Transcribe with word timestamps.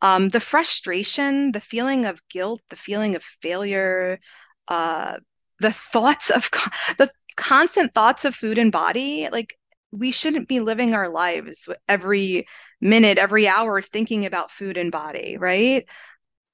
Um, 0.00 0.28
the 0.28 0.40
frustration, 0.40 1.52
the 1.52 1.60
feeling 1.60 2.04
of 2.04 2.20
guilt, 2.28 2.62
the 2.70 2.76
feeling 2.76 3.16
of 3.16 3.22
failure, 3.22 4.20
uh, 4.68 5.18
the 5.60 5.72
thoughts 5.72 6.30
of 6.30 6.48
the 6.98 7.10
constant 7.36 7.94
thoughts 7.94 8.24
of 8.24 8.34
food 8.34 8.58
and 8.58 8.72
body, 8.72 9.28
like 9.32 9.56
we 9.90 10.10
shouldn't 10.10 10.48
be 10.48 10.60
living 10.60 10.94
our 10.94 11.08
lives 11.08 11.68
every 11.88 12.46
minute, 12.80 13.18
every 13.18 13.48
hour 13.48 13.80
thinking 13.82 14.26
about 14.26 14.50
food 14.50 14.76
and 14.76 14.92
body, 14.92 15.36
right? 15.38 15.86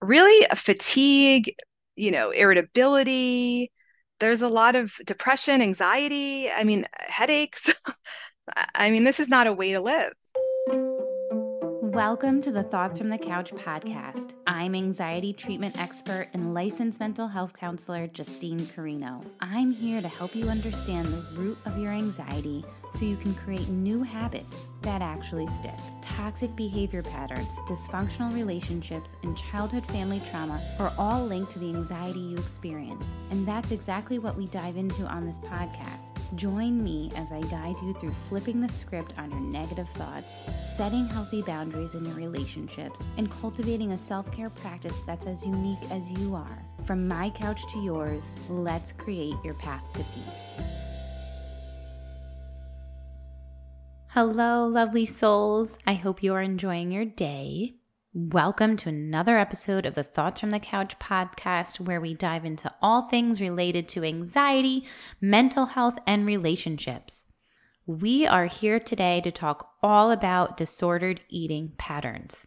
Really, 0.01 0.47
fatigue, 0.55 1.55
you 1.97 2.11
know, 2.11 2.31
irritability. 2.31 3.73
There's 4.21 4.43
a 4.43 4.49
lot 4.49 4.77
of 4.77 4.95
depression, 5.07 5.63
anxiety. 5.63 6.51
I 6.51 6.65
mean, 6.65 6.87
headaches. 6.99 7.73
I 8.75 8.91
mean, 8.91 9.05
this 9.05 9.21
is 9.21 9.29
not 9.29 9.47
a 9.47 9.53
way 9.53 9.73
to 9.73 9.81
live. 9.81 10.13
Welcome 11.95 12.41
to 12.41 12.51
the 12.51 12.65
Thoughts 12.65 12.99
from 12.99 13.07
the 13.07 13.17
Couch 13.17 13.53
podcast. 13.53 14.33
I'm 14.49 14.75
anxiety 14.75 15.33
treatment 15.33 15.81
expert 15.81 16.27
and 16.33 16.53
licensed 16.53 16.99
mental 16.99 17.29
health 17.29 17.53
counselor 17.57 18.09
Justine 18.09 18.67
Carino. 18.67 19.23
I'm 19.41 19.71
here 19.71 20.03
to 20.03 20.09
help 20.09 20.35
you 20.35 20.49
understand 20.49 21.07
the 21.07 21.25
root 21.41 21.57
of 21.67 21.79
your 21.79 21.93
anxiety 21.93 22.65
so 22.97 23.05
you 23.05 23.17
can 23.17 23.33
create 23.37 23.69
new 23.69 24.03
habits 24.03 24.71
that 24.83 25.03
actually 25.03 25.47
stick. 25.47 25.79
Toxic 26.03 26.57
behavior 26.57 27.01
patterns, 27.05 27.55
dysfunctional 27.69 28.35
relationships, 28.35 29.15
and 29.23 29.39
childhood 29.39 29.87
family 29.87 30.21
trauma 30.33 30.61
are 30.81 30.93
all 30.99 31.25
linked 31.25 31.53
to 31.53 31.61
the 31.61 31.69
anxiety 31.69 32.19
you 32.19 32.39
experience. 32.39 33.07
And 33.31 33.47
that's 33.47 33.71
exactly 33.71 34.19
what 34.19 34.37
we 34.37 34.49
dive 34.49 34.77
into 34.77 35.05
on 35.05 35.25
this 35.25 35.39
podcast. 35.39 36.14
Join 36.37 36.83
me 36.83 37.11
as 37.17 37.31
I 37.31 37.41
guide 37.43 37.77
you 37.83 37.95
through 37.95 38.15
flipping 38.29 38.61
the 38.61 38.73
script 38.73 39.15
on 39.19 39.31
your 39.31 39.41
negative 39.41 39.89
thoughts, 39.91 40.27
setting 40.77 41.07
healthy 41.07 41.43
boundaries 41.43 41.95
in 41.95 42.05
your 42.05 42.15
relationships, 42.15 43.01
and 43.19 43.31
cultivating 43.31 43.93
a 43.93 43.99
self 43.99 44.31
care 44.33 44.51
practice 44.51 44.99
that's 45.07 45.27
as 45.27 45.45
unique 45.45 45.91
as 45.91 46.11
you 46.11 46.35
are. 46.35 46.63
From 46.87 47.07
my 47.07 47.31
couch 47.31 47.61
to 47.73 47.79
yours, 47.79 48.31
let's 48.49 48.93
create 48.93 49.37
your 49.45 49.55
path 49.55 49.85
to 49.95 50.05
peace. 50.15 50.67
Hello, 54.09 54.67
lovely 54.67 55.07
souls. 55.07 55.77
I 55.87 55.95
hope 55.95 56.23
you 56.23 56.35
are 56.35 56.43
enjoying 56.43 56.91
your 56.91 57.05
day. 57.05 57.75
Welcome 58.17 58.77
to 58.77 58.91
another 58.91 59.39
episode 59.39 59.85
of 59.85 59.97
the 59.97 60.05
Thoughts 60.05 60.41
from 60.41 60.51
the 60.51 60.61
Couch 60.61 60.97
podcast, 61.01 61.81
where 61.81 62.01
we 62.01 62.15
dive 62.15 62.45
into 62.45 62.73
all 62.81 63.09
things 63.09 63.41
related 63.41 63.89
to 63.89 64.05
anxiety, 64.05 64.85
mental 65.21 65.67
health, 65.67 65.99
and 66.07 66.25
relationships. 66.25 67.27
We 67.87 68.25
are 68.25 68.47
here 68.47 68.79
today 68.79 69.21
to 69.23 69.33
talk 69.33 69.69
all 69.83 70.13
about 70.13 70.57
disordered 70.57 71.23
eating 71.29 71.73
patterns. 71.77 72.47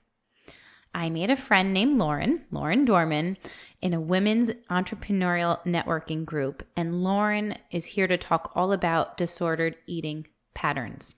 I 0.96 1.10
made 1.10 1.30
a 1.30 1.36
friend 1.36 1.74
named 1.74 2.00
Lauren, 2.00 2.46
Lauren 2.50 2.86
Dorman, 2.86 3.36
in 3.82 3.94
a 3.94 4.00
women's 4.00 4.52
entrepreneurial 4.72 5.62
networking 5.66 6.24
group, 6.24 6.66
and 6.78 7.04
Lauren 7.04 7.58
is 7.72 7.88
here 7.88 8.08
to 8.08 8.18
talk 8.18 8.54
all 8.56 8.72
about 8.72 9.18
disordered 9.18 9.76
eating 9.86 10.28
patterns. 10.54 11.16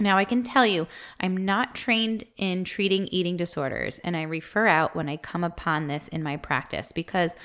Now, 0.00 0.16
I 0.16 0.24
can 0.24 0.42
tell 0.42 0.66
you, 0.66 0.86
I'm 1.20 1.44
not 1.44 1.74
trained 1.74 2.24
in 2.36 2.64
treating 2.64 3.08
eating 3.08 3.36
disorders, 3.36 3.98
and 3.98 4.16
I 4.16 4.22
refer 4.22 4.66
out 4.66 4.96
when 4.96 5.08
I 5.08 5.16
come 5.16 5.44
upon 5.44 5.86
this 5.86 6.08
in 6.08 6.22
my 6.22 6.36
practice 6.38 6.92
because 6.92 7.36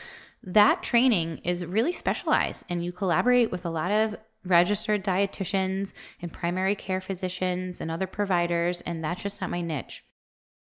that 0.43 0.81
training 0.81 1.39
is 1.39 1.65
really 1.65 1.91
specialized, 1.91 2.63
and 2.69 2.83
you 2.83 2.91
collaborate 2.91 3.51
with 3.51 3.65
a 3.65 3.69
lot 3.69 3.91
of 3.91 4.15
registered 4.45 5.03
dietitians 5.03 5.93
and 6.21 6.31
primary 6.31 6.75
care 6.75 7.01
physicians 7.01 7.81
and 7.81 7.91
other 7.91 8.07
providers, 8.07 8.79
and 8.81 9.03
that's 9.03 9.23
just 9.23 9.41
not 9.41 9.49
my 9.49 9.61
niche. 9.61 10.05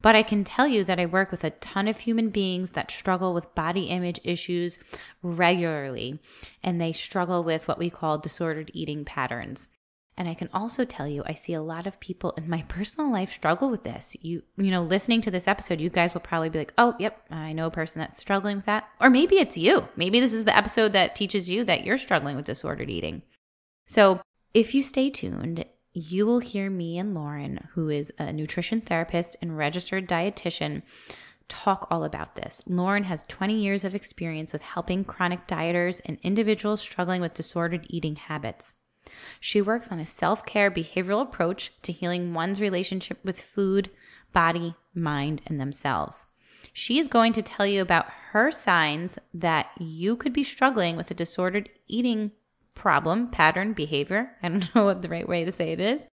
But 0.01 0.15
I 0.15 0.23
can 0.23 0.43
tell 0.43 0.67
you 0.67 0.83
that 0.83 0.99
I 0.99 1.05
work 1.05 1.31
with 1.31 1.43
a 1.43 1.51
ton 1.51 1.87
of 1.87 1.99
human 1.99 2.29
beings 2.29 2.71
that 2.71 2.91
struggle 2.91 3.33
with 3.33 3.55
body 3.55 3.85
image 3.85 4.19
issues 4.23 4.79
regularly, 5.21 6.19
and 6.63 6.81
they 6.81 6.91
struggle 6.91 7.43
with 7.43 7.67
what 7.67 7.77
we 7.79 7.89
call 7.89 8.17
disordered 8.17 8.71
eating 8.73 9.05
patterns. 9.05 9.69
And 10.17 10.29
I 10.29 10.33
can 10.33 10.49
also 10.53 10.85
tell 10.85 11.07
you, 11.07 11.23
I 11.25 11.33
see 11.33 11.53
a 11.53 11.61
lot 11.61 11.87
of 11.87 11.99
people 11.99 12.31
in 12.37 12.49
my 12.49 12.61
personal 12.67 13.11
life 13.11 13.31
struggle 13.31 13.69
with 13.69 13.83
this. 13.83 14.15
You, 14.21 14.43
you 14.57 14.71
know, 14.71 14.83
listening 14.83 15.21
to 15.21 15.31
this 15.31 15.47
episode, 15.47 15.81
you 15.81 15.89
guys 15.89 16.13
will 16.13 16.21
probably 16.21 16.49
be 16.49 16.59
like, 16.59 16.73
oh, 16.77 16.95
yep, 16.99 17.21
I 17.29 17.53
know 17.53 17.67
a 17.67 17.71
person 17.71 17.99
that's 17.99 18.19
struggling 18.19 18.55
with 18.55 18.65
that. 18.65 18.87
Or 19.01 19.09
maybe 19.09 19.35
it's 19.35 19.57
you. 19.57 19.87
Maybe 19.95 20.19
this 20.19 20.33
is 20.33 20.45
the 20.45 20.55
episode 20.55 20.93
that 20.93 21.15
teaches 21.15 21.49
you 21.49 21.63
that 21.65 21.83
you're 21.83 21.97
struggling 21.97 22.35
with 22.35 22.45
disordered 22.45 22.89
eating. 22.89 23.23
So 23.87 24.21
if 24.53 24.73
you 24.73 24.81
stay 24.81 25.09
tuned, 25.09 25.65
you 25.93 26.25
will 26.25 26.39
hear 26.39 26.69
me 26.69 26.97
and 26.97 27.13
Lauren, 27.13 27.67
who 27.73 27.89
is 27.89 28.11
a 28.17 28.31
nutrition 28.33 28.81
therapist 28.81 29.35
and 29.41 29.57
registered 29.57 30.07
dietitian, 30.07 30.81
talk 31.47 31.87
all 31.91 32.03
about 32.03 32.35
this. 32.35 32.63
Lauren 32.67 33.03
has 33.03 33.23
20 33.25 33.53
years 33.53 33.83
of 33.83 33.95
experience 33.95 34.51
with 34.51 34.61
helping 34.61 35.05
chronic 35.05 35.47
dieters 35.47 36.01
and 36.05 36.17
individuals 36.23 36.81
struggling 36.81 37.21
with 37.21 37.33
disordered 37.33 37.85
eating 37.89 38.15
habits. 38.15 38.73
She 39.39 39.61
works 39.61 39.91
on 39.91 39.99
a 39.99 40.05
self 40.05 40.45
care 40.45 40.71
behavioral 40.71 41.21
approach 41.21 41.71
to 41.83 41.91
healing 41.91 42.33
one's 42.33 42.61
relationship 42.61 43.19
with 43.23 43.39
food, 43.39 43.89
body, 44.33 44.75
mind, 44.93 45.41
and 45.45 45.59
themselves. 45.59 46.25
She 46.73 46.99
is 46.99 47.07
going 47.07 47.33
to 47.33 47.41
tell 47.41 47.65
you 47.65 47.81
about 47.81 48.07
her 48.31 48.51
signs 48.51 49.17
that 49.33 49.67
you 49.79 50.15
could 50.15 50.33
be 50.33 50.43
struggling 50.43 50.97
with 50.97 51.09
a 51.11 51.13
disordered 51.13 51.69
eating 51.87 52.31
problem, 52.73 53.29
pattern, 53.29 53.73
behavior. 53.73 54.31
I 54.43 54.49
don't 54.49 54.75
know 54.75 54.85
what 54.85 55.01
the 55.01 55.09
right 55.09 55.27
way 55.27 55.45
to 55.45 55.51
say 55.51 55.71
it 55.71 55.79
is. 55.79 56.05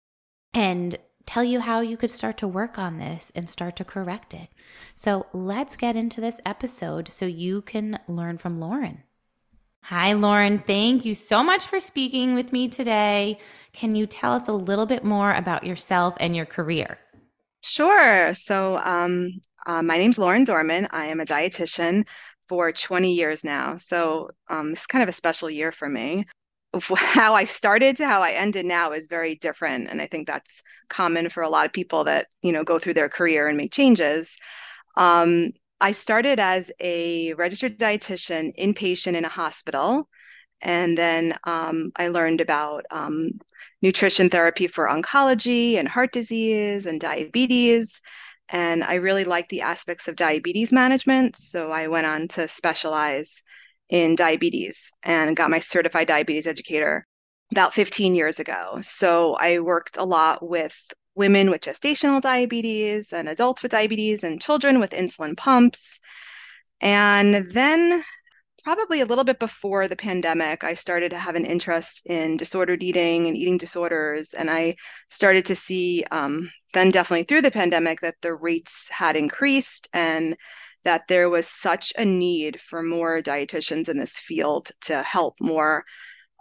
And 0.54 0.96
tell 1.26 1.44
you 1.44 1.60
how 1.60 1.80
you 1.80 1.96
could 1.96 2.10
start 2.10 2.36
to 2.38 2.48
work 2.48 2.78
on 2.78 2.98
this 2.98 3.32
and 3.34 3.48
start 3.48 3.76
to 3.76 3.84
correct 3.84 4.34
it. 4.34 4.48
So 4.94 5.26
let's 5.32 5.76
get 5.76 5.96
into 5.96 6.20
this 6.20 6.40
episode 6.44 7.08
so 7.08 7.26
you 7.26 7.62
can 7.62 7.98
learn 8.06 8.38
from 8.38 8.56
Lauren. 8.56 9.02
Hi, 9.82 10.12
Lauren. 10.14 10.58
Thank 10.60 11.04
you 11.04 11.14
so 11.14 11.42
much 11.44 11.66
for 11.66 11.78
speaking 11.80 12.34
with 12.34 12.52
me 12.52 12.68
today. 12.68 13.38
Can 13.72 13.94
you 13.94 14.06
tell 14.06 14.32
us 14.32 14.48
a 14.48 14.52
little 14.52 14.86
bit 14.86 15.04
more 15.04 15.32
about 15.32 15.64
yourself 15.64 16.14
and 16.20 16.34
your 16.34 16.46
career? 16.46 16.98
Sure. 17.62 18.34
So, 18.34 18.78
um, 18.78 19.40
uh, 19.66 19.82
my 19.82 19.96
name's 19.98 20.18
Lauren 20.18 20.44
Dorman. 20.44 20.88
I 20.90 21.06
am 21.06 21.20
a 21.20 21.24
dietitian 21.24 22.06
for 22.48 22.72
20 22.72 23.12
years 23.14 23.44
now. 23.44 23.76
So, 23.76 24.30
um, 24.48 24.70
this 24.70 24.80
is 24.80 24.86
kind 24.86 25.02
of 25.02 25.08
a 25.08 25.12
special 25.12 25.48
year 25.50 25.70
for 25.72 25.88
me. 25.88 26.26
How 26.96 27.34
I 27.34 27.44
started 27.44 27.96
to 27.98 28.06
how 28.06 28.22
I 28.22 28.30
ended 28.32 28.64
now 28.64 28.92
is 28.92 29.06
very 29.06 29.34
different. 29.36 29.90
And 29.90 30.00
I 30.00 30.06
think 30.06 30.26
that's 30.26 30.62
common 30.88 31.28
for 31.28 31.42
a 31.42 31.48
lot 31.48 31.66
of 31.66 31.72
people 31.72 32.04
that, 32.04 32.28
you 32.42 32.50
know, 32.52 32.64
go 32.64 32.78
through 32.78 32.94
their 32.94 33.10
career 33.10 33.46
and 33.46 33.58
make 33.58 33.72
changes. 33.72 34.38
Um, 34.96 35.52
I 35.82 35.90
started 35.90 36.38
as 36.38 36.70
a 36.78 37.34
registered 37.34 37.76
dietitian 37.76 38.56
inpatient 38.56 39.14
in 39.14 39.24
a 39.24 39.28
hospital. 39.28 40.08
And 40.60 40.96
then 40.96 41.34
um, 41.42 41.90
I 41.96 42.06
learned 42.06 42.40
about 42.40 42.84
um, 42.92 43.32
nutrition 43.82 44.30
therapy 44.30 44.68
for 44.68 44.88
oncology 44.88 45.76
and 45.76 45.88
heart 45.88 46.12
disease 46.12 46.86
and 46.86 47.00
diabetes. 47.00 48.00
And 48.48 48.84
I 48.84 48.94
really 48.94 49.24
liked 49.24 49.48
the 49.48 49.62
aspects 49.62 50.06
of 50.06 50.14
diabetes 50.14 50.72
management. 50.72 51.36
So 51.36 51.72
I 51.72 51.88
went 51.88 52.06
on 52.06 52.28
to 52.28 52.46
specialize 52.46 53.42
in 53.88 54.14
diabetes 54.14 54.92
and 55.02 55.36
got 55.36 55.50
my 55.50 55.58
certified 55.58 56.06
diabetes 56.06 56.46
educator 56.46 57.08
about 57.50 57.74
15 57.74 58.14
years 58.14 58.38
ago. 58.38 58.78
So 58.82 59.34
I 59.34 59.58
worked 59.58 59.96
a 59.96 60.04
lot 60.04 60.48
with 60.48 60.80
women 61.14 61.50
with 61.50 61.60
gestational 61.60 62.20
diabetes 62.20 63.12
and 63.12 63.28
adults 63.28 63.62
with 63.62 63.72
diabetes 63.72 64.24
and 64.24 64.40
children 64.40 64.80
with 64.80 64.90
insulin 64.90 65.36
pumps. 65.36 65.98
And 66.80 67.34
then, 67.34 68.02
probably 68.64 69.00
a 69.00 69.06
little 69.06 69.24
bit 69.24 69.38
before 69.38 69.88
the 69.88 69.96
pandemic, 69.96 70.62
I 70.62 70.74
started 70.74 71.10
to 71.10 71.18
have 71.18 71.34
an 71.34 71.44
interest 71.44 72.06
in 72.06 72.36
disordered 72.36 72.82
eating 72.82 73.26
and 73.26 73.36
eating 73.36 73.58
disorders. 73.58 74.34
And 74.34 74.50
I 74.50 74.76
started 75.08 75.44
to 75.46 75.54
see, 75.54 76.04
um, 76.10 76.50
then 76.72 76.90
definitely 76.90 77.24
through 77.24 77.42
the 77.42 77.50
pandemic, 77.50 78.00
that 78.00 78.16
the 78.22 78.34
rates 78.34 78.88
had 78.88 79.16
increased 79.16 79.88
and 79.92 80.36
that 80.84 81.08
there 81.08 81.28
was 81.28 81.46
such 81.46 81.92
a 81.96 82.04
need 82.04 82.60
for 82.60 82.82
more 82.82 83.22
dietitians 83.22 83.88
in 83.88 83.96
this 83.96 84.18
field 84.18 84.70
to 84.82 85.02
help 85.02 85.36
more 85.40 85.84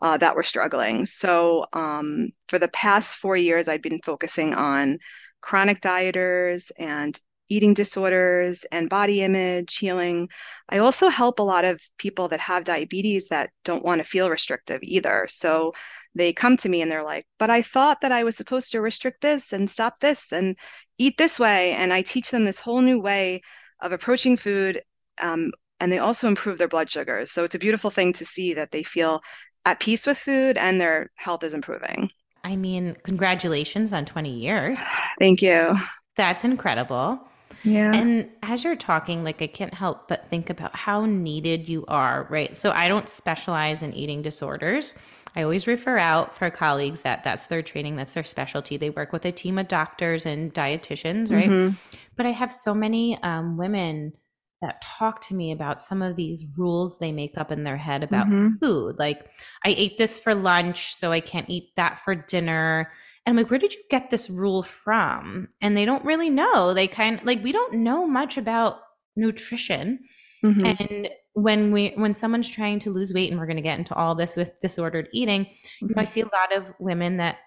uh, 0.01 0.17
that 0.17 0.35
were 0.35 0.43
struggling. 0.43 1.05
So 1.05 1.65
um, 1.73 2.29
for 2.47 2.59
the 2.59 2.69
past 2.69 3.17
four 3.17 3.37
years, 3.37 3.67
I've 3.67 3.81
been 3.81 3.99
focusing 4.03 4.53
on 4.53 4.97
chronic 5.41 5.79
dieters 5.79 6.71
and 6.77 7.17
eating 7.49 7.73
disorders 7.73 8.63
and 8.71 8.89
body 8.89 9.21
image 9.21 9.75
healing. 9.75 10.29
I 10.69 10.77
also 10.77 11.09
help 11.09 11.39
a 11.39 11.43
lot 11.43 11.65
of 11.65 11.81
people 11.97 12.29
that 12.29 12.39
have 12.39 12.63
diabetes 12.63 13.27
that 13.27 13.49
don't 13.65 13.83
want 13.83 13.99
to 13.99 14.07
feel 14.07 14.29
restrictive 14.29 14.79
either. 14.83 15.27
So 15.29 15.73
they 16.15 16.31
come 16.31 16.55
to 16.57 16.69
me 16.69 16.81
and 16.81 16.89
they're 16.89 17.03
like, 17.03 17.25
but 17.37 17.49
I 17.49 17.61
thought 17.61 18.01
that 18.01 18.11
I 18.13 18.23
was 18.23 18.37
supposed 18.37 18.71
to 18.71 18.81
restrict 18.81 19.21
this 19.21 19.51
and 19.51 19.69
stop 19.69 19.99
this 19.99 20.31
and 20.31 20.55
eat 20.97 21.17
this 21.17 21.39
way. 21.39 21.73
And 21.73 21.91
I 21.91 22.01
teach 22.03 22.31
them 22.31 22.45
this 22.45 22.59
whole 22.59 22.81
new 22.81 22.99
way 22.99 23.41
of 23.81 23.91
approaching 23.91 24.37
food. 24.37 24.81
Um, 25.21 25.51
and 25.81 25.91
they 25.91 25.99
also 25.99 26.27
improve 26.27 26.57
their 26.57 26.67
blood 26.69 26.89
sugars. 26.89 27.31
So 27.31 27.43
it's 27.43 27.55
a 27.55 27.59
beautiful 27.59 27.89
thing 27.89 28.13
to 28.13 28.25
see 28.25 28.53
that 28.53 28.71
they 28.71 28.83
feel 28.83 29.21
at 29.65 29.79
peace 29.79 30.05
with 30.05 30.17
food 30.17 30.57
and 30.57 30.79
their 30.79 31.11
health 31.15 31.43
is 31.43 31.53
improving. 31.53 32.09
I 32.43 32.55
mean, 32.55 32.97
congratulations 33.03 33.93
on 33.93 34.05
20 34.05 34.29
years. 34.29 34.81
Thank 35.19 35.41
you. 35.41 35.75
That's 36.15 36.43
incredible. 36.43 37.27
Yeah. 37.63 37.93
And 37.93 38.29
as 38.41 38.63
you're 38.63 38.75
talking, 38.75 39.23
like 39.23 39.41
I 39.41 39.47
can't 39.47 39.73
help 39.73 40.07
but 40.07 40.25
think 40.25 40.49
about 40.49 40.75
how 40.75 41.05
needed 41.05 41.69
you 41.69 41.85
are, 41.87 42.25
right? 42.29 42.55
So 42.57 42.71
I 42.71 42.87
don't 42.87 43.07
specialize 43.07 43.83
in 43.83 43.93
eating 43.93 44.21
disorders. 44.21 44.95
I 45.35 45.43
always 45.43 45.67
refer 45.67 45.97
out 45.97 46.35
for 46.35 46.49
colleagues 46.49 47.03
that 47.03 47.23
that's 47.23 47.47
their 47.47 47.61
training, 47.61 47.95
that's 47.95 48.13
their 48.13 48.23
specialty. 48.23 48.77
They 48.77 48.89
work 48.89 49.13
with 49.13 49.25
a 49.25 49.31
team 49.31 49.57
of 49.57 49.67
doctors 49.67 50.25
and 50.25 50.53
dietitians, 50.53 51.31
right? 51.31 51.49
Mm-hmm. 51.49 51.75
But 52.15 52.25
I 52.25 52.31
have 52.31 52.51
so 52.51 52.73
many 52.73 53.21
um, 53.23 53.57
women 53.57 54.13
that 54.61 54.81
talk 54.81 55.21
to 55.21 55.33
me 55.33 55.51
about 55.51 55.81
some 55.81 56.01
of 56.01 56.15
these 56.15 56.57
rules 56.57 56.99
they 56.99 57.11
make 57.11 57.37
up 57.37 57.51
in 57.51 57.63
their 57.63 57.77
head 57.77 58.03
about 58.03 58.27
mm-hmm. 58.27 58.55
food. 58.59 58.97
Like, 58.99 59.29
I 59.65 59.69
ate 59.69 59.97
this 59.97 60.19
for 60.19 60.35
lunch, 60.35 60.93
so 60.93 61.11
I 61.11 61.19
can't 61.19 61.49
eat 61.49 61.75
that 61.75 61.99
for 61.99 62.15
dinner. 62.15 62.91
And 63.25 63.33
I'm 63.33 63.37
like, 63.43 63.51
where 63.51 63.59
did 63.59 63.73
you 63.73 63.81
get 63.89 64.09
this 64.09 64.29
rule 64.29 64.63
from? 64.63 65.47
And 65.61 65.75
they 65.75 65.85
don't 65.85 66.05
really 66.05 66.29
know. 66.29 66.73
They 66.73 66.87
kind 66.87 67.19
of 67.19 67.25
like, 67.25 67.43
we 67.43 67.51
don't 67.51 67.75
know 67.75 68.07
much 68.07 68.37
about 68.37 68.79
nutrition. 69.15 69.99
Mm-hmm. 70.43 70.65
And 70.65 71.09
when 71.33 71.71
we 71.71 71.93
when 71.95 72.13
someone's 72.13 72.49
trying 72.49 72.79
to 72.79 72.91
lose 72.91 73.13
weight 73.13 73.31
and 73.31 73.39
we're 73.39 73.45
going 73.45 73.55
to 73.55 73.61
get 73.61 73.79
into 73.79 73.95
all 73.95 74.15
this 74.15 74.35
with 74.35 74.59
disordered 74.59 75.07
eating 75.13 75.45
mm-hmm. 75.45 75.87
you 75.87 75.95
know, 75.95 76.01
i 76.01 76.03
mm-hmm. 76.03 76.09
see 76.09 76.21
a 76.21 76.25
lot 76.25 76.53
of 76.53 76.73
women 76.79 77.17
that 77.17 77.37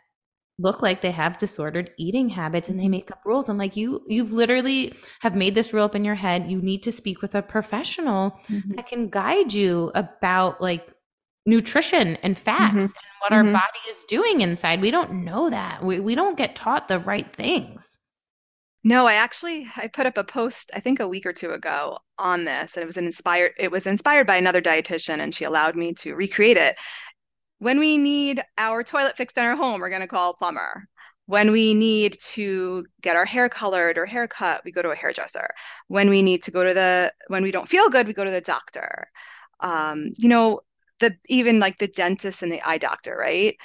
look 0.58 0.82
like 0.82 1.00
they 1.00 1.10
have 1.10 1.38
disordered 1.38 1.90
eating 1.98 2.28
habits 2.28 2.68
and 2.68 2.78
they 2.78 2.84
mm-hmm. 2.84 2.92
make 2.92 3.10
up 3.10 3.20
rules 3.24 3.48
i'm 3.48 3.58
like 3.58 3.76
you 3.76 4.02
you've 4.06 4.32
literally 4.32 4.94
have 5.20 5.34
made 5.34 5.54
this 5.54 5.72
rule 5.72 5.84
up 5.84 5.94
in 5.94 6.04
your 6.04 6.14
head 6.14 6.50
you 6.50 6.60
need 6.60 6.82
to 6.82 6.92
speak 6.92 7.20
with 7.20 7.34
a 7.34 7.42
professional 7.42 8.38
mm-hmm. 8.48 8.70
that 8.70 8.86
can 8.86 9.08
guide 9.08 9.52
you 9.52 9.90
about 9.94 10.60
like 10.60 10.92
nutrition 11.46 12.16
and 12.22 12.38
facts 12.38 12.74
mm-hmm. 12.74 12.82
and 12.82 12.92
what 13.20 13.32
our 13.32 13.44
body 13.44 13.80
is 13.88 14.04
doing 14.04 14.40
inside 14.40 14.80
we 14.80 14.90
don't 14.90 15.12
know 15.12 15.50
that 15.50 15.84
we, 15.84 16.00
we 16.00 16.14
don't 16.14 16.38
get 16.38 16.54
taught 16.54 16.88
the 16.88 17.00
right 17.00 17.32
things 17.32 17.98
no, 18.86 19.06
I 19.06 19.14
actually 19.14 19.66
I 19.78 19.88
put 19.88 20.04
up 20.04 20.18
a 20.18 20.24
post 20.24 20.70
I 20.74 20.80
think 20.80 21.00
a 21.00 21.08
week 21.08 21.24
or 21.24 21.32
two 21.32 21.52
ago 21.52 21.98
on 22.18 22.44
this 22.44 22.76
and 22.76 22.82
it 22.82 22.86
was 22.86 22.98
an 22.98 23.06
inspired 23.06 23.52
it 23.58 23.70
was 23.70 23.86
inspired 23.86 24.26
by 24.26 24.36
another 24.36 24.60
dietitian 24.60 25.20
and 25.20 25.34
she 25.34 25.44
allowed 25.44 25.74
me 25.74 25.94
to 25.94 26.14
recreate 26.14 26.58
it. 26.58 26.76
When 27.58 27.78
we 27.78 27.98
need 27.98 28.42
our 28.58 28.82
toilet 28.82 29.16
fixed 29.16 29.38
in 29.38 29.44
our 29.44 29.56
home, 29.56 29.80
we're 29.80 29.88
going 29.88 30.00
to 30.02 30.06
call 30.06 30.30
a 30.30 30.34
plumber. 30.34 30.86
When 31.26 31.50
we 31.50 31.72
need 31.72 32.18
to 32.32 32.84
get 33.00 33.16
our 33.16 33.24
hair 33.24 33.48
colored 33.48 33.96
or 33.96 34.04
haircut, 34.04 34.62
we 34.64 34.72
go 34.72 34.82
to 34.82 34.90
a 34.90 34.96
hairdresser. 34.96 35.48
When 35.88 36.10
we 36.10 36.20
need 36.22 36.42
to 36.42 36.50
go 36.50 36.64
to 36.64 36.74
the 36.74 37.12
when 37.28 37.42
we 37.42 37.50
don't 37.50 37.68
feel 37.68 37.88
good, 37.88 38.06
we 38.06 38.12
go 38.12 38.24
to 38.24 38.30
the 38.30 38.42
doctor. 38.42 39.08
Um, 39.60 40.10
you 40.18 40.28
know, 40.28 40.60
the 41.00 41.16
even 41.28 41.58
like 41.58 41.78
the 41.78 41.88
dentist 41.88 42.42
and 42.42 42.52
the 42.52 42.60
eye 42.62 42.78
doctor, 42.78 43.16
right? 43.16 43.56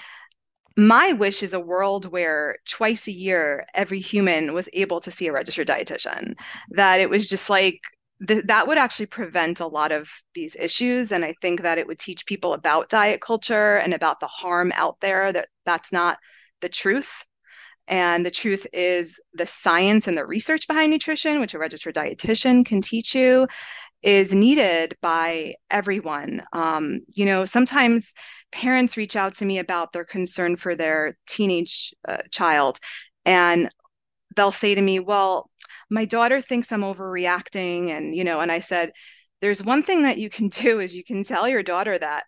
my 0.79 1.11
wish 1.11 1.43
is 1.43 1.53
a 1.53 1.59
world 1.59 2.05
where 2.05 2.55
twice 2.65 3.07
a 3.07 3.11
year 3.11 3.65
every 3.73 3.99
human 3.99 4.53
was 4.53 4.69
able 4.73 5.01
to 5.01 5.11
see 5.11 5.27
a 5.27 5.33
registered 5.33 5.67
dietitian 5.67 6.33
that 6.69 7.01
it 7.01 7.09
was 7.09 7.27
just 7.27 7.49
like 7.49 7.81
th- 8.27 8.45
that 8.45 8.67
would 8.67 8.77
actually 8.77 9.05
prevent 9.05 9.59
a 9.59 9.67
lot 9.67 9.91
of 9.91 10.09
these 10.33 10.55
issues 10.55 11.11
and 11.11 11.23
i 11.25 11.33
think 11.41 11.61
that 11.61 11.77
it 11.77 11.87
would 11.87 11.99
teach 11.99 12.25
people 12.25 12.53
about 12.53 12.89
diet 12.89 13.21
culture 13.21 13.77
and 13.77 13.93
about 13.93 14.19
the 14.19 14.27
harm 14.27 14.71
out 14.75 14.99
there 15.01 15.31
that 15.31 15.47
that's 15.65 15.91
not 15.91 16.17
the 16.61 16.69
truth. 16.69 17.23
And 17.87 18.23
the 18.25 18.31
truth 18.31 18.67
is 18.71 19.19
the 19.33 19.47
science 19.47 20.07
and 20.07 20.17
the 20.17 20.25
research 20.25 20.67
behind 20.67 20.91
nutrition 20.91 21.39
which 21.39 21.53
a 21.53 21.59
registered 21.59 21.95
dietitian 21.95 22.65
can 22.65 22.81
teach 22.81 23.15
you 23.15 23.47
is 24.03 24.33
needed 24.33 24.97
by 25.01 25.55
everyone. 25.71 26.43
Um, 26.53 27.01
you 27.09 27.25
know 27.25 27.45
sometimes 27.45 28.13
parents 28.51 28.97
reach 28.97 29.15
out 29.15 29.35
to 29.35 29.45
me 29.45 29.59
about 29.59 29.93
their 29.93 30.05
concern 30.05 30.55
for 30.57 30.75
their 30.75 31.17
teenage 31.27 31.93
uh, 32.07 32.17
child 32.31 32.79
and 33.25 33.69
they'll 34.35 34.51
say 34.51 34.75
to 34.75 34.81
me 34.81 34.99
well 34.99 35.49
my 35.89 36.05
daughter 36.05 36.41
thinks 36.41 36.71
i'm 36.71 36.81
overreacting 36.81 37.89
and 37.89 38.15
you 38.15 38.23
know 38.23 38.39
and 38.39 38.51
i 38.51 38.59
said 38.59 38.91
there's 39.41 39.63
one 39.63 39.83
thing 39.83 40.03
that 40.03 40.17
you 40.17 40.29
can 40.29 40.47
do 40.63 40.79
is 40.79 40.95
you 40.95 41.03
can 41.03 41.23
tell 41.23 41.47
your 41.47 41.63
daughter 41.63 41.97
that 41.97 42.23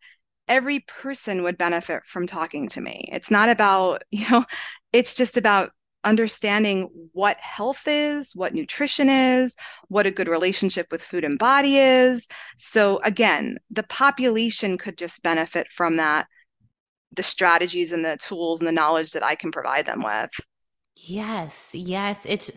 every 0.47 0.79
person 0.81 1.43
would 1.43 1.57
benefit 1.57 2.03
from 2.05 2.27
talking 2.27 2.67
to 2.67 2.81
me 2.81 3.09
it's 3.11 3.31
not 3.31 3.49
about 3.49 4.03
you 4.11 4.29
know 4.29 4.45
it's 4.93 5.15
just 5.15 5.37
about 5.37 5.71
understanding 6.03 6.89
what 7.13 7.37
health 7.37 7.83
is, 7.85 8.35
what 8.35 8.53
nutrition 8.53 9.09
is, 9.09 9.55
what 9.87 10.07
a 10.07 10.11
good 10.11 10.27
relationship 10.27 10.87
with 10.91 11.03
food 11.03 11.23
and 11.23 11.37
body 11.37 11.77
is. 11.77 12.27
So, 12.57 12.99
again, 13.03 13.57
the 13.69 13.83
population 13.83 14.77
could 14.77 14.97
just 14.97 15.23
benefit 15.23 15.67
from 15.69 15.97
that, 15.97 16.27
the 17.15 17.23
strategies 17.23 17.91
and 17.91 18.03
the 18.03 18.17
tools 18.17 18.61
and 18.61 18.67
the 18.67 18.71
knowledge 18.71 19.11
that 19.11 19.23
I 19.23 19.35
can 19.35 19.51
provide 19.51 19.85
them 19.85 20.03
with. 20.03 20.31
Yes, 20.95 21.71
yes. 21.73 22.25
It's 22.27 22.51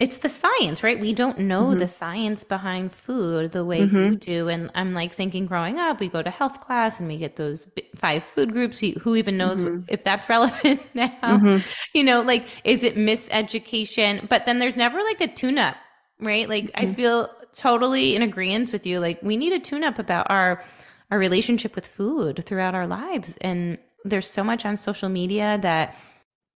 it's 0.00 0.18
the 0.18 0.28
science, 0.28 0.84
right? 0.84 1.00
We 1.00 1.12
don't 1.12 1.40
know 1.40 1.66
mm-hmm. 1.66 1.80
the 1.80 1.88
science 1.88 2.44
behind 2.44 2.92
food 2.92 3.50
the 3.50 3.64
way 3.64 3.80
mm-hmm. 3.80 3.96
you 3.96 4.16
do. 4.16 4.48
And 4.48 4.70
I'm 4.76 4.92
like 4.92 5.12
thinking 5.12 5.46
growing 5.46 5.80
up, 5.80 5.98
we 5.98 6.08
go 6.08 6.22
to 6.22 6.30
health 6.30 6.60
class 6.60 7.00
and 7.00 7.08
we 7.08 7.16
get 7.16 7.34
those 7.34 7.68
five 7.96 8.22
food 8.22 8.52
groups. 8.52 8.78
Who 8.78 9.16
even 9.16 9.36
knows 9.36 9.62
mm-hmm. 9.62 9.86
if 9.88 10.04
that's 10.04 10.28
relevant 10.28 10.82
now? 10.94 11.08
Mm-hmm. 11.22 11.68
You 11.94 12.04
know, 12.04 12.22
like, 12.22 12.46
is 12.62 12.84
it 12.84 12.94
miseducation? 12.94 14.28
But 14.28 14.46
then 14.46 14.60
there's 14.60 14.76
never 14.76 15.02
like 15.02 15.20
a 15.20 15.26
tune 15.26 15.58
up, 15.58 15.76
right? 16.20 16.48
Like, 16.48 16.70
I 16.74 16.84
mm-hmm. 16.84 16.94
feel 16.94 17.30
totally 17.52 18.14
in 18.14 18.22
agreement 18.22 18.72
with 18.72 18.86
you. 18.86 19.00
Like, 19.00 19.20
we 19.22 19.36
need 19.36 19.52
a 19.52 19.58
tune 19.58 19.82
up 19.82 19.98
about 19.98 20.30
our, 20.30 20.62
our 21.10 21.18
relationship 21.18 21.74
with 21.74 21.88
food 21.88 22.44
throughout 22.44 22.76
our 22.76 22.86
lives. 22.86 23.36
And 23.40 23.78
there's 24.04 24.30
so 24.30 24.44
much 24.44 24.64
on 24.64 24.76
social 24.76 25.08
media 25.08 25.58
that 25.62 25.96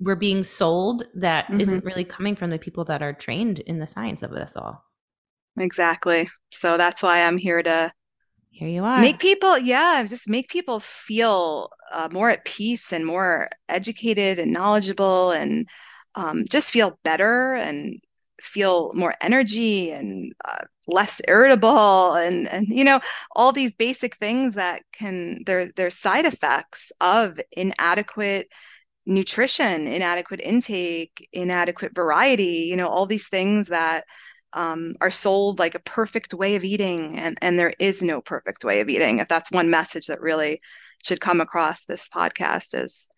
we're 0.03 0.17
being 0.17 0.45
sold 0.45 1.05
that 1.15 1.47
mm-hmm. 1.47 1.75
not 1.75 1.85
really 1.85 2.05
coming 2.05 2.35
from 2.35 2.51
the 2.51 2.59
people 2.59 2.85
that 2.85 3.03
are 3.03 3.13
trained 3.13 3.61
in 3.61 3.79
the 3.79 3.87
science 3.87 4.23
of 4.23 4.31
this 4.31 4.57
all. 4.57 4.85
Exactly. 5.59 6.29
So 6.51 6.77
that's 6.77 7.03
why 7.03 7.23
I'm 7.23 7.39
here 7.39 7.63
to 7.63 7.93
here 8.51 8.69
you 8.69 8.85
are 8.85 9.01
make 9.01 9.19
people 9.19 9.59
yeah 9.59 10.05
just 10.07 10.29
make 10.29 10.49
people 10.51 10.79
feel 10.79 11.71
uh, 11.91 12.09
more 12.13 12.29
at 12.29 12.45
peace 12.45 12.93
and 12.93 13.07
more 13.07 13.49
educated 13.71 14.39
and 14.39 14.53
knowledgeable 14.53 15.31
and 15.31 15.67
um, 16.17 16.45
just 16.51 16.71
feel 16.71 16.99
better 17.03 17.55
and 17.55 17.99
feel 18.43 18.93
more 18.93 19.15
energy 19.23 19.91
and 19.91 20.35
uh, 20.45 20.65
less 20.87 21.23
irritable 21.29 22.13
and 22.15 22.47
and 22.49 22.67
you 22.69 22.85
know 22.85 23.01
all 23.35 23.53
these 23.53 23.75
basic 23.75 24.17
things 24.17 24.55
that 24.55 24.83
can 24.93 25.43
there 25.47 25.71
there's 25.77 25.97
side 25.97 26.27
effects 26.27 26.93
of 27.01 27.41
inadequate 27.53 28.53
nutrition, 29.07 29.87
inadequate 29.87 30.41
intake, 30.41 31.29
inadequate 31.33 31.95
variety, 31.95 32.67
you 32.69 32.77
know, 32.77 32.89
all 32.89 33.07
these 33.07 33.29
things 33.29 33.69
that 33.69 34.05
um, 34.53 34.95
are 35.01 35.11
sold 35.11 35.59
like 35.59 35.75
a 35.75 35.81
perfect 35.81 36.35
way 36.35 36.57
of 36.57 36.65
eating. 36.65 37.19
And, 37.19 37.39
and 37.41 37.59
there 37.59 37.73
is 37.79 38.03
no 38.03 38.21
perfect 38.21 38.65
way 38.65 38.81
of 38.81 38.89
eating. 38.89 39.19
If 39.19 39.29
that's 39.29 39.51
one 39.51 39.71
message 39.71 40.07
that 40.07 40.21
really 40.21 40.61
should 41.05 41.21
come 41.21 41.41
across 41.41 41.85
this 41.85 42.09
podcast 42.09 42.75
is 42.75 43.09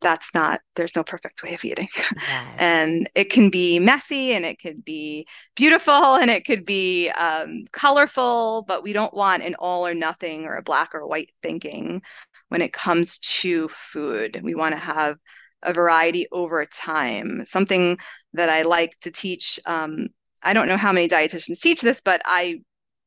that's 0.00 0.34
not 0.34 0.60
there's 0.74 0.96
no 0.96 1.04
perfect 1.04 1.42
way 1.42 1.54
of 1.54 1.64
eating 1.64 1.88
yes. 1.96 2.46
and 2.58 3.08
it 3.14 3.30
can 3.30 3.48
be 3.50 3.78
messy 3.78 4.32
and 4.32 4.44
it 4.44 4.58
could 4.60 4.84
be 4.84 5.26
beautiful 5.54 6.16
and 6.16 6.30
it 6.30 6.44
could 6.44 6.64
be 6.64 7.08
um, 7.10 7.64
colorful 7.72 8.64
but 8.66 8.82
we 8.82 8.92
don't 8.92 9.14
want 9.14 9.42
an 9.42 9.54
all 9.58 9.86
or 9.86 9.94
nothing 9.94 10.44
or 10.44 10.56
a 10.56 10.62
black 10.62 10.94
or 10.94 11.06
white 11.06 11.30
thinking 11.42 12.02
when 12.48 12.62
it 12.62 12.72
comes 12.72 13.18
to 13.18 13.68
food. 13.68 14.40
We 14.42 14.54
want 14.54 14.74
to 14.74 14.80
have 14.80 15.16
a 15.62 15.72
variety 15.72 16.26
over 16.32 16.64
time. 16.64 17.44
Something 17.46 17.98
that 18.34 18.48
I 18.48 18.62
like 18.62 18.98
to 19.00 19.10
teach. 19.10 19.58
Um, 19.66 20.08
I 20.42 20.52
don't 20.52 20.68
know 20.68 20.76
how 20.76 20.92
many 20.92 21.08
dietitians 21.08 21.60
teach 21.60 21.80
this, 21.80 22.00
but 22.00 22.22
I 22.24 22.60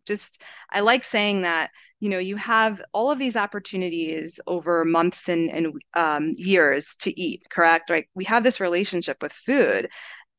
just 0.05 0.41
I 0.72 0.81
like 0.81 1.03
saying 1.03 1.43
that 1.43 1.69
you 2.00 2.10
know 2.10 2.19
you 2.19 2.36
have 2.38 2.81
all 2.93 3.12
of 3.12 3.19
these 3.19 3.38
opportunities 3.38 4.39
over 4.48 4.84
months 4.86 5.29
and, 5.29 5.50
and 5.50 5.74
um, 5.93 6.34
years 6.36 6.96
to 6.98 7.19
eat. 7.19 7.43
Correct? 7.50 7.89
Right? 7.89 8.08
We 8.15 8.25
have 8.25 8.43
this 8.43 8.60
relationship 8.60 9.17
with 9.22 9.31
food, 9.31 9.89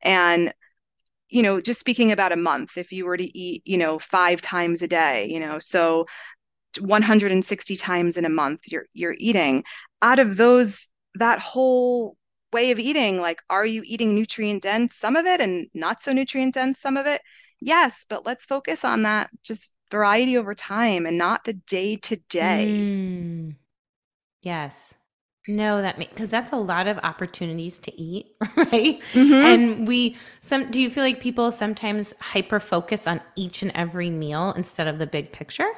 and 0.01 0.53
you 1.29 1.41
know 1.41 1.61
just 1.61 1.79
speaking 1.79 2.11
about 2.11 2.31
a 2.33 2.37
month 2.37 2.77
if 2.77 2.91
you 2.91 3.05
were 3.05 3.17
to 3.17 3.37
eat 3.37 3.63
you 3.65 3.77
know 3.77 3.97
five 3.99 4.41
times 4.41 4.81
a 4.81 4.87
day 4.87 5.27
you 5.29 5.39
know 5.39 5.59
so 5.59 6.05
160 6.79 7.75
times 7.75 8.17
in 8.17 8.25
a 8.25 8.29
month 8.29 8.61
you're 8.67 8.85
you're 8.93 9.15
eating. 9.17 9.63
Out 10.01 10.19
of 10.19 10.37
those 10.37 10.89
that 11.15 11.39
whole 11.39 12.15
way 12.53 12.71
of 12.71 12.79
eating 12.79 13.19
like 13.21 13.41
are 13.49 13.65
you 13.65 13.81
eating 13.85 14.15
nutrient 14.15 14.63
dense? 14.63 14.95
Some 14.95 15.15
of 15.15 15.25
it 15.25 15.41
and 15.41 15.67
not 15.73 16.01
so 16.01 16.13
nutrient 16.13 16.53
dense 16.55 16.79
some 16.79 16.97
of 16.97 17.05
it. 17.07 17.21
Yes 17.59 18.05
but 18.09 18.25
let's 18.25 18.45
focus 18.45 18.85
on 18.85 19.03
that 19.03 19.29
just 19.43 19.73
variety 19.91 20.37
over 20.37 20.55
time 20.55 21.05
and 21.05 21.17
not 21.17 21.43
the 21.43 21.53
day 21.53 21.97
to 21.97 22.15
day. 22.29 22.87
Yes. 24.41 24.95
No 25.47 25.81
that 25.81 25.97
means 25.97 26.11
because 26.11 26.29
that's 26.29 26.51
a 26.51 26.55
lot 26.55 26.87
of 26.87 26.99
opportunities 26.99 27.79
to 27.79 27.99
eat 27.99 28.27
right? 28.55 29.01
Mm-hmm. 29.13 29.33
and 29.33 29.87
we 29.87 30.15
some 30.39 30.69
do 30.69 30.79
you 30.79 30.89
feel 30.89 31.03
like 31.03 31.19
people 31.19 31.51
sometimes 31.51 32.13
hyper 32.19 32.59
focus 32.59 33.07
on 33.07 33.21
each 33.35 33.63
and 33.63 33.71
every 33.73 34.11
meal 34.11 34.53
instead 34.55 34.87
of 34.87 34.99
the 34.99 35.07
big 35.07 35.31
picture 35.31 35.69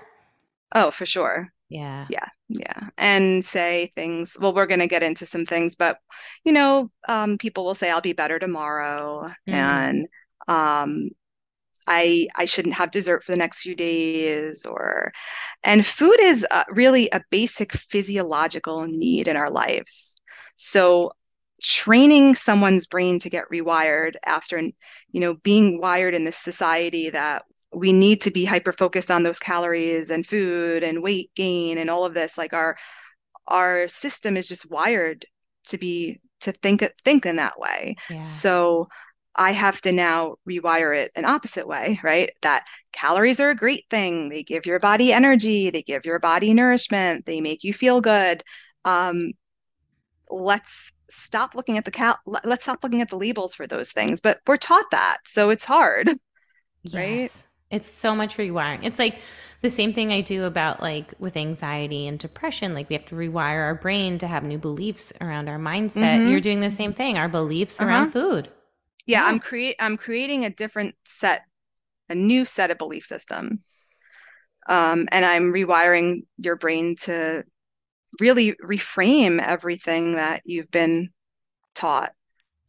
Oh, 0.74 0.92
for 0.92 1.06
sure. 1.06 1.50
Yeah. 1.70 2.06
Yeah. 2.10 2.28
Yeah. 2.50 2.90
And 2.98 3.44
say 3.44 3.92
things, 3.96 4.38
well, 4.40 4.54
we're 4.54 4.68
going 4.68 4.80
to 4.80 4.88
get 4.88 5.04
into 5.04 5.26
some 5.26 5.46
things, 5.46 5.76
but, 5.76 5.98
you 6.44 6.52
know, 6.52 6.92
um, 7.08 7.38
people 7.38 7.66
will 7.66 7.76
say, 7.76 7.90
I'll 7.90 8.02
be 8.02 8.14
better 8.14 8.40
tomorrow. 8.40 9.32
Mm. 9.48 9.54
And, 9.54 10.08
um, 10.48 11.10
I 11.88 12.28
I 12.36 12.46
shouldn't 12.46 12.76
have 12.76 12.92
dessert 12.92 13.24
for 13.24 13.32
the 13.34 13.38
next 13.38 13.62
few 13.62 13.76
days 13.76 14.66
or 14.66 15.12
and 15.64 15.86
food 15.86 16.18
is 16.22 16.46
uh, 16.52 16.64
really 16.70 17.10
a 17.12 17.22
basic 17.30 17.74
physiological 17.74 18.88
need 18.88 19.28
in 19.28 19.38
our 19.38 19.50
lives. 19.50 20.16
So 20.56 21.14
training 21.62 22.36
someone's 22.36 22.86
brain 22.86 23.20
to 23.20 23.30
get 23.30 23.50
rewired 23.52 24.16
after 24.26 24.60
you 24.60 24.74
know 25.22 25.36
being 25.44 25.80
wired 25.80 26.14
in 26.16 26.24
this 26.26 26.38
society 26.38 27.10
that 27.10 27.44
we 27.74 27.92
need 27.94 28.22
to 28.22 28.32
be 28.32 28.46
hyper 28.46 28.72
focused 28.72 29.10
on 29.10 29.24
those 29.24 29.40
calories 29.40 30.10
and 30.10 30.26
food 30.26 30.84
and 30.84 31.04
weight 31.04 31.32
gain 31.36 31.78
and 31.78 31.90
all 31.90 32.06
of 32.06 32.14
this 32.14 32.38
like 32.38 32.54
our 32.54 32.78
our 33.48 33.88
system 33.88 34.38
is 34.38 34.48
just 34.48 34.70
wired 34.70 35.26
to 35.66 35.78
be 35.78 36.20
to 36.40 36.52
think 36.52 36.84
think 37.04 37.26
in 37.26 37.38
that 37.38 37.60
way 37.60 37.96
yeah. 38.10 38.22
so 38.22 38.88
I 39.36 39.52
have 39.52 39.82
to 39.82 39.92
now 39.92 40.36
rewire 40.48 40.96
it 40.96 41.12
an 41.16 41.26
opposite 41.26 41.68
way, 41.68 42.00
right? 42.04 42.30
That 42.44 42.66
calories 42.92 43.40
are 43.40 43.50
a 43.50 43.56
great 43.56 43.84
thing. 43.90 44.30
They 44.30 44.44
give 44.44 44.66
your 44.66 44.80
body 44.80 45.12
energy, 45.12 45.70
they 45.70 45.82
give 45.82 46.06
your 46.06 46.20
body 46.20 46.54
nourishment, 46.54 47.26
they 47.26 47.42
make 47.42 47.64
you 47.64 47.74
feel 47.74 48.00
good. 48.00 48.44
Um, 48.86 49.34
let's 50.30 50.92
stop 51.10 51.56
looking 51.56 51.78
at 51.78 51.86
the 51.86 51.92
cal 51.92 52.18
let's 52.26 52.64
stop 52.64 52.84
looking 52.84 53.02
at 53.02 53.10
the 53.10 53.18
labels 53.18 53.56
for 53.56 53.66
those 53.66 53.92
things. 53.92 54.22
But 54.22 54.40
we're 54.46 54.58
taught 54.58 54.90
that, 54.92 55.18
so 55.26 55.50
it's 55.50 55.66
hard, 55.66 56.10
yes. 56.84 56.94
right? 56.94 57.32
It's 57.74 57.88
so 57.88 58.16
much 58.16 58.38
rewiring. 58.38 58.80
It's 58.84 59.00
like 59.00 59.20
the 59.62 59.70
same 59.70 59.94
thing 59.94 60.12
I 60.12 60.22
do 60.22 60.44
about 60.44 60.82
like 60.82 61.14
with 61.20 61.36
anxiety 61.36 62.08
and 62.08 62.20
depression. 62.20 62.74
Like 62.74 62.90
we 62.90 62.96
have 62.96 63.06
to 63.08 63.16
rewire 63.16 63.62
our 63.64 63.76
brain 63.76 64.18
to 64.20 64.28
have 64.28 64.44
new 64.44 64.58
beliefs 64.58 65.12
around 65.20 65.50
our 65.50 65.60
mindset. 65.60 66.20
Mm-hmm. 66.20 66.32
You're 66.32 66.42
doing 66.42 66.60
the 66.60 66.72
same 66.72 66.94
thing. 66.94 67.18
Our 67.18 67.30
beliefs 67.30 67.80
uh-huh. 67.80 67.90
around 67.90 68.12
food 68.12 68.50
yeah, 69.06 69.22
yeah. 69.22 69.28
i'm 69.28 69.40
create 69.40 69.76
i'm 69.80 69.98
creating 69.98 70.46
a 70.46 70.50
different 70.50 70.96
set 71.06 71.44
a 72.10 72.16
new 72.16 72.46
set 72.46 72.72
of 72.72 72.78
belief 72.78 73.06
systems 73.06 73.88
um, 74.70 75.08
and 75.12 75.26
i'm 75.26 75.54
rewiring 75.54 76.26
your 76.38 76.56
brain 76.56 76.96
to 76.96 77.44
really 78.20 78.54
reframe 78.64 79.42
everything 79.42 80.14
that 80.14 80.42
you've 80.46 80.72
been 80.72 81.10
taught 81.76 82.12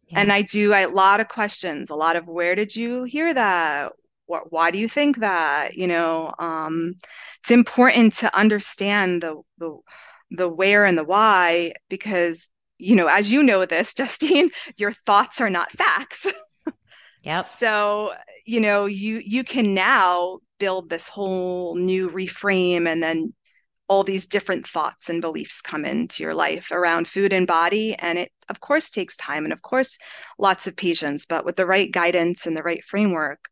yeah. 0.08 0.20
and 0.20 0.32
i 0.32 0.42
do 0.42 0.72
a 0.72 0.86
lot 0.86 1.20
of 1.20 1.28
questions 1.28 1.90
a 1.90 1.94
lot 1.94 2.16
of 2.16 2.26
where 2.26 2.54
did 2.54 2.74
you 2.74 3.04
hear 3.04 3.32
that 3.32 3.92
what, 4.26 4.52
why 4.52 4.70
do 4.70 4.78
you 4.78 4.88
think 4.88 5.18
that 5.18 5.74
you 5.74 5.86
know 5.86 6.32
um, 6.38 6.94
it's 7.40 7.50
important 7.50 8.12
to 8.14 8.36
understand 8.36 9.22
the, 9.22 9.40
the 9.58 9.76
the 10.30 10.48
where 10.48 10.84
and 10.84 10.98
the 10.98 11.04
why 11.04 11.72
because 11.88 12.50
you 12.78 12.96
know, 12.96 13.06
as 13.06 13.30
you 13.30 13.42
know 13.42 13.64
this, 13.64 13.94
Justine, 13.98 14.50
your 14.76 14.92
thoughts 14.92 15.40
are 15.40 15.50
not 15.50 15.70
facts. 15.70 16.26
Yep. 17.22 17.46
So, 17.46 18.12
you 18.44 18.60
know, 18.60 18.84
you 18.84 19.22
you 19.24 19.44
can 19.44 19.72
now 19.72 20.40
build 20.58 20.90
this 20.90 21.08
whole 21.08 21.74
new 21.74 22.10
reframe 22.10 22.86
and 22.86 23.02
then 23.02 23.32
all 23.88 24.04
these 24.04 24.26
different 24.26 24.66
thoughts 24.66 25.08
and 25.08 25.22
beliefs 25.22 25.62
come 25.62 25.86
into 25.86 26.22
your 26.22 26.34
life 26.34 26.70
around 26.70 27.08
food 27.08 27.32
and 27.32 27.46
body 27.46 27.94
and 27.94 28.18
it 28.18 28.30
of 28.50 28.60
course 28.60 28.90
takes 28.90 29.16
time 29.16 29.44
and 29.44 29.54
of 29.54 29.62
course 29.62 29.96
lots 30.38 30.66
of 30.66 30.76
patience 30.76 31.24
but 31.24 31.46
with 31.46 31.56
the 31.56 31.64
right 31.66 31.92
guidance 31.92 32.46
and 32.46 32.54
the 32.54 32.62
right 32.62 32.84
framework 32.84 33.48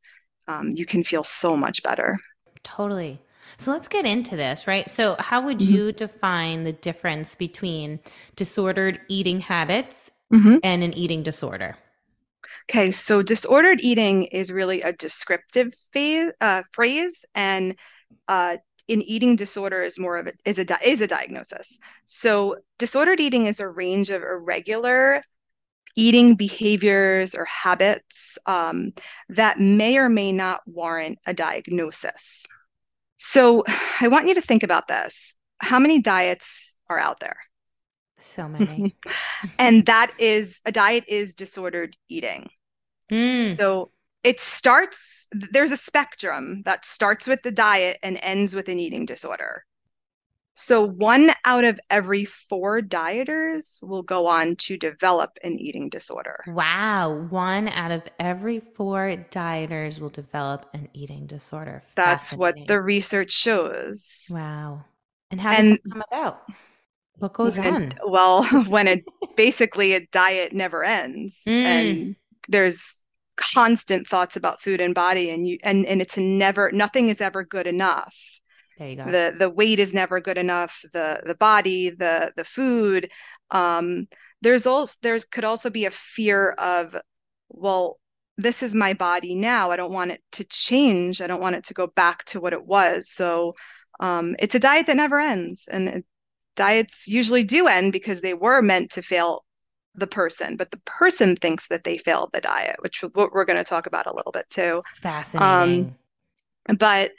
um, 0.48 0.70
you 0.70 0.86
can 0.86 1.04
feel 1.04 1.22
so 1.22 1.56
much 1.56 1.82
better 1.82 2.18
totally 2.62 3.20
so 3.56 3.70
let's 3.70 3.88
get 3.88 4.06
into 4.06 4.36
this, 4.36 4.66
right? 4.66 4.88
So, 4.88 5.16
how 5.18 5.44
would 5.44 5.58
mm-hmm. 5.58 5.74
you 5.74 5.92
define 5.92 6.64
the 6.64 6.72
difference 6.72 7.34
between 7.34 8.00
disordered 8.34 9.00
eating 9.08 9.40
habits 9.40 10.10
mm-hmm. 10.32 10.56
and 10.62 10.82
an 10.82 10.94
eating 10.94 11.22
disorder? 11.22 11.76
Okay, 12.70 12.90
so 12.90 13.22
disordered 13.22 13.80
eating 13.80 14.24
is 14.24 14.52
really 14.52 14.82
a 14.82 14.92
descriptive 14.92 15.74
phase, 15.92 16.32
uh, 16.40 16.62
phrase, 16.72 17.24
and 17.34 17.76
uh, 18.28 18.56
an 18.88 19.02
eating 19.02 19.36
disorder 19.36 19.82
is 19.82 19.98
more 19.98 20.18
of 20.18 20.26
a 20.26 20.32
is 20.44 20.58
a 20.58 20.66
is 20.84 21.00
a 21.00 21.06
diagnosis. 21.06 21.78
So 22.06 22.56
disordered 22.78 23.20
eating 23.20 23.46
is 23.46 23.60
a 23.60 23.68
range 23.68 24.10
of 24.10 24.22
irregular 24.22 25.22
eating 25.96 26.34
behaviors 26.34 27.34
or 27.34 27.44
habits 27.44 28.38
um, 28.46 28.92
that 29.28 29.60
may 29.60 29.96
or 29.98 30.08
may 30.08 30.32
not 30.32 30.60
warrant 30.66 31.18
a 31.26 31.34
diagnosis. 31.34 32.46
So 33.18 33.64
I 34.00 34.08
want 34.08 34.28
you 34.28 34.34
to 34.34 34.42
think 34.42 34.62
about 34.62 34.88
this. 34.88 35.34
How 35.58 35.78
many 35.78 36.00
diets 36.00 36.74
are 36.88 36.98
out 36.98 37.20
there? 37.20 37.36
So 38.18 38.48
many. 38.48 38.94
and 39.58 39.84
that 39.86 40.12
is 40.18 40.60
a 40.64 40.72
diet 40.72 41.04
is 41.08 41.34
disordered 41.34 41.96
eating. 42.08 42.50
Mm. 43.10 43.56
So 43.56 43.90
it 44.22 44.38
starts, 44.38 45.26
there's 45.32 45.72
a 45.72 45.76
spectrum 45.76 46.62
that 46.64 46.84
starts 46.84 47.26
with 47.26 47.42
the 47.42 47.50
diet 47.50 47.98
and 48.02 48.18
ends 48.22 48.54
with 48.54 48.68
an 48.68 48.78
eating 48.78 49.04
disorder. 49.04 49.64
So, 50.54 50.86
one 50.86 51.30
out 51.46 51.64
of 51.64 51.80
every 51.88 52.26
four 52.26 52.82
dieters 52.82 53.82
will 53.82 54.02
go 54.02 54.26
on 54.26 54.56
to 54.56 54.76
develop 54.76 55.38
an 55.42 55.58
eating 55.58 55.88
disorder. 55.88 56.44
Wow. 56.48 57.26
One 57.30 57.68
out 57.68 57.90
of 57.90 58.02
every 58.18 58.60
four 58.60 59.16
dieters 59.30 59.98
will 59.98 60.10
develop 60.10 60.68
an 60.74 60.88
eating 60.92 61.26
disorder. 61.26 61.82
That's 61.96 62.34
what 62.34 62.54
the 62.68 62.80
research 62.80 63.30
shows. 63.30 64.26
Wow. 64.30 64.84
And 65.30 65.40
how 65.40 65.56
does 65.56 65.66
and, 65.66 65.72
that 65.72 65.90
come 65.90 66.04
about? 66.10 66.42
What 67.18 67.32
goes 67.32 67.56
on? 67.56 67.94
Well, 68.06 68.44
when 68.68 68.88
it 68.88 69.04
basically 69.36 69.94
a 69.94 70.06
diet 70.12 70.52
never 70.52 70.84
ends 70.84 71.42
mm. 71.46 71.56
and 71.56 72.16
there's 72.48 73.00
constant 73.36 74.06
thoughts 74.06 74.36
about 74.36 74.60
food 74.60 74.82
and 74.82 74.94
body 74.94 75.30
and 75.30 75.48
you 75.48 75.58
and, 75.62 75.86
and 75.86 76.02
it's 76.02 76.18
never 76.18 76.70
nothing 76.70 77.08
is 77.08 77.22
ever 77.22 77.42
good 77.42 77.66
enough 77.66 78.14
there 78.78 78.88
you 78.88 78.96
go. 78.96 79.06
The 79.06 79.34
the 79.38 79.50
weight 79.50 79.78
is 79.78 79.94
never 79.94 80.20
good 80.20 80.38
enough. 80.38 80.82
The 80.92 81.20
the 81.24 81.34
body, 81.34 81.90
the 81.90 82.32
the 82.36 82.44
food. 82.44 83.10
Um, 83.50 84.08
there's 84.40 84.66
also 84.66 84.96
there's 85.02 85.24
could 85.24 85.44
also 85.44 85.70
be 85.70 85.84
a 85.86 85.90
fear 85.90 86.50
of, 86.50 86.96
well, 87.48 87.98
this 88.38 88.62
is 88.62 88.74
my 88.74 88.92
body 88.94 89.34
now. 89.34 89.70
I 89.70 89.76
don't 89.76 89.92
want 89.92 90.12
it 90.12 90.22
to 90.32 90.44
change. 90.44 91.20
I 91.20 91.26
don't 91.26 91.40
want 91.40 91.56
it 91.56 91.64
to 91.64 91.74
go 91.74 91.86
back 91.88 92.24
to 92.26 92.40
what 92.40 92.52
it 92.52 92.64
was. 92.64 93.10
So 93.10 93.54
um, 94.00 94.36
it's 94.38 94.54
a 94.54 94.60
diet 94.60 94.86
that 94.86 94.96
never 94.96 95.20
ends, 95.20 95.68
and 95.70 95.88
it, 95.88 96.04
diets 96.56 97.08
usually 97.08 97.44
do 97.44 97.66
end 97.66 97.92
because 97.92 98.20
they 98.20 98.34
were 98.34 98.62
meant 98.62 98.90
to 98.92 99.02
fail 99.02 99.44
the 99.94 100.06
person, 100.06 100.56
but 100.56 100.70
the 100.70 100.80
person 100.86 101.36
thinks 101.36 101.68
that 101.68 101.84
they 101.84 101.98
failed 101.98 102.30
the 102.32 102.40
diet, 102.40 102.76
which 102.80 103.02
what 103.12 103.32
we're 103.32 103.44
going 103.44 103.58
to 103.58 103.64
talk 103.64 103.86
about 103.86 104.06
a 104.06 104.14
little 104.14 104.32
bit 104.32 104.48
too. 104.48 104.82
Fascinating. 105.02 105.94
Um, 106.68 106.76
but 106.78 107.12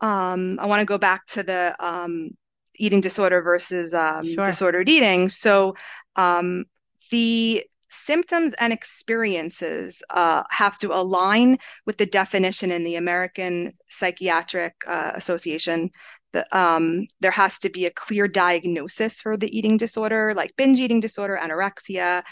um, 0.00 0.58
I 0.60 0.66
want 0.66 0.80
to 0.80 0.86
go 0.86 0.98
back 0.98 1.26
to 1.28 1.42
the 1.42 1.76
um, 1.80 2.30
eating 2.78 3.00
disorder 3.00 3.42
versus 3.42 3.94
um, 3.94 4.24
sure. 4.26 4.44
disordered 4.44 4.88
eating. 4.88 5.28
So 5.28 5.74
um, 6.16 6.64
the 7.10 7.64
symptoms 7.88 8.54
and 8.58 8.72
experiences 8.72 10.02
uh, 10.10 10.42
have 10.50 10.78
to 10.78 10.92
align 10.92 11.58
with 11.86 11.98
the 11.98 12.06
definition 12.06 12.70
in 12.70 12.84
the 12.84 12.96
American 12.96 13.72
Psychiatric 13.88 14.74
uh, 14.86 15.12
Association. 15.14 15.90
The, 16.32 16.46
um, 16.56 17.06
there 17.20 17.30
has 17.30 17.58
to 17.60 17.70
be 17.70 17.86
a 17.86 17.90
clear 17.90 18.28
diagnosis 18.28 19.20
for 19.20 19.36
the 19.36 19.56
eating 19.56 19.76
disorder, 19.76 20.34
like 20.34 20.56
binge 20.56 20.80
eating 20.80 21.00
disorder, 21.00 21.38
anorexia, 21.40 22.22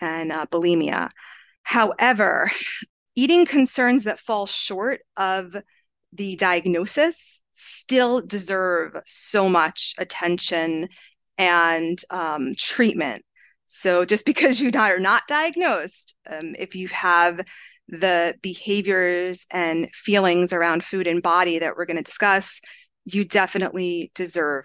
and 0.00 0.32
uh, 0.32 0.46
bulimia. 0.50 1.10
However, 1.62 2.50
eating 3.14 3.46
concerns 3.46 4.04
that 4.04 4.18
fall 4.18 4.46
short 4.46 5.00
of 5.16 5.56
the 6.16 6.36
diagnosis 6.36 7.40
still 7.52 8.20
deserve 8.20 8.96
so 9.06 9.48
much 9.48 9.94
attention 9.98 10.88
and 11.38 11.98
um, 12.10 12.52
treatment. 12.56 13.24
So 13.66 14.04
just 14.04 14.26
because 14.26 14.60
you 14.60 14.70
are 14.74 14.98
not 14.98 15.26
diagnosed, 15.28 16.14
um, 16.28 16.54
if 16.58 16.74
you 16.74 16.88
have 16.88 17.40
the 17.88 18.34
behaviors 18.42 19.46
and 19.50 19.88
feelings 19.94 20.52
around 20.52 20.82
food 20.82 21.06
and 21.06 21.22
body 21.22 21.60
that 21.60 21.76
we're 21.76 21.86
going 21.86 21.98
to 21.98 22.02
discuss, 22.02 22.60
you 23.04 23.24
definitely 23.24 24.10
deserve 24.14 24.64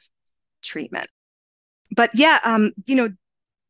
treatment. 0.63 1.07
But 1.95 2.11
yeah, 2.15 2.39
um, 2.43 2.71
you 2.85 2.95
know, 2.95 3.09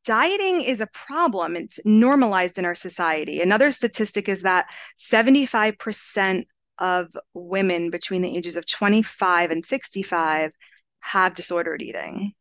dieting 0.06 0.62
is 0.62 0.82
a 0.82 0.88
problem. 0.88 1.56
It's 1.56 1.80
normalized 1.86 2.58
in 2.58 2.66
our 2.66 2.76
society. 2.76 3.42
Another 3.42 3.72
statistic 3.72 4.30
is 4.30 4.44
that 4.44 4.68
75% 4.98 6.46
of 6.82 7.16
women 7.34 7.92
between 7.92 8.22
the 8.22 8.36
ages 8.36 8.58
of 8.58 8.66
25 8.66 9.52
and 9.52 9.64
65 9.64 10.52
have 11.00 11.34
disordered 11.34 11.82
eating. 11.82 12.34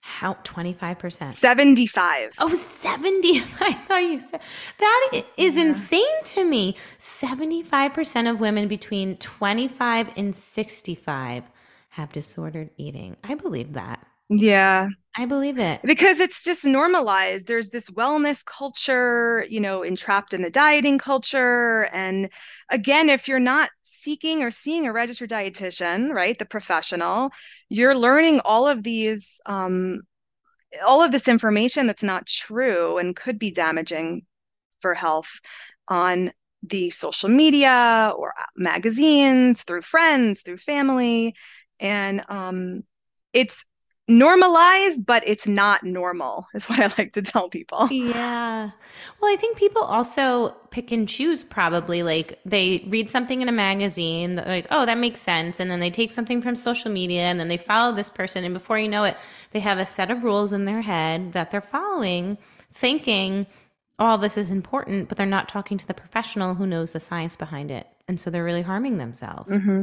How 0.00 0.34
25%? 0.34 1.36
75. 1.36 2.32
Oh, 2.40 2.52
70. 2.52 3.38
I 3.60 3.72
thought 3.72 3.98
you 3.98 4.18
said 4.18 4.40
that 4.78 5.22
is 5.36 5.56
yeah. 5.56 5.62
insane 5.62 6.24
to 6.24 6.44
me. 6.44 6.76
75% 6.98 8.28
of 8.28 8.40
women 8.40 8.66
between 8.66 9.16
25 9.18 10.10
and 10.16 10.34
65 10.34 11.44
have 11.90 12.12
disordered 12.12 12.70
eating. 12.76 13.16
I 13.22 13.36
believe 13.36 13.74
that. 13.74 14.04
Yeah. 14.28 14.88
I 15.14 15.26
believe 15.26 15.58
it. 15.58 15.80
Because 15.84 16.20
it's 16.20 16.42
just 16.42 16.64
normalized. 16.64 17.46
There's 17.46 17.68
this 17.68 17.90
wellness 17.90 18.42
culture, 18.44 19.44
you 19.50 19.60
know, 19.60 19.82
entrapped 19.82 20.32
in 20.32 20.40
the 20.40 20.50
dieting 20.50 20.96
culture. 20.96 21.82
And 21.92 22.30
again, 22.70 23.10
if 23.10 23.28
you're 23.28 23.38
not 23.38 23.68
seeking 23.82 24.42
or 24.42 24.50
seeing 24.50 24.86
a 24.86 24.92
registered 24.92 25.28
dietitian, 25.28 26.14
right, 26.14 26.38
the 26.38 26.46
professional, 26.46 27.30
you're 27.68 27.94
learning 27.94 28.40
all 28.44 28.66
of 28.66 28.82
these, 28.82 29.38
um, 29.44 30.00
all 30.86 31.02
of 31.02 31.12
this 31.12 31.28
information 31.28 31.86
that's 31.86 32.02
not 32.02 32.26
true 32.26 32.96
and 32.96 33.14
could 33.14 33.38
be 33.38 33.50
damaging 33.50 34.22
for 34.80 34.94
health 34.94 35.40
on 35.88 36.32
the 36.62 36.88
social 36.88 37.28
media 37.28 38.14
or 38.16 38.32
magazines, 38.56 39.62
through 39.64 39.82
friends, 39.82 40.40
through 40.40 40.56
family. 40.56 41.34
And 41.80 42.24
um, 42.30 42.84
it's 43.34 43.66
normalized, 44.08 45.06
but 45.06 45.22
it's 45.26 45.46
not 45.46 45.84
normal, 45.84 46.46
is 46.54 46.68
what 46.68 46.80
I 46.80 46.92
like 46.98 47.12
to 47.12 47.22
tell 47.22 47.48
people. 47.48 47.88
Yeah. 47.90 48.70
Well, 49.20 49.32
I 49.32 49.36
think 49.36 49.56
people 49.56 49.82
also 49.82 50.50
pick 50.70 50.90
and 50.90 51.08
choose 51.08 51.44
probably. 51.44 52.02
Like 52.02 52.40
they 52.44 52.84
read 52.88 53.10
something 53.10 53.42
in 53.42 53.48
a 53.48 53.52
magazine, 53.52 54.36
like, 54.36 54.66
oh, 54.70 54.86
that 54.86 54.98
makes 54.98 55.20
sense. 55.20 55.60
And 55.60 55.70
then 55.70 55.80
they 55.80 55.90
take 55.90 56.10
something 56.12 56.42
from 56.42 56.56
social 56.56 56.90
media 56.90 57.22
and 57.22 57.38
then 57.38 57.48
they 57.48 57.56
follow 57.56 57.94
this 57.94 58.10
person. 58.10 58.44
And 58.44 58.54
before 58.54 58.78
you 58.78 58.88
know 58.88 59.04
it, 59.04 59.16
they 59.52 59.60
have 59.60 59.78
a 59.78 59.86
set 59.86 60.10
of 60.10 60.24
rules 60.24 60.52
in 60.52 60.64
their 60.64 60.82
head 60.82 61.32
that 61.32 61.50
they're 61.50 61.60
following, 61.60 62.38
thinking, 62.72 63.46
all 63.98 64.18
this 64.18 64.36
is 64.36 64.50
important, 64.50 65.08
but 65.08 65.16
they're 65.16 65.26
not 65.26 65.48
talking 65.48 65.78
to 65.78 65.86
the 65.86 65.94
professional 65.94 66.54
who 66.54 66.66
knows 66.66 66.92
the 66.92 67.00
science 67.00 67.36
behind 67.36 67.70
it. 67.70 67.86
And 68.08 68.18
so 68.18 68.30
they're 68.30 68.42
really 68.42 68.62
harming 68.62 68.98
themselves. 68.98 69.52
Mm-hmm. 69.52 69.82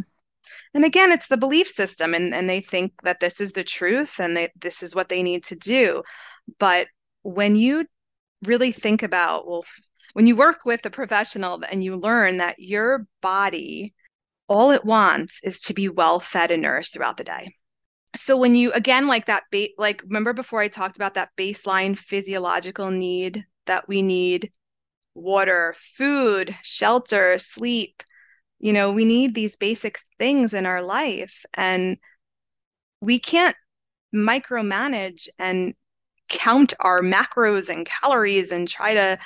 And 0.74 0.86
again, 0.86 1.12
it's 1.12 1.27
the 1.27 1.38
belief 1.38 1.67
system, 1.67 2.13
and, 2.13 2.34
and 2.34 2.50
they 2.50 2.62
think 2.62 2.93
that 3.03 3.19
this 3.19 3.41
is 3.41 3.53
the 3.53 3.63
truth 3.63 4.19
and 4.19 4.36
they, 4.36 4.50
this 4.60 4.84
is 4.84 4.96
what 4.96 5.10
they 5.10 5.24
need 5.24 5.43
to 5.46 5.55
do. 5.55 6.03
But 6.60 6.88
when 7.24 7.55
you 7.55 7.86
really 8.43 8.72
think 8.72 9.03
about, 9.03 9.48
well, 9.48 9.65
when 10.13 10.27
you 10.27 10.36
work 10.36 10.65
with 10.65 10.86
a 10.86 10.89
professional 10.89 11.62
and 11.69 11.84
you 11.84 11.96
learn 11.96 12.38
that 12.38 12.55
your 12.60 13.05
body, 13.22 13.93
all 14.48 14.72
it 14.72 14.86
wants 14.86 15.41
is 15.43 15.60
to 15.62 15.74
be 15.74 15.89
well 15.89 16.19
fed 16.19 16.51
and 16.51 16.62
nourished 16.62 16.93
throughout 16.93 17.17
the 17.17 17.24
day. 17.24 17.46
So 18.15 18.36
when 18.36 18.55
you 18.55 18.72
again 18.72 19.05
like 19.05 19.27
that 19.27 19.43
ba- 19.51 19.69
like 19.77 20.01
remember 20.01 20.34
before 20.34 20.62
I 20.62 20.67
talked 20.67 20.96
about 20.96 21.13
that 21.13 21.29
baseline 21.38 21.96
physiological 21.96 22.89
need 22.89 23.46
that 23.67 23.88
we 23.88 24.01
need 24.01 24.51
water, 25.13 25.75
food, 25.77 26.55
shelter, 26.63 27.38
sleep. 27.38 28.01
You 28.59 28.73
know, 28.73 28.91
we 28.91 29.05
need 29.05 29.33
these 29.33 29.55
basic 29.55 29.99
things 30.17 30.53
in 30.53 30.65
our 30.65 30.81
life, 30.81 31.45
and 31.53 31.97
we 33.01 33.19
can't 33.19 33.55
micromanage 34.13 35.27
and 35.37 35.73
count 36.27 36.73
our 36.79 37.01
macros 37.01 37.69
and 37.69 37.85
calories 37.85 38.51
and 38.51 38.67
try 38.67 38.93
to 38.93 39.17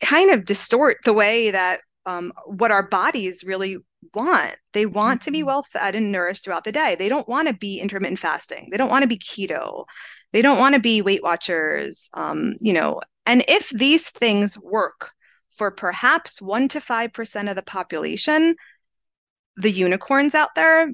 kind 0.00 0.30
of 0.30 0.44
distort 0.44 0.98
the 1.04 1.12
way 1.12 1.50
that 1.50 1.80
um, 2.06 2.32
what 2.46 2.70
our 2.70 2.86
bodies 2.86 3.44
really 3.44 3.78
want. 4.14 4.54
They 4.72 4.86
want 4.86 5.22
to 5.22 5.30
be 5.30 5.42
well 5.42 5.62
fed 5.62 5.94
and 5.94 6.12
nourished 6.12 6.44
throughout 6.44 6.64
the 6.64 6.72
day. 6.72 6.96
They 6.98 7.08
don't 7.08 7.28
want 7.28 7.48
to 7.48 7.54
be 7.54 7.78
intermittent 7.80 8.18
fasting. 8.18 8.68
They 8.70 8.76
don't 8.76 8.90
want 8.90 9.02
to 9.02 9.08
be 9.08 9.18
keto. 9.18 9.84
They 10.32 10.42
don't 10.42 10.58
want 10.58 10.74
to 10.74 10.80
be 10.80 11.02
Weight 11.02 11.22
Watchers. 11.22 12.08
Um, 12.14 12.54
you 12.60 12.72
know, 12.72 13.00
and 13.26 13.44
if 13.48 13.68
these 13.70 14.08
things 14.08 14.56
work 14.58 15.10
for 15.58 15.70
perhaps 15.70 16.40
1% 16.40 16.70
to 16.70 16.80
5% 16.80 17.48
of 17.48 17.56
the 17.56 17.62
population, 17.62 18.56
the 19.56 19.70
unicorns 19.70 20.34
out 20.34 20.54
there, 20.54 20.90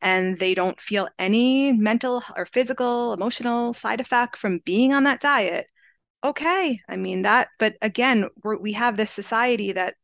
and 0.00 0.38
they 0.38 0.54
don't 0.54 0.80
feel 0.80 1.08
any 1.18 1.72
mental 1.72 2.22
or 2.36 2.46
physical, 2.46 3.12
emotional 3.12 3.74
side 3.74 4.00
effect 4.00 4.36
from 4.36 4.58
being 4.64 4.92
on 4.92 5.04
that 5.04 5.20
diet, 5.20 5.66
okay. 6.24 6.80
I 6.88 6.96
mean, 6.96 7.22
that, 7.22 7.48
but 7.58 7.76
again, 7.82 8.28
we 8.44 8.72
have 8.74 8.96
this 8.96 9.10
society 9.12 9.72
that 9.72 9.94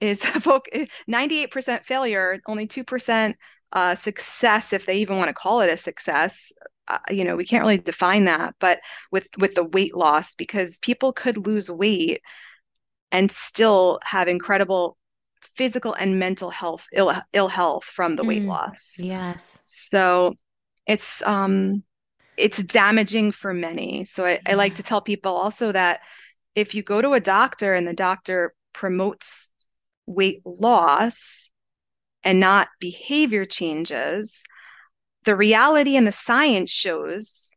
is 0.00 0.24
98% 1.08 1.86
failure, 1.86 2.40
only 2.46 2.66
2% 2.66 3.36
uh, 3.72 3.94
success, 3.94 4.72
if 4.72 4.86
they 4.86 4.98
even 4.98 5.18
want 5.18 5.28
to 5.28 5.34
call 5.34 5.60
it 5.60 5.70
a 5.70 5.76
success 5.76 6.52
uh, 6.88 6.98
you 7.10 7.24
know 7.24 7.36
we 7.36 7.44
can't 7.44 7.62
really 7.62 7.78
define 7.78 8.24
that 8.24 8.54
but 8.58 8.80
with 9.12 9.28
with 9.38 9.54
the 9.54 9.64
weight 9.64 9.94
loss 9.94 10.34
because 10.34 10.78
people 10.80 11.12
could 11.12 11.46
lose 11.46 11.70
weight 11.70 12.20
and 13.12 13.30
still 13.30 13.98
have 14.02 14.28
incredible 14.28 14.96
physical 15.56 15.94
and 15.94 16.18
mental 16.18 16.50
health 16.50 16.86
ill 16.94 17.12
ill 17.32 17.48
health 17.48 17.84
from 17.84 18.16
the 18.16 18.24
weight 18.24 18.42
mm, 18.42 18.48
loss. 18.48 19.00
Yes. 19.02 19.58
So 19.66 20.34
it's 20.86 21.22
um 21.22 21.82
it's 22.36 22.62
damaging 22.62 23.32
for 23.32 23.52
many. 23.52 24.04
So 24.04 24.26
I, 24.26 24.40
I 24.46 24.54
like 24.54 24.76
to 24.76 24.82
tell 24.82 25.00
people 25.00 25.32
also 25.36 25.72
that 25.72 26.00
if 26.54 26.74
you 26.74 26.82
go 26.82 27.02
to 27.02 27.12
a 27.12 27.20
doctor 27.20 27.74
and 27.74 27.86
the 27.86 27.94
doctor 27.94 28.54
promotes 28.72 29.50
weight 30.06 30.40
loss 30.44 31.50
and 32.24 32.40
not 32.40 32.68
behavior 32.80 33.44
changes 33.44 34.44
the 35.24 35.36
reality 35.36 35.96
and 35.96 36.06
the 36.06 36.12
science 36.12 36.70
shows 36.70 37.52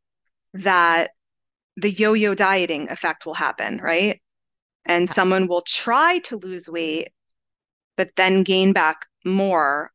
that 0.54 1.12
the 1.78 1.92
yo-yo 1.92 2.36
dieting 2.36 2.90
effect 2.90 3.26
will 3.26 3.34
happen, 3.34 3.80
right? 3.80 4.22
And 4.86 5.10
someone 5.10 5.48
will 5.48 5.62
try 5.62 6.20
to 6.26 6.38
lose 6.38 6.70
weight, 6.70 7.10
but 7.96 8.16
then 8.16 8.44
gain 8.44 8.74
back 8.74 9.06
more 9.24 9.92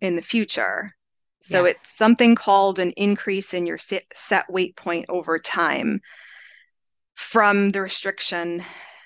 in 0.00 0.16
the 0.16 0.22
future. 0.22 0.94
So 1.40 1.64
yes. 1.64 1.76
it's 1.76 1.96
something 1.96 2.34
called 2.34 2.78
an 2.78 2.92
increase 2.92 3.54
in 3.54 3.66
your 3.66 3.78
set 3.78 4.50
weight 4.50 4.76
point 4.76 5.06
over 5.08 5.38
time 5.38 6.00
from 7.14 7.70
the 7.70 7.82
restriction 7.82 8.62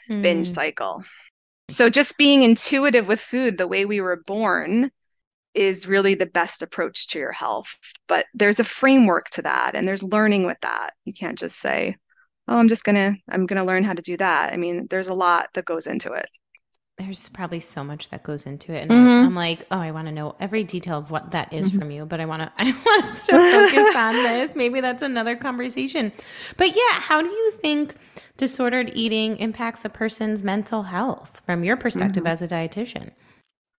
mm. 0.09 0.23
binge 0.23 0.49
cycle. 0.49 1.05
So 1.73 1.88
just 1.88 2.18
being 2.18 2.42
intuitive 2.42 3.09
with 3.09 3.20
food, 3.20 3.57
the 3.57 3.68
way 3.68 3.85
we 3.85 4.01
were 4.01 4.23
born, 4.27 4.90
is 5.55 5.87
really 5.87 6.14
the 6.14 6.27
best 6.27 6.62
approach 6.62 7.09
to 7.09 7.18
your 7.18 7.33
health. 7.33 7.77
But 8.09 8.27
there's 8.35 8.61
a 8.61 8.64
framework 8.64 9.31
to 9.31 9.42
that 9.42 9.73
and 9.75 9.87
there's 9.87 10.03
learning 10.03 10.47
with 10.47 10.59
that. 10.62 10.90
You 11.05 11.12
can't 11.12 11.38
just 11.38 11.59
say, 11.61 11.97
"Oh, 12.48 12.59
I'm 12.59 12.68
just 12.68 12.85
going 12.85 12.96
to 12.96 13.16
I'm 13.30 13.46
going 13.46 13.59
to 13.59 13.66
learn 13.66 13.85
how 13.85 13.92
to 13.92 14.02
do 14.02 14.16
that." 14.16 14.52
I 14.52 14.57
mean, 14.57 14.87
there's 14.90 15.09
a 15.09 15.14
lot 15.14 15.48
that 15.54 15.64
goes 15.64 15.87
into 15.87 16.12
it. 16.12 16.26
There's 16.96 17.28
probably 17.28 17.59
so 17.59 17.83
much 17.83 18.11
that 18.11 18.22
goes 18.22 18.46
into 18.46 18.72
it 18.72 18.83
and 18.83 18.90
mm-hmm. 18.92 19.26
I'm 19.26 19.35
like, 19.35 19.66
"Oh, 19.70 19.78
I 19.78 19.90
want 19.90 20.07
to 20.07 20.12
know 20.12 20.37
every 20.38 20.62
detail 20.62 20.98
of 20.98 21.11
what 21.11 21.33
that 21.33 21.52
is 21.52 21.70
mm-hmm. 21.70 21.78
from 21.78 21.90
you, 21.90 22.07
but 22.07 22.20
I 22.20 22.26
want 22.26 22.42
to 22.42 22.52
I 22.59 22.70
want 22.70 23.04
us 23.07 23.26
to 23.26 23.33
focus 23.33 23.96
on 23.96 24.22
this. 24.22 24.54
Maybe 24.54 24.80
that's 24.80 25.02
another 25.02 25.37
conversation." 25.37 26.12
But 26.57 26.76
yeah, 26.76 27.00
how 27.00 27.20
do 27.20 27.28
you 27.28 27.50
think 27.52 27.96
disordered 28.37 28.92
eating 28.94 29.37
impacts 29.38 29.85
a 29.85 29.88
person's 29.88 30.42
mental 30.42 30.85
health 30.85 31.40
from 31.44 31.64
your 31.64 31.76
perspective 31.76 32.24
mm-hmm. 32.24 32.33
as 32.33 32.42
a 32.42 32.48
dietitian? 32.48 33.11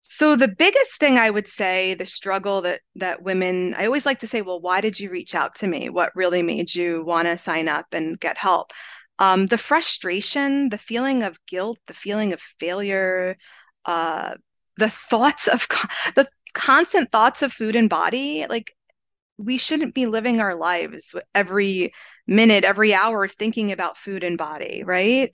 So 0.07 0.37
the 0.37 0.49
biggest 0.49 1.01
thing 1.01 1.19
I 1.19 1.31
would 1.31 1.47
say, 1.47 1.95
the 1.95 2.07
struggle 2.07 2.61
that 2.63 2.81
that 2.97 3.23
women, 3.23 3.75
I 3.75 3.87
always 3.87 4.07
like 4.07 4.19
to 4.21 4.27
say, 4.29 4.43
well, 4.43 4.61
why 4.61 4.81
did 4.81 5.01
you 5.01 5.11
reach 5.11 5.35
out 5.35 5.55
to 5.57 5.67
me? 5.67 5.89
What 5.89 6.15
really 6.15 6.43
made 6.43 6.75
you 6.75 7.05
want 7.05 7.27
to 7.27 7.39
sign 7.39 7.69
up 7.69 7.87
and 7.93 8.21
get 8.21 8.37
help? 8.39 8.73
Um, 9.19 9.47
the 9.47 9.59
frustration, 9.59 10.69
the 10.69 10.79
feeling 10.79 11.23
of 11.23 11.39
guilt, 11.47 11.79
the 11.87 11.95
feeling 11.95 12.33
of 12.33 12.41
failure, 12.41 13.37
uh, 13.87 14.35
the 14.77 14.91
thoughts 14.91 15.49
of 15.49 15.67
the 16.15 16.29
constant 16.53 17.11
thoughts 17.11 17.43
of 17.43 17.53
food 17.53 17.75
and 17.75 17.89
body, 17.91 18.47
like 18.49 18.73
we 19.39 19.59
shouldn't 19.59 19.95
be 19.95 20.07
living 20.07 20.41
our 20.41 20.55
lives 20.57 21.15
every 21.35 21.93
minute, 22.27 22.65
every 22.65 22.95
hour 22.95 23.29
thinking 23.29 23.73
about 23.73 23.99
food 23.99 24.25
and 24.25 24.39
body, 24.39 24.83
right? 24.85 25.33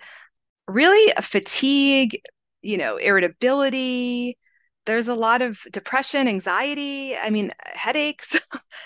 Really, 0.68 1.12
fatigue, 1.20 2.20
you 2.62 2.76
know, 2.78 2.96
irritability, 2.96 4.38
there's 4.86 5.08
a 5.08 5.14
lot 5.14 5.42
of 5.42 5.60
depression, 5.70 6.28
anxiety, 6.28 7.16
I 7.16 7.30
mean, 7.30 7.52
headaches. 7.64 8.36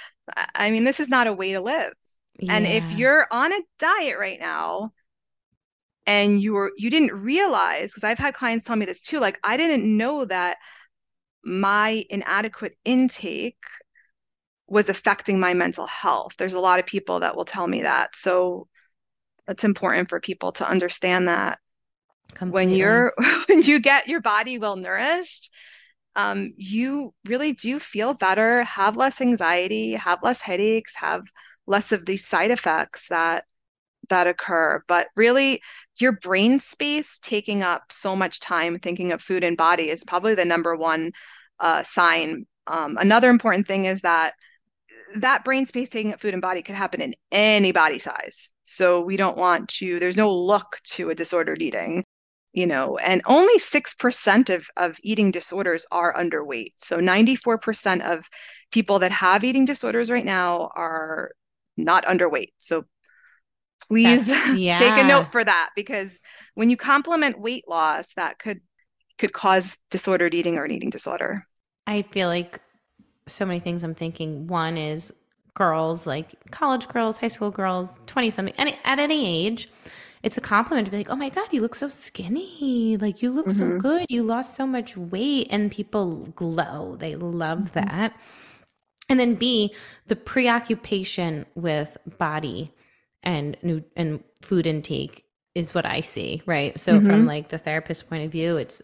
I 0.55 0.71
mean, 0.71 0.85
this 0.85 1.01
is 1.01 1.09
not 1.09 1.27
a 1.27 1.33
way 1.33 1.53
to 1.53 1.61
live. 1.61 1.93
Yeah. 2.39 2.57
And 2.57 2.67
if 2.67 2.91
you're 2.93 3.27
on 3.31 3.53
a 3.53 3.61
diet 3.79 4.19
right 4.19 4.41
now 4.41 4.93
and 6.07 6.43
you 6.43 6.53
were 6.55 6.73
you 6.77 6.91
didn't 6.91 7.15
realize 7.15 7.93
because 7.93 8.05
I've 8.05 8.19
had 8.19 8.35
clients 8.35 8.65
tell 8.65 8.77
me 8.77 8.87
this 8.87 9.01
too, 9.01 9.21
like 9.21 9.39
I 9.45 9.57
didn't 9.57 9.85
know 9.85 10.25
that 10.25 10.59
my 11.45 12.05
inadequate 12.11 12.77
intake 12.85 13.63
was 14.67 14.89
affecting 14.89 15.39
my 15.39 15.55
mental 15.55 15.87
health. 15.87 16.35
There's 16.39 16.55
a 16.55 16.61
lot 16.61 16.79
of 16.79 16.87
people 16.87 17.21
that 17.21 17.37
will 17.37 17.45
tell 17.45 17.67
me 17.67 17.83
that. 17.83 18.17
So 18.17 18.69
it's 19.49 19.65
important 19.65 20.09
for 20.09 20.21
people 20.21 20.53
to 20.53 20.69
understand 20.69 21.29
that 21.29 21.59
Completely. 22.35 22.53
when 22.53 22.77
you're 22.77 23.13
when 23.49 23.63
you 23.63 23.81
get 23.81 24.09
your 24.09 24.21
body 24.21 24.59
well 24.59 24.77
nourished 24.77 25.51
um, 26.17 26.53
you 26.57 27.13
really 27.25 27.53
do 27.53 27.79
feel 27.79 28.15
better, 28.15 28.63
have 28.65 28.97
less 28.97 29.21
anxiety, 29.21 29.93
have 29.95 30.21
less 30.23 30.41
headaches, 30.41 30.95
have 30.95 31.23
less 31.67 31.93
of 31.93 32.07
these 32.07 32.25
side 32.25 32.51
effects 32.51 33.09
that 33.09 33.45
that 34.11 34.27
occur. 34.27 34.83
But 34.87 35.09
really, 35.17 35.63
your 35.99 36.13
brain 36.13 36.59
space 36.59 37.19
taking 37.19 37.63
up 37.63 37.85
so 37.91 38.15
much 38.15 38.41
time 38.41 38.79
thinking 38.79 39.13
of 39.13 39.23
food 39.23 39.45
and 39.45 39.57
body 39.57 39.91
is 39.91 40.05
probably 40.05 40.35
the 40.35 40.45
number 40.45 40.77
one 40.77 41.13
uh, 41.61 41.83
sign. 41.83 42.47
Um, 42.67 42.97
another 42.99 43.31
important 43.31 43.67
thing 43.67 43.87
is 43.87 44.03
that 44.03 44.35
that 45.17 45.45
brain 45.45 45.67
space 45.67 45.89
taking 45.89 46.13
up 46.13 46.21
food 46.21 46.35
and 46.35 46.43
body 46.43 46.63
could 46.63 46.75
happen 46.75 47.01
in 47.01 47.15
any 47.31 47.73
body 47.73 47.99
size. 47.99 48.53
So 48.65 49.01
we 49.01 49.17
don't 49.17 49.37
want 49.37 49.69
to, 49.71 50.01
there's 50.01 50.17
no 50.17 50.33
look 50.33 50.79
to 50.95 51.11
a 51.11 51.15
disordered 51.15 51.63
eating, 51.63 52.05
you 52.55 52.67
know, 52.67 52.97
and 52.99 53.21
only 53.27 53.59
6% 53.59 54.55
of, 54.55 54.67
of 54.77 54.97
eating 55.03 55.33
disorders 55.33 55.85
are 55.91 56.15
underweight. 56.15 56.73
So 56.77 56.99
94% 56.99 58.01
of 58.09 58.31
people 58.71 59.01
that 59.01 59.11
have 59.11 59.43
eating 59.43 59.65
disorders 59.65 60.09
right 60.09 60.25
now 60.25 60.71
are 60.77 61.33
not 61.77 62.07
underweight. 62.07 62.53
So 62.59 62.85
please 63.89 64.29
yeah. 64.55 64.79
take 64.79 64.89
a 64.89 65.07
note 65.07 65.33
for 65.33 65.45
that 65.45 65.71
because 65.75 66.21
when 66.55 66.71
you 66.71 66.77
compliment 66.77 67.41
weight 67.41 67.65
loss, 67.69 68.15
that 68.15 68.39
could 68.39 68.61
could 69.19 69.33
cause 69.33 69.79
disordered 69.91 70.35
eating 70.35 70.57
or 70.57 70.65
an 70.65 70.71
eating 70.71 70.91
disorder. 70.91 71.43
I 71.87 72.03
feel 72.03 72.29
like 72.29 72.61
so 73.27 73.45
many 73.47 73.61
things 73.61 73.83
I'm 73.83 73.95
thinking. 73.95 74.47
One 74.47 74.77
is 74.77 75.13
girls, 75.55 76.07
like 76.07 76.51
college 76.51 76.89
girls, 76.89 77.19
high 77.19 77.29
school 77.29 77.51
girls, 77.51 78.01
20 78.07 78.31
something, 78.31 78.55
any, 78.59 78.77
at 78.85 78.99
any 78.99 79.47
age, 79.47 79.69
it's 80.25 80.39
a 80.39 80.41
compliment 80.41 80.87
to 80.87 80.91
be 80.91 80.97
like, 80.97 81.11
oh 81.11 81.17
my 81.17 81.29
God, 81.29 81.49
you 81.51 81.61
look 81.61 81.75
so 81.75 81.89
skinny. 81.91 82.97
Like, 82.97 83.21
you 83.21 83.31
look 83.31 83.49
mm-hmm. 83.49 83.73
so 83.73 83.79
good. 83.79 84.07
You 84.09 84.23
lost 84.23 84.57
so 84.57 84.67
much 84.67 84.97
weight. 84.97 85.49
And 85.51 85.71
people 85.71 86.21
glow. 86.35 86.97
They 86.97 87.15
love 87.15 87.59
mm-hmm. 87.73 87.81
that. 87.81 88.19
And 89.11 89.21
then 89.21 89.35
B, 89.35 89.75
the 90.07 90.17
preoccupation 90.17 91.45
with 91.55 91.99
body 92.17 92.73
and 93.23 93.55
new 93.63 93.85
and 93.97 94.25
food 94.41 94.67
intake 94.67 95.27
is 95.55 95.75
what 95.75 95.85
I 95.85 96.01
see, 96.01 96.43
right? 96.47 96.81
So 96.81 96.95
mm-hmm. 96.95 97.07
from 97.07 97.27
like 97.27 97.51
the 97.51 97.59
therapist 97.59 98.09
point 98.09 98.25
of 98.25 98.33
view, 98.33 98.57
it's 98.57 98.81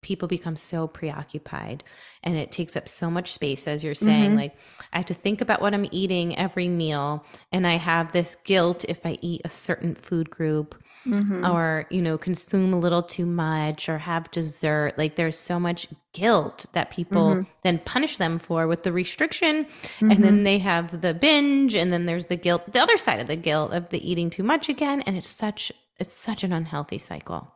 people 0.00 0.28
become 0.28 0.56
so 0.56 0.86
preoccupied 0.86 1.82
and 2.22 2.36
it 2.36 2.52
takes 2.52 2.76
up 2.76 2.88
so 2.88 3.10
much 3.10 3.32
space 3.32 3.66
as 3.66 3.82
you're 3.82 3.94
saying 3.94 4.30
mm-hmm. 4.30 4.38
like 4.38 4.56
i 4.92 4.96
have 4.96 5.06
to 5.06 5.14
think 5.14 5.40
about 5.40 5.60
what 5.60 5.74
i'm 5.74 5.88
eating 5.90 6.36
every 6.36 6.68
meal 6.68 7.24
and 7.52 7.66
i 7.66 7.76
have 7.76 8.12
this 8.12 8.36
guilt 8.44 8.84
if 8.88 9.04
i 9.04 9.18
eat 9.22 9.40
a 9.44 9.48
certain 9.48 9.94
food 9.94 10.30
group 10.30 10.80
mm-hmm. 11.06 11.44
or 11.44 11.86
you 11.90 12.00
know 12.00 12.16
consume 12.16 12.72
a 12.72 12.78
little 12.78 13.02
too 13.02 13.26
much 13.26 13.88
or 13.88 13.98
have 13.98 14.30
dessert 14.30 14.96
like 14.96 15.16
there's 15.16 15.38
so 15.38 15.58
much 15.58 15.88
guilt 16.12 16.66
that 16.72 16.90
people 16.90 17.34
mm-hmm. 17.34 17.50
then 17.62 17.78
punish 17.80 18.18
them 18.18 18.38
for 18.38 18.66
with 18.66 18.82
the 18.82 18.92
restriction 18.92 19.66
and 20.00 20.24
then 20.24 20.36
mm-hmm. 20.36 20.44
they 20.44 20.58
have 20.58 21.00
the 21.00 21.14
binge 21.14 21.74
and 21.74 21.92
then 21.92 22.06
there's 22.06 22.26
the 22.26 22.36
guilt 22.36 22.72
the 22.72 22.80
other 22.80 22.98
side 22.98 23.20
of 23.20 23.26
the 23.26 23.36
guilt 23.36 23.72
of 23.72 23.88
the 23.90 24.10
eating 24.10 24.30
too 24.30 24.42
much 24.42 24.68
again 24.68 25.00
and 25.02 25.16
it's 25.16 25.28
such 25.28 25.72
it's 25.98 26.14
such 26.14 26.44
an 26.44 26.52
unhealthy 26.52 26.98
cycle 26.98 27.52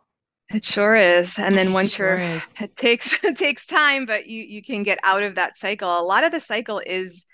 it 0.52 0.64
sure 0.64 0.94
is. 0.94 1.38
And 1.38 1.56
then 1.56 1.72
once 1.80 1.94
sure 1.94 2.16
you're 2.18 2.28
is. 2.28 2.52
it 2.60 2.76
takes 2.76 3.24
it 3.24 3.36
takes 3.36 3.66
time, 3.66 4.06
but 4.06 4.26
you 4.26 4.42
you 4.42 4.62
can 4.62 4.82
get 4.82 4.98
out 5.02 5.22
of 5.22 5.34
that 5.34 5.56
cycle. 5.56 5.88
A 5.98 6.02
lot 6.02 6.24
of 6.24 6.32
the 6.32 6.40
cycle 6.40 6.80
is 6.84 7.26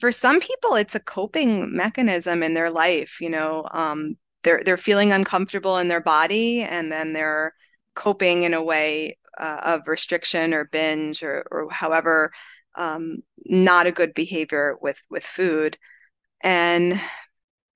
for 0.00 0.12
some 0.12 0.40
people 0.40 0.74
it's 0.74 0.94
a 0.94 1.00
coping 1.00 1.74
mechanism 1.74 2.42
in 2.42 2.54
their 2.54 2.70
life, 2.70 3.20
you 3.20 3.30
know. 3.30 3.66
Um, 3.72 4.16
they're 4.42 4.62
they're 4.64 4.76
feeling 4.76 5.12
uncomfortable 5.12 5.78
in 5.78 5.88
their 5.88 6.00
body 6.00 6.62
and 6.62 6.90
then 6.90 7.12
they're 7.12 7.54
coping 7.94 8.42
in 8.42 8.54
a 8.54 8.62
way 8.62 9.16
uh, 9.38 9.60
of 9.62 9.88
restriction 9.88 10.52
or 10.52 10.64
binge 10.66 11.22
or 11.22 11.46
or 11.50 11.70
however 11.70 12.32
um, 12.74 13.18
not 13.44 13.86
a 13.86 13.92
good 13.92 14.14
behavior 14.14 14.76
with 14.80 15.00
with 15.10 15.24
food. 15.24 15.76
And 16.42 17.00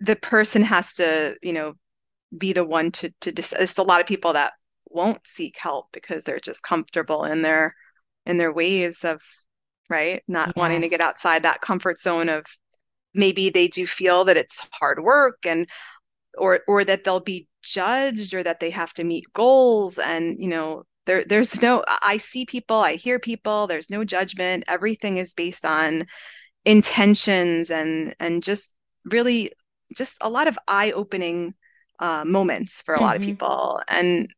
the 0.00 0.16
person 0.16 0.62
has 0.62 0.94
to, 0.96 1.36
you 1.42 1.52
know, 1.52 1.74
be 2.36 2.52
the 2.52 2.64
one 2.64 2.90
to 2.92 3.12
to 3.20 3.32
dis- 3.32 3.54
there's 3.56 3.78
a 3.78 3.82
lot 3.82 4.00
of 4.00 4.06
people 4.06 4.32
that 4.34 4.52
won't 4.96 5.26
seek 5.26 5.56
help 5.58 5.86
because 5.92 6.24
they're 6.24 6.40
just 6.40 6.62
comfortable 6.62 7.24
in 7.24 7.42
their 7.42 7.74
in 8.24 8.38
their 8.38 8.52
ways 8.52 9.04
of 9.04 9.22
right 9.88 10.22
not 10.26 10.48
yes. 10.48 10.56
wanting 10.56 10.80
to 10.80 10.88
get 10.88 11.00
outside 11.00 11.42
that 11.42 11.60
comfort 11.60 11.98
zone 11.98 12.28
of 12.28 12.44
maybe 13.14 13.50
they 13.50 13.68
do 13.68 13.86
feel 13.86 14.24
that 14.24 14.36
it's 14.36 14.66
hard 14.72 15.02
work 15.02 15.38
and 15.44 15.68
or 16.36 16.60
or 16.66 16.84
that 16.84 17.04
they'll 17.04 17.20
be 17.20 17.46
judged 17.62 18.34
or 18.34 18.42
that 18.42 18.60
they 18.60 18.70
have 18.70 18.92
to 18.92 19.04
meet 19.04 19.24
goals 19.32 19.98
and 19.98 20.36
you 20.38 20.48
know 20.48 20.84
there 21.06 21.24
there's 21.24 21.62
no 21.62 21.84
I 22.02 22.16
see 22.16 22.44
people 22.44 22.76
I 22.76 22.94
hear 22.94 23.18
people 23.18 23.66
there's 23.66 23.90
no 23.90 24.04
judgment 24.04 24.64
everything 24.66 25.16
is 25.16 25.34
based 25.34 25.64
on 25.64 26.06
intentions 26.64 27.70
and 27.70 28.14
and 28.20 28.42
just 28.42 28.74
really 29.04 29.52
just 29.96 30.18
a 30.20 30.28
lot 30.28 30.48
of 30.48 30.58
eye-opening 30.68 31.54
uh, 32.00 32.24
moments 32.26 32.82
for 32.82 32.94
a 32.94 32.96
mm-hmm. 32.96 33.04
lot 33.04 33.16
of 33.16 33.22
mm-hmm. 33.22 33.30
people 33.30 33.80
and 33.88 34.28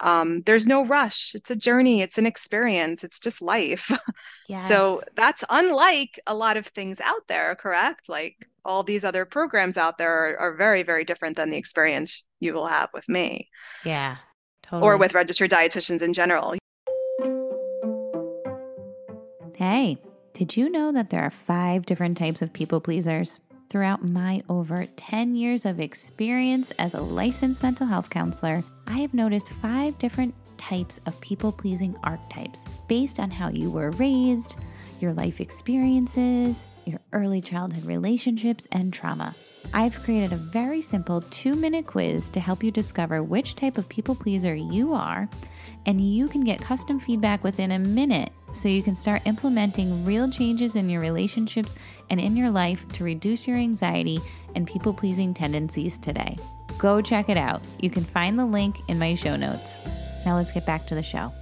um, 0.00 0.42
there's 0.42 0.66
no 0.66 0.84
rush. 0.84 1.34
It's 1.34 1.50
a 1.50 1.56
journey. 1.56 2.02
It's 2.02 2.18
an 2.18 2.26
experience. 2.26 3.04
It's 3.04 3.20
just 3.20 3.42
life. 3.42 3.90
Yes. 4.48 4.68
so 4.68 5.00
that's 5.16 5.42
unlike 5.50 6.20
a 6.28 6.34
lot 6.34 6.56
of 6.56 6.66
things 6.66 7.00
out 7.00 7.26
there 7.26 7.56
correct? 7.56 8.08
Like 8.08 8.48
all 8.64 8.84
these 8.84 9.04
other 9.04 9.24
programs 9.24 9.76
out 9.76 9.98
there 9.98 10.12
are, 10.12 10.38
are 10.38 10.54
very 10.54 10.84
very 10.84 11.02
different 11.04 11.36
than 11.36 11.50
the 11.50 11.56
experience 11.56 12.24
you 12.38 12.54
will 12.54 12.68
have 12.68 12.88
with 12.94 13.08
me. 13.08 13.50
Yeah 13.84 14.18
totally. 14.62 14.82
or 14.88 14.96
with 14.98 15.14
registered 15.14 15.50
dietitians 15.50 16.00
in 16.00 16.12
general. 16.12 16.54
Hey 19.56 19.98
did 20.32 20.56
you 20.56 20.68
know 20.70 20.92
that 20.92 21.10
there 21.10 21.22
are 21.22 21.30
five 21.30 21.84
different 21.86 22.16
types 22.16 22.40
of 22.40 22.52
people 22.52 22.80
pleasers 22.80 23.40
Throughout 23.68 24.04
my 24.04 24.42
over 24.48 24.86
10 24.96 25.34
years 25.34 25.66
of 25.66 25.80
experience 25.80 26.70
as 26.78 26.94
a 26.94 27.00
licensed 27.00 27.62
mental 27.62 27.86
health 27.86 28.10
counselor, 28.10 28.62
I 28.86 28.98
have 28.98 29.12
noticed 29.12 29.50
five 29.50 29.98
different 29.98 30.34
types 30.56 31.00
of 31.06 31.20
people 31.20 31.50
pleasing 31.50 31.96
archetypes 32.04 32.64
based 32.86 33.18
on 33.18 33.30
how 33.30 33.50
you 33.50 33.70
were 33.70 33.90
raised, 33.92 34.54
your 35.00 35.12
life 35.12 35.40
experiences, 35.40 36.68
your 36.84 37.00
early 37.12 37.40
childhood 37.40 37.84
relationships, 37.84 38.68
and 38.70 38.92
trauma. 38.92 39.34
I've 39.74 40.00
created 40.02 40.32
a 40.32 40.36
very 40.36 40.80
simple 40.80 41.20
two 41.22 41.56
minute 41.56 41.86
quiz 41.86 42.30
to 42.30 42.40
help 42.40 42.62
you 42.62 42.70
discover 42.70 43.22
which 43.22 43.56
type 43.56 43.78
of 43.78 43.88
people 43.88 44.14
pleaser 44.14 44.54
you 44.54 44.94
are, 44.94 45.28
and 45.86 46.00
you 46.00 46.28
can 46.28 46.42
get 46.42 46.60
custom 46.60 47.00
feedback 47.00 47.42
within 47.42 47.72
a 47.72 47.78
minute 47.78 48.32
so 48.52 48.68
you 48.68 48.82
can 48.82 48.94
start 48.94 49.22
implementing 49.24 50.04
real 50.04 50.28
changes 50.28 50.76
in 50.76 50.88
your 50.88 51.00
relationships 51.00 51.74
and 52.10 52.20
in 52.20 52.36
your 52.36 52.50
life 52.50 52.86
to 52.88 53.04
reduce 53.04 53.46
your 53.46 53.56
anxiety 53.56 54.18
and 54.54 54.66
people 54.66 54.92
pleasing 54.92 55.32
tendencies 55.32 55.98
today. 55.98 56.36
Go 56.78 57.00
check 57.00 57.28
it 57.28 57.36
out. 57.36 57.62
You 57.80 57.90
can 57.90 58.04
find 58.04 58.38
the 58.38 58.44
link 58.44 58.76
in 58.88 58.98
my 58.98 59.14
show 59.14 59.36
notes. 59.36 59.78
Now 60.24 60.36
let's 60.36 60.52
get 60.52 60.66
back 60.66 60.86
to 60.88 60.94
the 60.94 61.02
show. 61.02 61.32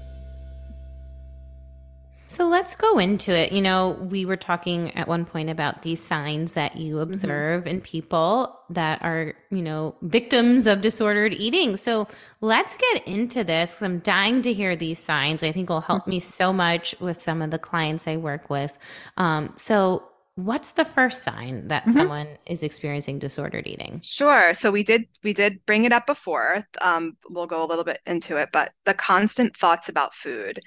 So 2.34 2.48
let's 2.48 2.74
go 2.74 2.98
into 2.98 3.30
it. 3.30 3.52
You 3.52 3.62
know, 3.62 3.90
we 4.10 4.26
were 4.26 4.36
talking 4.36 4.90
at 4.96 5.06
one 5.06 5.24
point 5.24 5.50
about 5.50 5.82
these 5.82 6.02
signs 6.02 6.54
that 6.54 6.74
you 6.74 6.94
mm-hmm. 6.94 7.02
observe 7.02 7.60
mm-hmm. 7.60 7.68
in 7.68 7.80
people 7.80 8.58
that 8.70 9.00
are, 9.02 9.34
you 9.50 9.62
know, 9.62 9.94
victims 10.02 10.66
of 10.66 10.80
disordered 10.80 11.32
eating. 11.32 11.76
So 11.76 12.08
let's 12.40 12.74
get 12.74 13.06
into 13.06 13.44
this 13.44 13.70
because 13.70 13.84
I'm 13.84 14.00
dying 14.00 14.42
to 14.42 14.52
hear 14.52 14.74
these 14.74 14.98
signs. 14.98 15.44
I 15.44 15.52
think 15.52 15.68
will 15.68 15.80
help 15.80 16.02
mm-hmm. 16.02 16.10
me 16.10 16.20
so 16.20 16.52
much 16.52 16.96
with 16.98 17.22
some 17.22 17.40
of 17.40 17.52
the 17.52 17.58
clients 17.58 18.08
I 18.08 18.16
work 18.16 18.50
with. 18.50 18.76
Um, 19.16 19.52
so 19.54 20.02
what's 20.34 20.72
the 20.72 20.84
first 20.84 21.22
sign 21.22 21.68
that 21.68 21.84
mm-hmm. 21.84 21.92
someone 21.92 22.26
is 22.46 22.64
experiencing 22.64 23.20
disordered 23.20 23.68
eating 23.68 24.02
sure 24.04 24.52
so 24.52 24.72
we 24.72 24.82
did 24.82 25.06
we 25.22 25.32
did 25.32 25.64
bring 25.64 25.84
it 25.84 25.92
up 25.92 26.06
before 26.06 26.66
um, 26.82 27.16
we'll 27.30 27.46
go 27.46 27.64
a 27.64 27.68
little 27.68 27.84
bit 27.84 28.00
into 28.04 28.36
it 28.36 28.48
but 28.52 28.72
the 28.84 28.94
constant 28.94 29.56
thoughts 29.56 29.88
about 29.88 30.12
food 30.12 30.58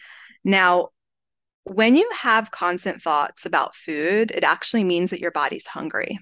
now 0.46 0.88
when 1.68 1.96
you 1.96 2.10
have 2.18 2.52
constant 2.52 3.02
thoughts 3.02 3.46
about 3.46 3.76
food, 3.76 4.32
it 4.32 4.44
actually 4.44 4.84
means 4.84 5.10
that 5.10 5.20
your 5.20 5.32
body's 5.32 5.68
hungry. 5.68 6.20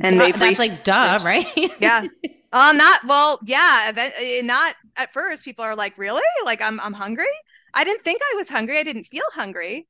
And 0.00 0.20
they've 0.20 0.38
that's 0.38 0.58
like 0.58 0.84
duh, 0.84 1.20
right? 1.24 1.46
yeah. 1.80 2.04
Um, 2.52 2.76
not 2.78 3.06
well, 3.06 3.38
yeah. 3.46 3.92
Eh, 3.96 4.42
not 4.42 4.74
at 4.96 5.12
first. 5.12 5.44
People 5.44 5.64
are 5.64 5.76
like, 5.76 5.96
"Really? 5.96 6.22
Like, 6.44 6.60
I'm 6.60 6.80
I'm 6.80 6.92
hungry. 6.92 7.30
I 7.74 7.84
didn't 7.84 8.02
think 8.02 8.20
I 8.32 8.34
was 8.34 8.48
hungry. 8.48 8.76
I 8.78 8.82
didn't 8.82 9.04
feel 9.04 9.22
hungry." 9.32 9.86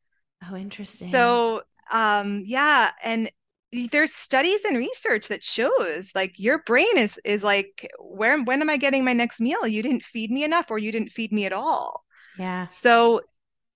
Oh, 0.46 0.54
interesting. 0.56 1.08
So, 1.08 1.62
um, 1.90 2.42
yeah, 2.44 2.90
and 3.02 3.30
there's 3.92 4.12
studies 4.12 4.64
and 4.64 4.76
research 4.76 5.28
that 5.28 5.44
shows 5.44 6.10
like 6.14 6.38
your 6.38 6.62
brain 6.64 6.98
is 6.98 7.18
is 7.24 7.42
like, 7.42 7.88
where 7.98 8.42
when 8.42 8.60
am 8.60 8.68
I 8.70 8.76
getting 8.76 9.04
my 9.04 9.12
next 9.14 9.40
meal? 9.40 9.66
You 9.66 9.82
didn't 9.82 10.04
feed 10.04 10.30
me 10.30 10.44
enough, 10.44 10.70
or 10.70 10.78
you 10.78 10.92
didn't 10.92 11.12
feed 11.12 11.32
me 11.32 11.46
at 11.46 11.52
all. 11.54 12.04
Yeah. 12.38 12.66
So 12.66 13.22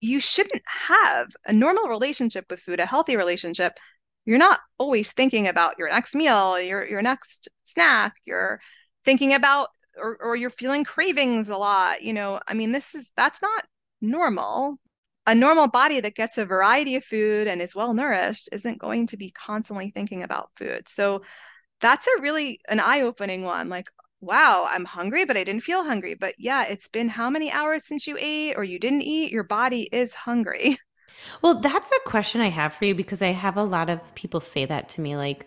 you 0.04 0.20
shouldn't 0.20 0.62
have 0.66 1.28
a 1.46 1.52
normal 1.52 1.88
relationship 1.88 2.44
with 2.50 2.60
food, 2.60 2.78
a 2.80 2.86
healthy 2.86 3.16
relationship. 3.16 3.78
You're 4.26 4.38
not 4.38 4.60
always 4.78 5.12
thinking 5.12 5.48
about 5.48 5.78
your 5.78 5.88
next 5.88 6.14
meal, 6.14 6.60
your 6.60 6.86
your 6.86 7.02
next 7.02 7.48
snack. 7.64 8.16
You're 8.24 8.60
thinking 9.04 9.34
about 9.34 9.68
or 9.96 10.18
or 10.20 10.36
you're 10.36 10.50
feeling 10.50 10.84
cravings 10.84 11.48
a 11.48 11.56
lot. 11.56 12.02
You 12.02 12.12
know, 12.12 12.40
I 12.46 12.54
mean, 12.54 12.72
this 12.72 12.94
is 12.94 13.12
that's 13.16 13.40
not 13.42 13.64
normal. 14.00 14.76
A 15.26 15.34
normal 15.34 15.68
body 15.68 16.00
that 16.00 16.14
gets 16.14 16.36
a 16.36 16.44
variety 16.44 16.96
of 16.96 17.04
food 17.04 17.48
and 17.48 17.62
is 17.62 17.74
well 17.74 17.94
nourished 17.94 18.50
isn't 18.52 18.78
going 18.78 19.06
to 19.08 19.16
be 19.16 19.30
constantly 19.30 19.90
thinking 19.90 20.22
about 20.22 20.50
food. 20.56 20.86
So 20.86 21.22
that's 21.80 22.06
a 22.06 22.20
really 22.20 22.60
an 22.68 22.80
eye-opening 22.80 23.42
one. 23.42 23.70
Like, 23.70 23.88
wow, 24.24 24.66
I'm 24.70 24.84
hungry, 24.84 25.24
but 25.24 25.36
I 25.36 25.44
didn't 25.44 25.62
feel 25.62 25.84
hungry. 25.84 26.14
But 26.14 26.34
yeah, 26.38 26.64
it's 26.64 26.88
been 26.88 27.08
how 27.08 27.30
many 27.30 27.50
hours 27.50 27.84
since 27.84 28.06
you 28.06 28.16
ate 28.18 28.54
or 28.56 28.64
you 28.64 28.78
didn't 28.78 29.02
eat? 29.02 29.32
Your 29.32 29.44
body 29.44 29.88
is 29.92 30.14
hungry. 30.14 30.78
Well, 31.42 31.60
that's 31.60 31.90
a 31.90 32.08
question 32.08 32.40
I 32.40 32.48
have 32.48 32.74
for 32.74 32.84
you 32.84 32.94
because 32.94 33.22
I 33.22 33.28
have 33.28 33.56
a 33.56 33.62
lot 33.62 33.88
of 33.88 34.14
people 34.14 34.40
say 34.40 34.64
that 34.66 34.88
to 34.90 35.00
me 35.00 35.16
like, 35.16 35.46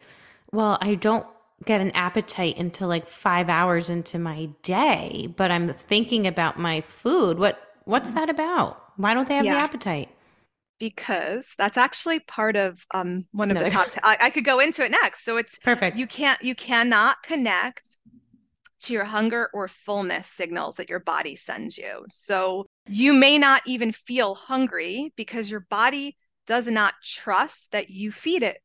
well, 0.51 0.77
I 0.81 0.95
don't 0.95 1.27
get 1.65 1.81
an 1.81 1.91
appetite 1.91 2.57
until 2.57 2.87
like 2.87 3.05
5 3.05 3.49
hours 3.49 3.89
into 3.89 4.17
my 4.17 4.49
day, 4.63 5.27
but 5.35 5.51
I'm 5.51 5.73
thinking 5.73 6.25
about 6.25 6.57
my 6.59 6.81
food. 6.81 7.37
What 7.37 7.59
what's 7.85 8.11
that 8.11 8.29
about? 8.29 8.81
Why 8.95 9.13
don't 9.13 9.27
they 9.27 9.35
have 9.35 9.49
the 9.49 9.57
appetite? 9.57 10.09
because 10.79 11.55
that's 11.57 11.77
actually 11.77 12.19
part 12.19 12.55
of 12.55 12.85
um, 12.93 13.25
one 13.31 13.51
of 13.51 13.57
the 13.57 13.65
top. 13.65 13.89
T- 13.89 13.99
I, 14.03 14.17
I 14.21 14.29
could 14.29 14.45
go 14.45 14.59
into 14.59 14.83
it 14.83 14.91
next. 14.91 15.23
So 15.23 15.37
it's 15.37 15.57
Perfect. 15.63 15.97
you 15.97 16.07
can't 16.07 16.41
you 16.41 16.55
cannot 16.55 17.17
connect 17.23 17.97
to 18.81 18.93
your 18.93 19.05
hunger 19.05 19.49
or 19.53 19.67
fullness 19.67 20.27
signals 20.27 20.75
that 20.75 20.89
your 20.89 20.99
body 20.99 21.35
sends 21.35 21.77
you. 21.77 22.05
So 22.09 22.65
you 22.87 23.13
may 23.13 23.37
not 23.37 23.61
even 23.65 23.91
feel 23.91 24.35
hungry 24.35 25.13
because 25.15 25.49
your 25.51 25.61
body 25.69 26.17
does 26.45 26.67
not 26.67 26.93
trust 27.03 27.71
that 27.71 27.89
you 27.89 28.11
feed 28.11 28.43
it. 28.43 28.61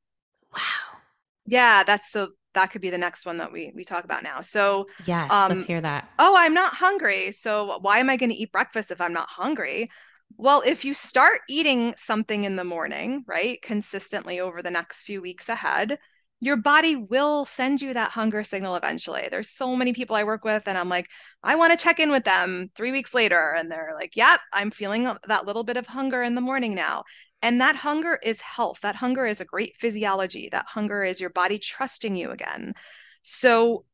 Wow. 0.54 0.98
Yeah, 1.46 1.82
that's 1.84 2.10
so 2.10 2.30
that 2.54 2.66
could 2.70 2.82
be 2.82 2.90
the 2.90 2.98
next 2.98 3.26
one 3.26 3.38
that 3.38 3.52
we 3.52 3.72
we 3.74 3.84
talk 3.84 4.04
about 4.04 4.22
now. 4.22 4.40
So 4.40 4.86
Yes, 5.04 5.44
let's 5.48 5.64
um 5.64 5.66
hear 5.66 5.80
that. 5.82 6.08
oh, 6.18 6.34
I'm 6.38 6.54
not 6.54 6.74
hungry. 6.74 7.32
So 7.32 7.78
why 7.80 7.98
am 7.98 8.10
I 8.10 8.16
going 8.16 8.30
to 8.30 8.36
eat 8.36 8.52
breakfast 8.52 8.90
if 8.90 9.00
I'm 9.00 9.12
not 9.12 9.30
hungry? 9.30 9.90
Well, 10.36 10.62
if 10.64 10.84
you 10.84 10.94
start 10.94 11.40
eating 11.48 11.94
something 11.96 12.44
in 12.44 12.56
the 12.56 12.64
morning, 12.64 13.24
right, 13.26 13.60
consistently 13.62 14.40
over 14.40 14.62
the 14.62 14.70
next 14.70 15.04
few 15.04 15.20
weeks 15.22 15.48
ahead, 15.48 15.98
your 16.42 16.56
body 16.56 16.96
will 16.96 17.44
send 17.44 17.80
you 17.80 17.94
that 17.94 18.10
hunger 18.10 18.42
signal 18.42 18.74
eventually. 18.74 19.28
There's 19.30 19.48
so 19.48 19.76
many 19.76 19.92
people 19.92 20.16
I 20.16 20.24
work 20.24 20.44
with, 20.44 20.66
and 20.66 20.76
I'm 20.76 20.88
like, 20.88 21.08
I 21.44 21.54
want 21.54 21.70
to 21.72 21.82
check 21.82 22.00
in 22.00 22.10
with 22.10 22.24
them 22.24 22.68
three 22.74 22.90
weeks 22.90 23.14
later. 23.14 23.54
And 23.56 23.70
they're 23.70 23.92
like, 23.94 24.16
Yep, 24.16 24.40
I'm 24.52 24.72
feeling 24.72 25.04
that 25.28 25.46
little 25.46 25.62
bit 25.62 25.76
of 25.76 25.86
hunger 25.86 26.20
in 26.20 26.34
the 26.34 26.40
morning 26.40 26.74
now. 26.74 27.04
And 27.42 27.60
that 27.60 27.76
hunger 27.76 28.18
is 28.24 28.40
health. 28.40 28.80
That 28.82 28.96
hunger 28.96 29.24
is 29.24 29.40
a 29.40 29.44
great 29.44 29.76
physiology. 29.78 30.48
That 30.50 30.66
hunger 30.66 31.04
is 31.04 31.20
your 31.20 31.30
body 31.30 31.60
trusting 31.60 32.16
you 32.16 32.32
again. 32.32 32.74
So 33.22 33.84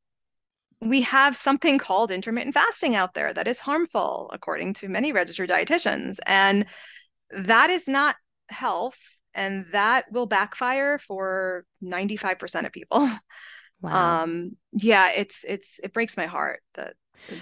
we 0.80 1.02
have 1.02 1.36
something 1.36 1.76
called 1.76 2.10
intermittent 2.10 2.54
fasting 2.54 2.94
out 2.94 3.12
there 3.12 3.34
that 3.34 3.46
is 3.46 3.60
harmful, 3.60 4.30
according 4.32 4.72
to 4.74 4.88
many 4.88 5.12
registered 5.12 5.50
dietitians. 5.50 6.16
And 6.24 6.64
that 7.30 7.68
is 7.68 7.88
not 7.88 8.16
health, 8.48 9.17
and 9.38 9.66
that 9.72 10.06
will 10.12 10.26
backfire 10.26 10.98
for 11.00 11.66
95% 11.82 12.66
of 12.66 12.72
people. 12.72 13.08
Wow. 13.80 14.20
Um, 14.20 14.56
yeah, 14.72 15.12
it's 15.12 15.44
it's 15.48 15.80
it 15.84 15.92
breaks 15.94 16.16
my 16.16 16.26
heart 16.26 16.62
that 16.74 16.94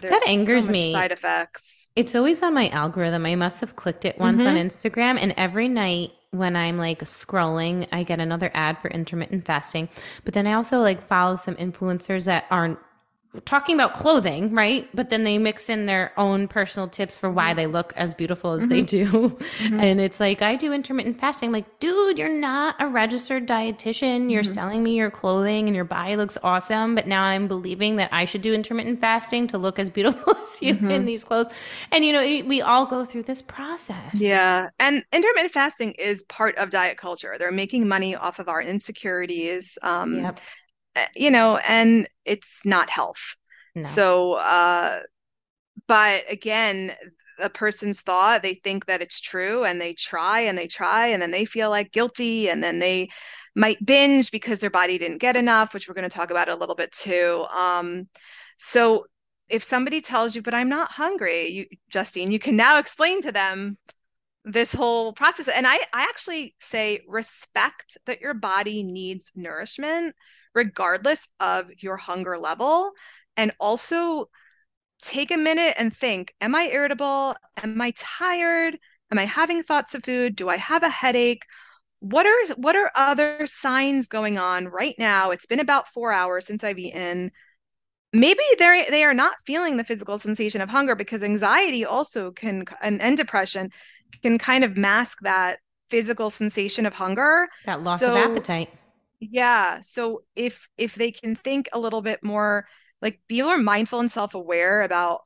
That 0.09 0.23
there's 0.25 0.25
so 0.25 0.43
angers 0.51 0.69
me. 0.69 0.83
side 0.95 1.13
effects. 1.13 1.89
It's 1.97 2.15
always 2.15 2.43
on 2.43 2.55
my 2.55 2.69
algorithm. 2.71 3.27
I 3.27 3.37
must 3.37 3.61
have 3.63 3.77
clicked 3.77 4.05
it 4.05 4.19
once 4.19 4.47
on 4.47 4.55
hmm 4.55 4.57
Instagram, 4.57 5.19
and 5.21 5.35
every 5.37 5.69
night 5.69 6.13
when 6.33 6.57
I'm 6.57 6.79
like 6.79 7.01
scrolling, 7.01 7.89
I 7.93 8.05
get 8.05 8.21
another 8.21 8.51
ad 8.55 8.79
for 8.81 8.89
intermittent 8.91 9.45
fasting. 9.45 9.89
But 10.25 10.35
then 10.35 10.47
I 10.47 10.55
also 10.55 10.81
like 10.81 11.03
follow 11.03 11.37
some 11.37 11.57
influencers 11.57 12.27
that 12.27 12.47
aren't 12.51 12.79
talking 13.45 13.75
about 13.75 13.95
clothing, 13.95 14.53
right? 14.53 14.89
But 14.95 15.11
then 15.11 15.25
they 15.25 15.39
mix 15.39 15.69
in 15.69 15.87
their 15.87 16.13
own 16.19 16.49
personal 16.49 16.89
tips 16.89 17.17
for 17.17 17.31
why 17.31 17.55
they 17.55 17.67
look 17.67 17.93
as 17.97 18.15
beautiful 18.15 18.53
as 18.53 18.67
they 18.67 18.81
hmm 18.81 18.85
do. 18.85 19.39
hmm 19.61 19.81
And 19.81 20.01
it's 20.01 20.21
like, 20.21 20.43
I 20.43 20.57
do 20.57 20.73
intermittent 20.73 21.19
fasting. 21.21 21.49
I'm 21.49 21.53
like, 21.53 21.81
dude, 21.81 22.19
you're 22.19 22.29
not 22.29 22.77
a 22.81 22.89
registered 22.89 23.47
dietitian. 23.47 24.31
You're 24.31 24.43
hmm 24.43 24.57
selling 24.57 24.83
me 24.83 24.97
your 24.97 25.11
clothing 25.11 25.67
and 25.69 25.77
your 25.77 25.85
body 25.85 26.17
looks 26.17 26.39
awesome. 26.43 26.95
But 26.95 27.07
now 27.07 27.23
I'm 27.25 27.49
believing 27.49 27.97
that 27.97 28.13
I 28.13 28.25
should 28.25 28.43
do 28.43 28.55
intermittent 28.55 29.01
fasting 29.01 29.47
to 29.49 29.59
look 29.59 29.79
as 29.79 29.91
beautiful 29.91 30.35
as 30.43 30.63
you 30.63 30.77
in 30.89 31.05
hmm 31.05 31.07
these 31.07 31.25
clothes. 31.25 31.49
And, 31.93 32.05
you 32.05 32.13
know, 32.13 32.23
we 32.49 32.63
all 32.63 32.87
go 32.87 33.05
through 33.05 33.25
this 33.25 33.43
process. 33.43 34.35
Yeah. 34.37 34.69
And 34.79 35.05
intermittent 35.13 35.53
fasting 35.53 35.93
is 35.99 36.23
part 36.25 36.57
of 36.57 36.71
diet 36.71 36.97
culture. 36.97 37.37
They're 37.39 37.53
making 37.53 37.87
money 37.89 38.15
off 38.17 38.39
of 38.39 38.49
our 38.49 38.63
insecurities. 38.63 39.77
Um, 39.83 40.31
Yep. 40.31 40.41
Eh, 40.97 41.07
you 41.15 41.31
know, 41.31 41.59
and 41.59 42.09
it's 42.25 42.61
not 42.65 42.91
health. 42.91 43.37
No. 43.75 43.83
So, 43.83 44.35
uh, 44.35 45.01
but 45.87 46.25
again, 46.29 46.95
a 47.39 47.51
person's 47.51 48.01
thought, 48.01 48.43
they 48.43 48.55
think 48.55 48.87
that 48.87 49.03
it's 49.03 49.21
true 49.21 49.65
and 49.65 49.81
they 49.81 49.93
try 49.93 50.41
and 50.41 50.57
they 50.57 50.67
try 50.67 51.09
and 51.09 51.21
then 51.21 51.31
they 51.31 51.45
feel 51.45 51.71
like 51.71 51.93
guilty 51.93 52.49
and 52.49 52.63
then 52.63 52.79
they 52.79 53.09
might 53.55 53.85
binge 53.85 54.31
because 54.31 54.59
their 54.59 54.71
body 54.71 54.99
didn't 54.99 55.19
get 55.19 55.37
enough, 55.37 55.75
which 55.75 55.89
we're 55.89 55.95
going 55.95 56.09
to 56.09 56.15
talk 56.15 56.31
about 56.31 56.49
a 56.49 56.57
little 56.57 56.75
bit 56.75 56.93
too. 56.93 57.47
Um, 57.57 58.09
so 58.57 59.07
if 59.49 59.63
somebody 59.63 60.01
tells 60.01 60.35
you, 60.35 60.43
but 60.43 60.55
I'm 60.55 60.69
not 60.69 60.91
hungry, 60.91 61.49
you, 61.49 61.67
Justine, 61.91 62.31
you 62.31 62.39
can 62.39 62.57
now 62.57 62.79
explain 62.79 63.21
to 63.23 63.33
them 63.33 63.79
this 64.45 64.73
whole 64.73 65.13
process. 65.13 65.49
And 65.49 65.67
I, 65.67 65.77
I 65.93 66.03
actually 66.03 66.55
say 66.59 67.01
respect 67.07 67.99
that 68.07 68.21
your 68.21 68.35
body 68.35 68.83
needs 68.83 69.31
nourishment 69.35 70.15
regardless 70.57 71.29
of 71.39 71.71
your 71.79 71.97
hunger 71.97 72.39
level. 72.39 72.93
And 73.37 73.53
also 73.61 74.31
take 75.03 75.31
a 75.31 75.37
minute 75.37 75.75
and 75.79 75.95
think, 75.95 76.35
am 76.41 76.55
I 76.55 76.71
irritable? 76.73 77.37
Am 77.63 77.81
I 77.81 77.93
tired? 77.97 78.79
Am 79.13 79.19
I 79.19 79.25
having 79.25 79.63
thoughts 79.63 79.95
of 79.95 80.05
food? 80.05 80.37
Do 80.37 80.49
I 80.49 80.57
have 80.57 80.83
a 80.83 80.89
headache? 80.89 81.45
What 82.01 82.27
are 82.27 82.55
what 82.57 82.77
are 82.77 82.91
other 82.97 83.47
signs 83.47 84.09
going 84.09 84.39
on 84.39 84.67
right 84.67 84.95
now? 84.99 85.31
It's 85.31 85.47
been 85.47 85.61
about 85.61 85.89
four 85.89 86.13
hours 86.13 86.47
since 86.47 86.65
I've 86.65 86.79
eaten. 86.79 87.31
Maybe 88.13 88.43
they're 88.59 88.91
they 88.91 89.05
are 89.05 89.15
not 89.15 89.35
feeling 89.47 89.77
the 89.77 89.85
physical 89.85 90.19
sensation 90.19 90.61
of 90.61 90.71
hunger 90.71 90.95
because 90.95 91.23
anxiety 91.23 91.85
also 91.85 92.31
can 92.33 92.65
and, 92.83 93.01
and 93.03 93.17
depression 93.17 93.71
can 94.23 94.39
kind 94.39 94.65
of 94.65 94.77
mask 94.77 95.19
that 95.23 95.59
physical 95.91 96.31
sensation 96.31 96.87
of 96.87 96.95
hunger. 96.95 97.47
That 97.65 97.83
loss 97.83 98.03
of 98.03 98.17
appetite. 98.17 98.71
Yeah, 99.21 99.81
so 99.81 100.25
if 100.37 100.69
if 100.77 100.95
they 100.95 101.11
can 101.13 101.37
think 101.37 101.69
a 101.73 101.79
little 101.79 102.03
bit 102.03 102.23
more, 102.23 102.67
like 103.03 103.21
be 103.29 103.43
more 103.43 103.59
mindful 103.59 104.01
and 104.01 104.11
self-aware 104.11 104.83
about, 104.83 105.23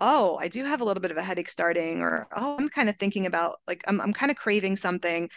oh, 0.00 0.38
I 0.38 0.48
do 0.48 0.64
have 0.64 0.80
a 0.82 0.84
little 0.84 1.02
bit 1.02 1.10
of 1.12 1.18
a 1.18 1.22
headache 1.24 1.48
starting, 1.50 2.02
or 2.02 2.28
oh, 2.36 2.56
I'm 2.58 2.68
kind 2.70 2.88
of 2.90 2.96
thinking 2.98 3.26
about 3.26 3.60
like 3.68 3.84
I'm 3.88 4.00
I'm 4.02 4.12
kind 4.14 4.30
of 4.32 4.36
craving 4.38 4.76
something. 4.76 5.30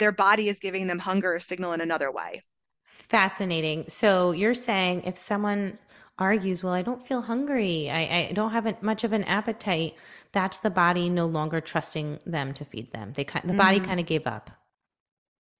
Their 0.00 0.12
body 0.12 0.48
is 0.50 0.60
giving 0.60 0.86
them 0.88 1.00
hunger 1.00 1.40
signal 1.40 1.72
in 1.74 1.80
another 1.82 2.12
way. 2.12 2.42
Fascinating. 2.86 3.84
So 3.88 4.30
you're 4.32 4.54
saying 4.54 5.02
if 5.04 5.16
someone 5.18 5.78
argues, 6.18 6.62
well, 6.64 6.72
I 6.72 6.82
don't 6.82 7.06
feel 7.06 7.22
hungry, 7.22 7.90
I, 7.90 8.28
I 8.28 8.32
don't 8.32 8.52
have 8.52 8.66
a, 8.66 8.76
much 8.80 9.04
of 9.04 9.12
an 9.12 9.24
appetite, 9.24 9.96
that's 10.32 10.60
the 10.60 10.70
body 10.70 11.10
no 11.10 11.26
longer 11.26 11.60
trusting 11.60 12.20
them 12.24 12.54
to 12.54 12.64
feed 12.64 12.92
them. 12.92 13.12
They 13.14 13.24
kind, 13.24 13.48
the 13.48 13.54
body 13.54 13.78
hmm 13.78 13.80
kind 13.80 14.00
of 14.00 14.06
gave 14.06 14.26
up. 14.26 14.50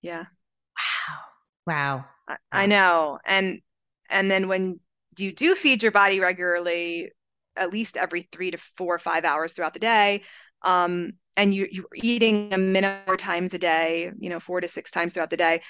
Yeah, 0.03 0.27
Wow. 1.67 2.05
I, 2.29 2.37
I 2.53 2.67
know. 2.67 3.19
And 3.25 3.61
and 4.11 4.31
then 4.31 4.49
when 4.49 4.81
you 5.19 5.33
do 5.33 5.55
feed 5.55 5.83
your 5.83 5.93
body 5.93 6.21
regularly, 6.21 7.13
at 7.57 7.73
least 7.73 7.97
every 7.97 8.23
three 8.23 8.51
to 8.51 8.59
four 8.59 8.95
or 8.95 8.99
five 8.99 9.25
hours 9.25 9.53
throughout 9.53 9.75
the 9.75 9.81
day, 9.81 10.23
um, 10.63 11.13
and 11.37 11.55
you 11.55 11.69
you're 11.71 11.87
eating 11.95 12.53
a 12.53 12.59
minimum 12.59 13.05
four 13.07 13.17
times 13.17 13.55
a 13.55 13.59
day, 13.59 14.11
you 14.19 14.31
know, 14.31 14.41
four 14.41 14.61
to 14.61 14.69
six 14.69 14.91
times 14.91 15.13
throughout 15.13 15.31
the 15.31 15.37
day 15.37 15.61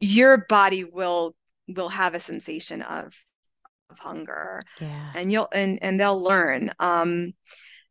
your 0.00 0.38
body 0.48 0.84
will 0.84 1.34
will 1.68 1.88
have 1.88 2.14
a 2.14 2.20
sensation 2.20 2.82
of 2.82 3.14
of 3.90 3.98
hunger 3.98 4.62
Yeah. 4.80 5.12
and 5.14 5.32
you'll 5.32 5.48
and 5.52 5.78
and 5.82 6.00
they'll 6.00 6.20
learn 6.22 6.72
um 6.80 7.32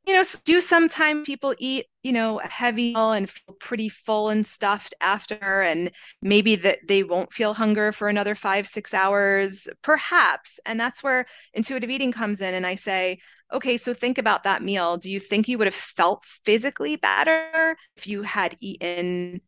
you 0.07 0.13
know 0.15 0.23
do 0.45 0.59
sometimes 0.61 1.25
people 1.27 1.53
eat 1.59 1.85
you 2.03 2.11
know 2.11 2.39
a 2.39 2.47
heavy 2.47 2.93
meal 2.93 3.11
and 3.11 3.29
feel 3.29 3.55
pretty 3.59 3.87
full 3.89 4.29
and 4.29 4.45
stuffed 4.45 4.93
after 5.01 5.61
and 5.61 5.91
maybe 6.21 6.55
that 6.55 6.79
they 6.87 7.03
won't 7.03 7.31
feel 7.31 7.53
hunger 7.53 7.91
for 7.91 8.09
another 8.09 8.35
five 8.35 8.67
six 8.67 8.93
hours? 8.93 9.67
Perhaps 9.83 10.59
and 10.65 10.79
that's 10.79 11.03
where 11.03 11.25
intuitive 11.53 11.89
eating 11.89 12.11
comes 12.11 12.41
in 12.41 12.53
and 12.53 12.65
I 12.65 12.75
say 12.75 13.19
okay 13.53 13.77
so 13.77 13.93
think 13.93 14.17
about 14.17 14.43
that 14.43 14.63
meal. 14.63 14.97
Do 14.97 15.09
you 15.11 15.19
think 15.19 15.47
you 15.47 15.57
would 15.59 15.67
have 15.67 15.75
felt 15.75 16.23
physically 16.45 16.95
better 16.95 17.77
if 17.95 18.07
you 18.07 18.23
had 18.23 18.55
eaten 18.59 19.41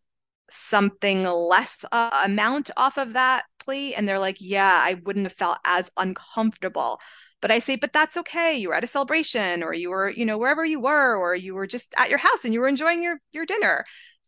something 0.49 1.23
less 1.25 1.85
uh, 1.91 2.21
amount 2.25 2.69
off 2.77 2.97
of 2.97 3.13
that 3.13 3.45
plate? 3.59 3.95
And 3.95 4.07
they're 4.07 4.19
like 4.19 4.37
yeah 4.39 4.81
i 4.83 4.95
wouldn't 5.05 5.25
have 5.25 5.33
felt 5.33 5.57
as 5.65 5.89
uncomfortable 5.97 6.99
but 7.43 7.51
i 7.51 7.59
say 7.59 7.75
but 7.75 7.91
that's 7.93 8.17
okay 8.17 8.55
you 8.55 8.69
were 8.69 8.73
at 8.73 8.85
a 8.85 8.87
celebration 8.87 9.61
or 9.61 9.73
you 9.73 9.89
were 9.89 10.09
you 10.09 10.25
know 10.25 10.37
wherever 10.37 10.63
you 10.65 10.79
were 10.79 11.15
or 11.17 11.35
you 11.35 11.53
were 11.53 11.67
just 11.67 11.93
at 11.97 12.09
your 12.09 12.17
house 12.17 12.45
and 12.45 12.53
you 12.53 12.61
were 12.61 12.69
enjoying 12.69 13.03
your 13.03 13.17
your 13.33 13.45
dinner. 13.45 13.83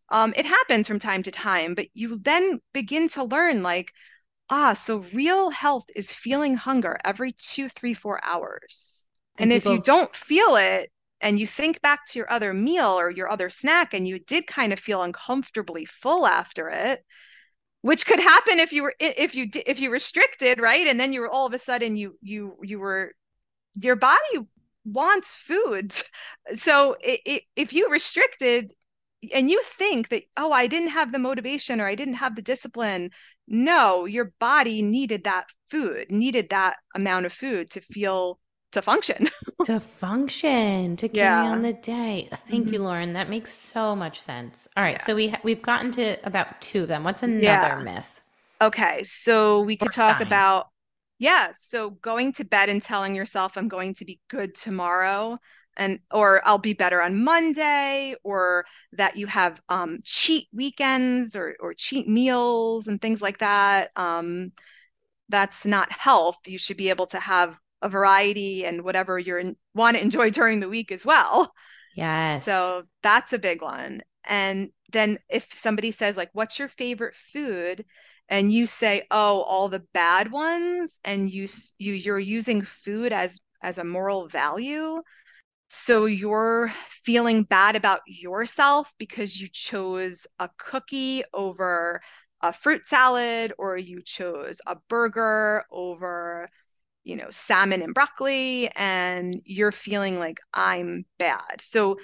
Um, 0.10 0.34
it 0.36 0.45
happens 0.45 0.88
from 0.88 0.99
time 0.99 1.23
to 1.23 1.32
time 1.32 1.73
but 1.73 1.88
you 1.95 2.19
then 2.19 2.60
begin 2.73 3.08
to 3.10 3.23
learn 3.23 3.63
like 3.63 3.91
ah 4.49 4.73
so 4.73 4.97
real 5.13 5.49
health 5.49 5.86
is 5.95 6.12
feeling 6.12 6.56
hunger 6.56 6.97
every 7.06 7.32
two 7.32 7.69
three 7.69 7.93
four 7.93 8.19
hours. 8.23 9.08
And 9.38 9.51
and 9.51 9.54
if 9.54 9.65
you 9.65 9.82
don't 9.82 10.15
feel 10.15 10.58
it 10.58 10.91
and 11.21 11.39
you 11.39 11.47
think 11.47 11.82
back 11.82 12.06
to 12.08 12.19
your 12.19 12.32
other 12.32 12.54
meal 12.54 12.99
or 12.99 13.10
your 13.10 13.32
other 13.32 13.49
snack 13.49 13.93
and 13.93 14.06
you 14.08 14.19
did 14.19 14.45
kind 14.45 14.73
of 14.73 14.80
feel 14.80 15.01
uncomfortably 15.01 15.86
full 15.86 16.28
after 16.28 16.69
it 16.69 17.04
which 17.86 18.08
could 18.08 18.19
happen 18.19 18.58
if 18.58 18.74
you 18.74 18.82
were 18.82 18.95
if 19.00 19.36
you 19.36 19.48
if 19.67 19.80
you 19.80 19.91
restricted 19.91 20.60
right 20.60 20.88
and 20.88 21.00
then 21.00 21.13
you 21.13 21.21
were 21.21 21.30
all 21.30 21.45
of 21.45 21.54
a 21.54 21.60
sudden 21.60 21.95
you 21.95 22.17
you 22.21 22.56
you 22.63 22.80
were 22.80 23.13
your 23.76 23.95
body 23.95 24.38
wants 24.86 25.36
food 25.36 25.93
so 26.56 26.95
it, 27.02 27.19
it, 27.26 27.43
if 27.56 27.74
you 27.74 27.88
restricted 27.91 28.74
and 29.34 29.50
you 29.50 29.62
think 29.63 30.10
that, 30.10 30.24
oh, 30.38 30.52
I 30.52 30.67
didn't 30.67 30.89
have 30.89 31.12
the 31.12 31.19
motivation 31.19 31.80
or 31.82 31.88
I 31.88 31.95
didn't 31.95 32.15
have 32.15 32.36
the 32.36 32.41
discipline. 32.41 33.12
No, 33.48 34.06
your 34.06 34.34
body 34.39 34.82
needed 34.82 35.24
that 35.24 35.48
food, 35.69 36.12
needed 36.12 36.50
that 36.50 36.78
amount 36.93 37.26
of 37.26 37.34
food 37.34 37.69
to 37.71 37.82
feel 37.82 38.39
to 38.75 38.81
function. 38.81 39.27
to 39.65 39.79
function, 39.79 40.95
to 40.97 41.09
carry 41.09 41.43
yeah. 41.43 41.51
on 41.51 41.61
the 41.61 41.73
day. 41.73 42.27
Thank 42.31 42.65
mm-hmm. 42.65 42.73
you, 42.73 42.79
Lauren. 42.79 43.13
That 43.13 43.29
makes 43.29 43.51
so 43.51 43.95
much 43.95 44.21
sense. 44.21 44.67
All 44.77 44.83
right, 44.83 44.97
yeah. 44.97 45.01
so 45.01 45.15
we 45.15 45.29
ha- 45.29 45.41
we've 45.43 45.61
gotten 45.61 45.91
to 45.93 46.17
about 46.25 46.61
two 46.61 46.83
of 46.83 46.88
them. 46.88 47.03
What's 47.03 47.23
another 47.23 47.43
yeah. 47.43 47.81
myth? 47.83 48.21
Okay, 48.61 49.03
so 49.03 49.61
we 49.63 49.75
could 49.75 49.89
or 49.89 49.91
talk 49.91 50.19
sign. 50.19 50.27
about 50.27 50.67
yeah, 51.17 51.49
so 51.53 51.91
going 51.91 52.33
to 52.33 52.43
bed 52.43 52.69
and 52.69 52.81
telling 52.81 53.15
yourself 53.15 53.57
I'm 53.57 53.67
going 53.67 53.93
to 53.95 54.05
be 54.05 54.19
good 54.27 54.53
tomorrow 54.53 55.39
and 55.77 55.99
or 56.11 56.45
I'll 56.47 56.57
be 56.57 56.73
better 56.73 57.01
on 57.01 57.23
Monday, 57.23 58.15
or 58.23 58.65
that 58.93 59.17
you 59.17 59.27
have 59.27 59.61
um, 59.69 59.99
cheat 60.03 60.47
weekends 60.53 61.35
or 61.35 61.55
or 61.59 61.73
cheat 61.73 62.07
meals 62.07 62.88
and 62.88 63.01
things 63.01 63.21
like 63.21 63.39
that. 63.39 63.91
Um, 63.95 64.51
that's 65.29 65.65
not 65.65 65.91
health. 65.91 66.38
You 66.45 66.57
should 66.57 66.77
be 66.77 66.89
able 66.89 67.07
to 67.07 67.19
have 67.19 67.57
a 67.81 67.89
variety 67.89 68.65
and 68.65 68.83
whatever 68.83 69.19
you 69.19 69.55
want 69.73 69.97
to 69.97 70.03
enjoy 70.03 70.29
during 70.29 70.59
the 70.59 70.69
week 70.69 70.91
as 70.91 71.05
well. 71.05 71.53
Yes. 71.95 72.45
So 72.45 72.83
that's 73.03 73.33
a 73.33 73.39
big 73.39 73.61
one. 73.61 74.01
And 74.23 74.71
then 74.91 75.19
if 75.29 75.57
somebody 75.57 75.91
says 75.91 76.17
like, 76.17 76.29
"What's 76.33 76.59
your 76.59 76.67
favorite 76.67 77.15
food?" 77.15 77.85
and 78.29 78.51
you 78.51 78.67
say, 78.67 79.05
"Oh, 79.11 79.41
all 79.43 79.69
the 79.69 79.85
bad 79.93 80.31
ones," 80.31 80.99
and 81.03 81.29
you 81.31 81.47
you 81.77 81.93
you're 81.93 82.19
using 82.19 82.61
food 82.63 83.13
as 83.13 83.39
as 83.61 83.77
a 83.77 83.83
moral 83.83 84.27
value, 84.27 85.01
so 85.69 86.05
you're 86.05 86.69
feeling 87.03 87.43
bad 87.43 87.75
about 87.75 88.01
yourself 88.07 88.93
because 88.97 89.39
you 89.39 89.47
chose 89.51 90.27
a 90.39 90.49
cookie 90.57 91.23
over 91.33 91.99
a 92.41 92.53
fruit 92.53 92.85
salad 92.88 93.53
or 93.57 93.77
you 93.77 94.01
chose 94.03 94.59
a 94.67 94.75
burger 94.89 95.65
over 95.71 96.49
you 97.05 97.15
know 97.15 97.27
salmon 97.29 97.81
and 97.81 97.93
broccoli 97.93 98.69
and 98.75 99.41
you're 99.45 99.71
feeling 99.71 100.19
like 100.19 100.39
I'm 100.53 101.05
bad. 101.17 101.61
So 101.61 101.97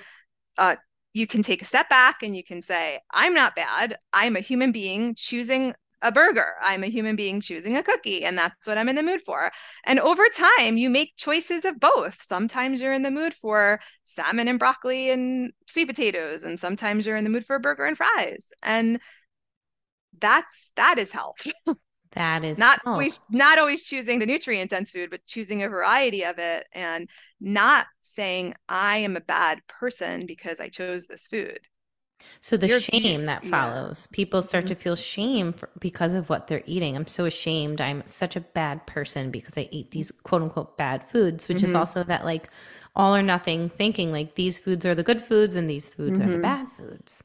uh, 0.57 0.75
you 1.13 1.27
can 1.27 1.43
take 1.43 1.61
a 1.61 1.65
step 1.65 1.89
back 1.89 2.23
and 2.23 2.35
you 2.35 2.43
can 2.43 2.61
say, 2.61 2.99
I'm 3.11 3.33
not 3.33 3.55
bad. 3.55 3.97
I'm 4.13 4.35
a 4.35 4.39
human 4.41 4.71
being 4.71 5.15
choosing 5.15 5.73
a 6.01 6.11
burger. 6.11 6.53
I'm 6.61 6.83
a 6.83 6.87
human 6.87 7.15
being 7.15 7.41
choosing 7.41 7.77
a 7.77 7.83
cookie, 7.83 8.23
and 8.23 8.35
that's 8.35 8.67
what 8.67 8.77
I'm 8.77 8.89
in 8.89 8.95
the 8.95 9.03
mood 9.03 9.21
for. 9.21 9.51
And 9.85 9.99
over 9.99 10.23
time, 10.35 10.77
you 10.77 10.89
make 10.89 11.15
choices 11.15 11.63
of 11.63 11.79
both. 11.79 12.17
Sometimes 12.23 12.81
you're 12.81 12.93
in 12.93 13.03
the 13.03 13.11
mood 13.11 13.35
for 13.35 13.79
salmon 14.03 14.47
and 14.47 14.57
broccoli 14.57 15.11
and 15.11 15.51
sweet 15.67 15.87
potatoes, 15.87 16.43
and 16.43 16.57
sometimes 16.59 17.05
you're 17.05 17.17
in 17.17 17.23
the 17.23 17.29
mood 17.29 17.45
for 17.45 17.55
a 17.55 17.59
burger 17.59 17.85
and 17.85 17.97
fries. 17.97 18.51
And 18.63 18.99
that's 20.19 20.71
that 20.75 20.97
is 20.97 21.11
health. 21.11 21.47
That 22.11 22.43
is 22.43 22.57
not 22.57 22.81
health. 22.83 22.93
always 22.93 23.19
not 23.29 23.57
always 23.57 23.83
choosing 23.83 24.19
the 24.19 24.25
nutrient 24.25 24.69
dense 24.69 24.91
food, 24.91 25.09
but 25.09 25.25
choosing 25.25 25.63
a 25.63 25.69
variety 25.69 26.23
of 26.23 26.39
it 26.39 26.67
and 26.73 27.09
not 27.39 27.87
saying 28.01 28.53
I 28.67 28.97
am 28.97 29.15
a 29.15 29.21
bad 29.21 29.65
person 29.67 30.25
because 30.25 30.59
I 30.59 30.69
chose 30.69 31.07
this 31.07 31.27
food. 31.27 31.59
So 32.39 32.57
the 32.57 32.67
You're, 32.67 32.79
shame 32.79 33.25
that 33.25 33.43
follows, 33.43 34.07
yeah. 34.09 34.15
people 34.15 34.41
start 34.41 34.65
mm-hmm. 34.65 34.69
to 34.69 34.75
feel 34.75 34.95
shame 34.95 35.53
for, 35.53 35.69
because 35.79 36.13
of 36.13 36.29
what 36.29 36.47
they're 36.47 36.63
eating. 36.65 36.95
I'm 36.95 37.07
so 37.07 37.25
ashamed. 37.25 37.81
I'm 37.81 38.03
such 38.05 38.35
a 38.35 38.41
bad 38.41 38.85
person 38.85 39.31
because 39.31 39.57
I 39.57 39.67
eat 39.71 39.91
these 39.91 40.11
quote 40.11 40.41
unquote 40.41 40.77
bad 40.77 41.09
foods, 41.09 41.47
which 41.47 41.57
mm-hmm. 41.57 41.65
is 41.65 41.75
also 41.75 42.03
that 42.03 42.25
like 42.25 42.49
all 42.95 43.15
or 43.15 43.23
nothing 43.23 43.69
thinking 43.69 44.11
like 44.11 44.35
these 44.35 44.59
foods 44.59 44.85
are 44.85 44.95
the 44.95 45.03
good 45.03 45.21
foods 45.21 45.55
and 45.55 45.69
these 45.69 45.93
foods 45.93 46.19
mm-hmm. 46.19 46.29
are 46.29 46.31
the 46.31 46.37
mm-hmm. 46.37 46.65
bad 46.65 46.71
foods. 46.71 47.23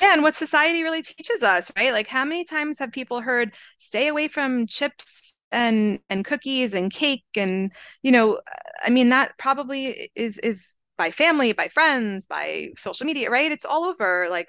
Yeah, 0.00 0.12
and 0.12 0.22
what 0.22 0.34
society 0.34 0.82
really 0.82 1.02
teaches 1.02 1.42
us, 1.42 1.70
right? 1.76 1.92
Like 1.92 2.08
how 2.08 2.24
many 2.24 2.44
times 2.44 2.78
have 2.78 2.92
people 2.92 3.20
heard 3.20 3.54
stay 3.78 4.08
away 4.08 4.28
from 4.28 4.66
chips 4.66 5.38
and 5.52 6.00
and 6.10 6.24
cookies 6.24 6.74
and 6.74 6.92
cake 6.92 7.24
and 7.36 7.72
you 8.02 8.12
know, 8.12 8.40
I 8.84 8.90
mean 8.90 9.08
that 9.10 9.32
probably 9.38 10.10
is 10.14 10.38
is 10.38 10.74
by 10.98 11.10
family, 11.10 11.52
by 11.52 11.68
friends, 11.68 12.26
by 12.26 12.68
social 12.78 13.06
media, 13.06 13.30
right? 13.30 13.52
It's 13.52 13.64
all 13.66 13.84
over. 13.84 14.28
Like, 14.30 14.48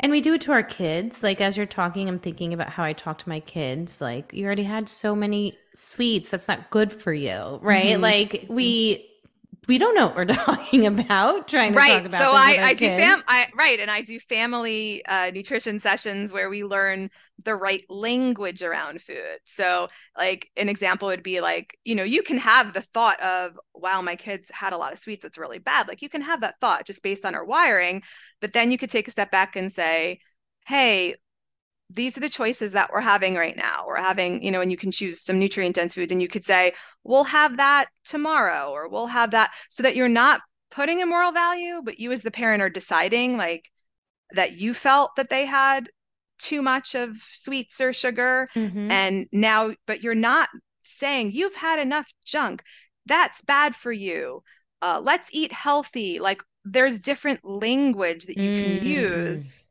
and 0.00 0.12
we 0.12 0.20
do 0.20 0.34
it 0.34 0.40
to 0.42 0.52
our 0.52 0.62
kids. 0.62 1.22
Like, 1.22 1.40
as 1.40 1.56
you're 1.56 1.66
talking, 1.66 2.08
I'm 2.08 2.18
thinking 2.18 2.52
about 2.52 2.70
how 2.70 2.84
I 2.84 2.92
talk 2.92 3.18
to 3.18 3.28
my 3.28 3.40
kids. 3.40 4.00
Like, 4.00 4.32
you 4.32 4.46
already 4.46 4.64
had 4.64 4.88
so 4.88 5.14
many 5.14 5.58
sweets. 5.74 6.30
That's 6.30 6.48
not 6.48 6.70
good 6.70 6.92
for 6.92 7.12
you, 7.12 7.58
right? 7.62 7.94
Mm-hmm. 7.94 8.02
Like, 8.02 8.46
we 8.48 9.09
we 9.70 9.78
don't 9.78 9.94
know 9.94 10.08
what 10.08 10.16
we're 10.16 10.24
talking 10.26 10.84
about 10.84 11.46
trying 11.46 11.72
to 11.72 11.78
right. 11.78 11.98
talk 11.98 12.04
about 12.06 12.18
so 12.18 12.32
i 12.32 12.58
i 12.60 12.74
do 12.74 12.88
fam 12.88 13.22
I, 13.28 13.46
right 13.54 13.78
and 13.78 13.88
i 13.88 14.00
do 14.00 14.18
family 14.18 15.04
uh, 15.06 15.30
nutrition 15.32 15.78
sessions 15.78 16.32
where 16.32 16.50
we 16.50 16.64
learn 16.64 17.08
the 17.44 17.54
right 17.54 17.84
language 17.88 18.62
around 18.62 19.00
food. 19.02 19.38
So 19.44 19.88
like 20.16 20.50
an 20.56 20.68
example 20.68 21.08
would 21.08 21.22
be 21.22 21.40
like 21.40 21.78
you 21.84 21.94
know 21.94 22.02
you 22.02 22.22
can 22.22 22.38
have 22.38 22.72
the 22.72 22.82
thought 22.82 23.20
of 23.22 23.58
wow 23.74 24.00
my 24.02 24.16
kids 24.16 24.50
had 24.52 24.72
a 24.72 24.76
lot 24.76 24.92
of 24.92 24.98
sweets 24.98 25.24
it's 25.24 25.38
really 25.38 25.58
bad. 25.58 25.88
Like 25.88 26.02
you 26.02 26.08
can 26.08 26.22
have 26.22 26.42
that 26.42 26.56
thought 26.60 26.86
just 26.86 27.02
based 27.02 27.24
on 27.24 27.34
our 27.34 27.44
wiring 27.44 28.02
but 28.40 28.52
then 28.52 28.70
you 28.70 28.78
could 28.78 28.90
take 28.90 29.08
a 29.08 29.10
step 29.10 29.30
back 29.30 29.56
and 29.56 29.70
say 29.70 30.20
hey 30.66 31.14
these 31.92 32.16
are 32.16 32.20
the 32.20 32.28
choices 32.28 32.72
that 32.72 32.90
we're 32.92 33.00
having 33.00 33.34
right 33.34 33.56
now. 33.56 33.84
We're 33.86 33.96
having, 33.96 34.42
you 34.42 34.50
know, 34.50 34.60
and 34.60 34.70
you 34.70 34.76
can 34.76 34.92
choose 34.92 35.22
some 35.22 35.38
nutrient 35.38 35.74
dense 35.74 35.94
foods 35.94 36.12
and 36.12 36.22
you 36.22 36.28
could 36.28 36.44
say, 36.44 36.72
we'll 37.04 37.24
have 37.24 37.56
that 37.56 37.86
tomorrow 38.04 38.70
or 38.70 38.88
we'll 38.88 39.06
have 39.06 39.32
that 39.32 39.52
so 39.68 39.82
that 39.82 39.96
you're 39.96 40.08
not 40.08 40.40
putting 40.70 41.02
a 41.02 41.06
moral 41.06 41.32
value, 41.32 41.82
but 41.84 41.98
you 41.98 42.12
as 42.12 42.22
the 42.22 42.30
parent 42.30 42.62
are 42.62 42.70
deciding 42.70 43.36
like 43.36 43.68
that 44.32 44.58
you 44.60 44.72
felt 44.72 45.10
that 45.16 45.30
they 45.30 45.44
had 45.44 45.88
too 46.38 46.62
much 46.62 46.94
of 46.94 47.16
sweets 47.32 47.80
or 47.80 47.92
sugar. 47.92 48.46
Mm-hmm. 48.54 48.90
And 48.90 49.26
now, 49.32 49.72
but 49.86 50.02
you're 50.02 50.14
not 50.14 50.48
saying 50.84 51.32
you've 51.32 51.54
had 51.54 51.80
enough 51.80 52.06
junk. 52.24 52.62
That's 53.06 53.42
bad 53.42 53.74
for 53.74 53.92
you. 53.92 54.42
Uh, 54.80 55.00
let's 55.02 55.30
eat 55.32 55.52
healthy. 55.52 56.20
Like 56.20 56.42
there's 56.64 57.00
different 57.00 57.40
language 57.44 58.26
that 58.26 58.36
you 58.36 58.50
mm. 58.50 58.78
can 58.78 58.86
use 58.86 59.70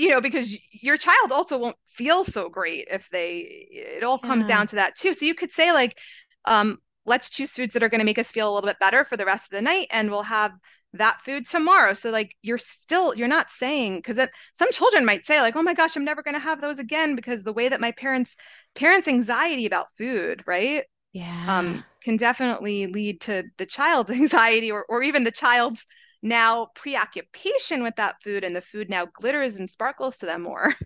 you 0.00 0.08
know 0.08 0.20
because 0.20 0.56
your 0.72 0.96
child 0.96 1.30
also 1.30 1.58
won't 1.58 1.76
feel 1.86 2.24
so 2.24 2.48
great 2.48 2.88
if 2.90 3.08
they 3.10 3.66
it 3.70 4.02
all 4.02 4.18
comes 4.18 4.44
yeah. 4.44 4.56
down 4.56 4.66
to 4.66 4.76
that 4.76 4.94
too. 4.96 5.12
So 5.14 5.26
you 5.26 5.34
could 5.34 5.50
say 5.50 5.72
like 5.72 5.98
um 6.46 6.78
let's 7.06 7.30
choose 7.30 7.50
foods 7.50 7.74
that 7.74 7.82
are 7.82 7.88
going 7.88 8.00
to 8.00 8.04
make 8.04 8.18
us 8.18 8.30
feel 8.30 8.50
a 8.50 8.54
little 8.54 8.68
bit 8.68 8.78
better 8.78 9.04
for 9.04 9.16
the 9.16 9.26
rest 9.26 9.52
of 9.52 9.56
the 9.56 9.62
night 9.62 9.88
and 9.90 10.10
we'll 10.10 10.22
have 10.22 10.52
that 10.92 11.20
food 11.22 11.46
tomorrow. 11.46 11.92
So 11.92 12.10
like 12.10 12.34
you're 12.42 12.58
still 12.58 13.14
you're 13.14 13.28
not 13.28 13.50
saying 13.50 13.96
because 13.96 14.18
some 14.54 14.72
children 14.72 15.04
might 15.04 15.26
say 15.26 15.40
like 15.40 15.56
oh 15.56 15.62
my 15.62 15.74
gosh 15.74 15.96
i'm 15.96 16.04
never 16.04 16.22
going 16.22 16.34
to 16.34 16.40
have 16.40 16.60
those 16.60 16.78
again 16.78 17.14
because 17.14 17.42
the 17.42 17.52
way 17.52 17.68
that 17.68 17.80
my 17.80 17.92
parents 17.92 18.36
parents 18.74 19.06
anxiety 19.06 19.66
about 19.66 19.86
food 19.98 20.42
right? 20.46 20.84
Yeah. 21.12 21.44
um 21.48 21.84
can 22.04 22.16
definitely 22.16 22.86
lead 22.86 23.20
to 23.22 23.44
the 23.58 23.66
child's 23.66 24.10
anxiety 24.22 24.70
or, 24.70 24.86
or 24.88 25.02
even 25.02 25.24
the 25.24 25.30
child's 25.30 25.86
now 26.22 26.68
preoccupation 26.74 27.82
with 27.82 27.96
that 27.96 28.22
food 28.22 28.44
and 28.44 28.54
the 28.54 28.60
food 28.60 28.90
now 28.90 29.06
glitters 29.06 29.58
and 29.58 29.68
sparkles 29.68 30.18
to 30.18 30.26
them 30.26 30.42
more. 30.42 30.72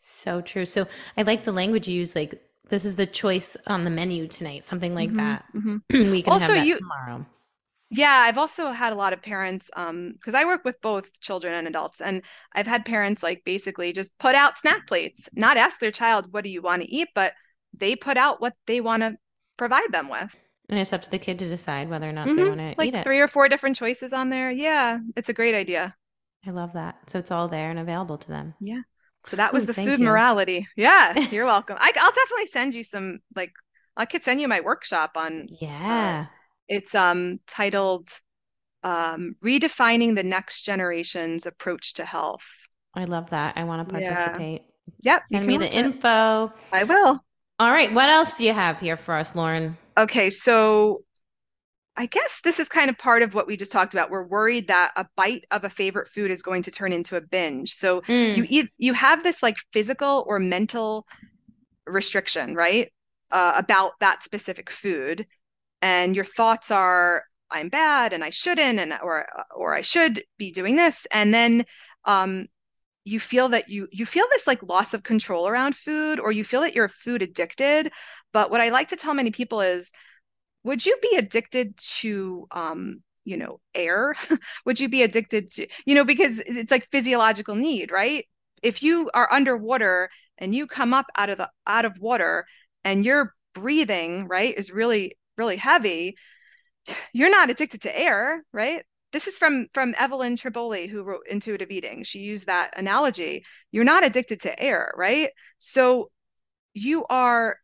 So 0.00 0.40
true. 0.40 0.64
So 0.64 0.88
I 1.16 1.22
like 1.22 1.44
the 1.44 1.52
language 1.52 1.86
you 1.86 1.98
use, 1.98 2.16
like 2.16 2.42
this 2.70 2.84
is 2.84 2.96
the 2.96 3.06
choice 3.06 3.56
on 3.66 3.82
the 3.82 3.90
menu 3.90 4.26
tonight, 4.26 4.64
something 4.64 4.94
like 4.94 5.10
mm-hmm, 5.10 5.18
that. 5.18 5.44
Mm-hmm. 5.54 6.10
we 6.10 6.22
can 6.22 6.32
also, 6.32 6.54
have 6.54 6.54
that 6.54 6.66
you, 6.66 6.72
tomorrow. 6.72 7.26
Yeah, 7.90 8.24
I've 8.26 8.38
also 8.38 8.70
had 8.70 8.92
a 8.92 8.96
lot 8.96 9.12
of 9.12 9.20
parents, 9.20 9.70
um, 9.76 10.12
because 10.12 10.34
I 10.34 10.44
work 10.44 10.64
with 10.64 10.80
both 10.80 11.20
children 11.20 11.52
and 11.52 11.68
adults, 11.68 12.00
and 12.00 12.22
I've 12.54 12.66
had 12.66 12.84
parents 12.86 13.22
like 13.22 13.42
basically 13.44 13.92
just 13.92 14.16
put 14.18 14.34
out 14.34 14.58
snack 14.58 14.86
plates, 14.86 15.28
not 15.34 15.56
ask 15.56 15.80
their 15.80 15.90
child, 15.90 16.32
what 16.32 16.44
do 16.44 16.50
you 16.50 16.62
want 16.62 16.82
to 16.82 16.90
eat, 16.90 17.08
but 17.14 17.34
they 17.76 17.96
put 17.96 18.16
out 18.16 18.40
what 18.40 18.54
they 18.66 18.80
want 18.80 19.02
to 19.02 19.16
provide 19.56 19.92
them 19.92 20.08
with. 20.08 20.34
And 20.70 20.78
it's 20.78 20.92
up 20.92 21.02
to 21.02 21.10
the 21.10 21.18
kid 21.18 21.38
to 21.40 21.48
decide 21.48 21.90
whether 21.90 22.08
or 22.08 22.12
not 22.12 22.28
mm-hmm. 22.28 22.36
they 22.36 22.44
want 22.44 22.60
to 22.60 22.74
like 22.78 22.88
eat 22.88 22.94
it. 22.94 23.04
Three 23.04 23.18
or 23.18 23.26
four 23.26 23.48
different 23.48 23.76
choices 23.76 24.12
on 24.12 24.30
there. 24.30 24.52
Yeah, 24.52 24.98
it's 25.16 25.28
a 25.28 25.32
great 25.32 25.56
idea. 25.56 25.96
I 26.46 26.50
love 26.50 26.72
that. 26.74 26.96
So 27.08 27.18
it's 27.18 27.32
all 27.32 27.48
there 27.48 27.70
and 27.70 27.78
available 27.78 28.16
to 28.18 28.28
them. 28.28 28.54
Yeah. 28.60 28.82
So 29.22 29.36
that 29.36 29.52
was 29.52 29.64
Ooh, 29.64 29.66
the 29.66 29.74
food 29.74 29.98
you. 29.98 30.06
morality. 30.06 30.66
Yeah, 30.76 31.18
you're 31.30 31.44
welcome. 31.44 31.76
I, 31.78 31.92
will 31.94 32.12
definitely 32.12 32.46
send 32.46 32.74
you 32.74 32.84
some 32.84 33.18
like 33.34 33.52
I 33.96 34.06
could 34.06 34.22
send 34.22 34.40
you 34.40 34.46
my 34.46 34.60
workshop 34.60 35.12
on. 35.16 35.42
Uh, 35.42 35.56
yeah. 35.60 36.26
Uh, 36.26 36.34
it's 36.68 36.94
um 36.94 37.40
titled 37.48 38.08
um 38.84 39.34
redefining 39.44 40.14
the 40.14 40.22
next 40.22 40.62
generation's 40.62 41.46
approach 41.46 41.94
to 41.94 42.04
health. 42.04 42.46
I 42.94 43.04
love 43.04 43.30
that. 43.30 43.56
I 43.56 43.64
want 43.64 43.88
to 43.88 43.92
participate. 43.92 44.62
Yeah. 45.02 45.14
Yep. 45.14 45.22
Send 45.32 45.46
me 45.46 45.58
the 45.58 45.72
info. 45.72 46.52
I 46.72 46.84
will. 46.84 47.20
All 47.58 47.70
right. 47.70 47.92
What 47.92 48.08
else 48.08 48.34
do 48.38 48.44
you 48.44 48.54
have 48.54 48.80
here 48.80 48.96
for 48.96 49.14
us, 49.14 49.34
Lauren? 49.34 49.76
Okay, 50.00 50.30
so 50.30 51.04
I 51.96 52.06
guess 52.06 52.40
this 52.42 52.58
is 52.58 52.68
kind 52.68 52.88
of 52.88 52.96
part 52.96 53.22
of 53.22 53.34
what 53.34 53.46
we 53.46 53.56
just 53.56 53.72
talked 53.72 53.92
about. 53.92 54.10
We're 54.10 54.26
worried 54.26 54.68
that 54.68 54.92
a 54.96 55.06
bite 55.16 55.44
of 55.50 55.64
a 55.64 55.70
favorite 55.70 56.08
food 56.08 56.30
is 56.30 56.42
going 56.42 56.62
to 56.62 56.70
turn 56.70 56.92
into 56.92 57.16
a 57.16 57.20
binge. 57.20 57.72
So 57.72 58.00
mm. 58.02 58.36
you 58.36 58.46
eat, 58.48 58.70
you 58.78 58.94
have 58.94 59.22
this 59.22 59.42
like 59.42 59.56
physical 59.72 60.24
or 60.26 60.38
mental 60.38 61.06
restriction, 61.86 62.54
right? 62.54 62.90
Uh, 63.30 63.52
about 63.56 63.92
that 64.00 64.22
specific 64.22 64.70
food, 64.70 65.26
and 65.82 66.16
your 66.16 66.24
thoughts 66.24 66.70
are, 66.70 67.22
I'm 67.50 67.68
bad 67.68 68.12
and 68.12 68.24
I 68.24 68.30
shouldn't 68.30 68.78
and 68.78 68.94
or 69.02 69.26
or 69.54 69.74
I 69.74 69.82
should 69.82 70.22
be 70.38 70.52
doing 70.52 70.76
this 70.76 71.06
and 71.10 71.34
then 71.34 71.64
um 72.04 72.46
you 73.04 73.18
feel 73.20 73.48
that 73.48 73.68
you 73.68 73.88
you 73.92 74.06
feel 74.06 74.26
this 74.30 74.46
like 74.46 74.62
loss 74.62 74.94
of 74.94 75.02
control 75.02 75.48
around 75.48 75.74
food 75.74 76.20
or 76.20 76.32
you 76.32 76.44
feel 76.44 76.60
that 76.60 76.74
you're 76.74 76.88
food 76.88 77.22
addicted 77.22 77.92
but 78.32 78.50
what 78.50 78.60
I 78.60 78.68
like 78.68 78.88
to 78.88 78.96
tell 78.96 79.14
many 79.14 79.30
people 79.30 79.60
is 79.60 79.92
would 80.64 80.84
you 80.84 80.96
be 81.02 81.16
addicted 81.16 81.76
to 82.00 82.46
um 82.50 83.02
you 83.24 83.36
know 83.36 83.60
air? 83.74 84.14
Would 84.64 84.80
you 84.80 84.88
be 84.88 85.02
addicted 85.02 85.50
to 85.52 85.66
you 85.86 85.94
know 85.94 86.04
because 86.04 86.40
it's 86.40 86.70
like 86.70 86.88
physiological 86.90 87.54
need 87.54 87.90
right? 87.92 88.26
If 88.62 88.82
you 88.82 89.10
are 89.14 89.32
underwater 89.32 90.08
and 90.38 90.54
you 90.54 90.66
come 90.66 90.94
up 90.94 91.06
out 91.16 91.30
of 91.30 91.38
the 91.38 91.50
out 91.66 91.84
of 91.84 91.98
water 91.98 92.46
and 92.84 93.04
your 93.04 93.34
breathing 93.54 94.26
right 94.28 94.56
is 94.56 94.72
really 94.72 95.14
really 95.36 95.56
heavy 95.56 96.16
you're 97.12 97.30
not 97.30 97.50
addicted 97.50 97.82
to 97.82 97.98
air 97.98 98.44
right 98.52 98.84
this 99.12 99.26
is 99.26 99.38
from 99.38 99.66
from 99.72 99.94
Evelyn 99.98 100.36
Tribole 100.36 100.88
who 100.88 101.02
wrote 101.02 101.26
intuitive 101.28 101.70
eating 101.70 102.02
she 102.02 102.20
used 102.20 102.46
that 102.46 102.78
analogy 102.78 103.44
you're 103.72 103.84
not 103.84 104.04
addicted 104.04 104.40
to 104.40 104.62
air 104.62 104.92
right 104.96 105.30
so 105.58 106.10
you 106.74 107.04
are 107.06 107.56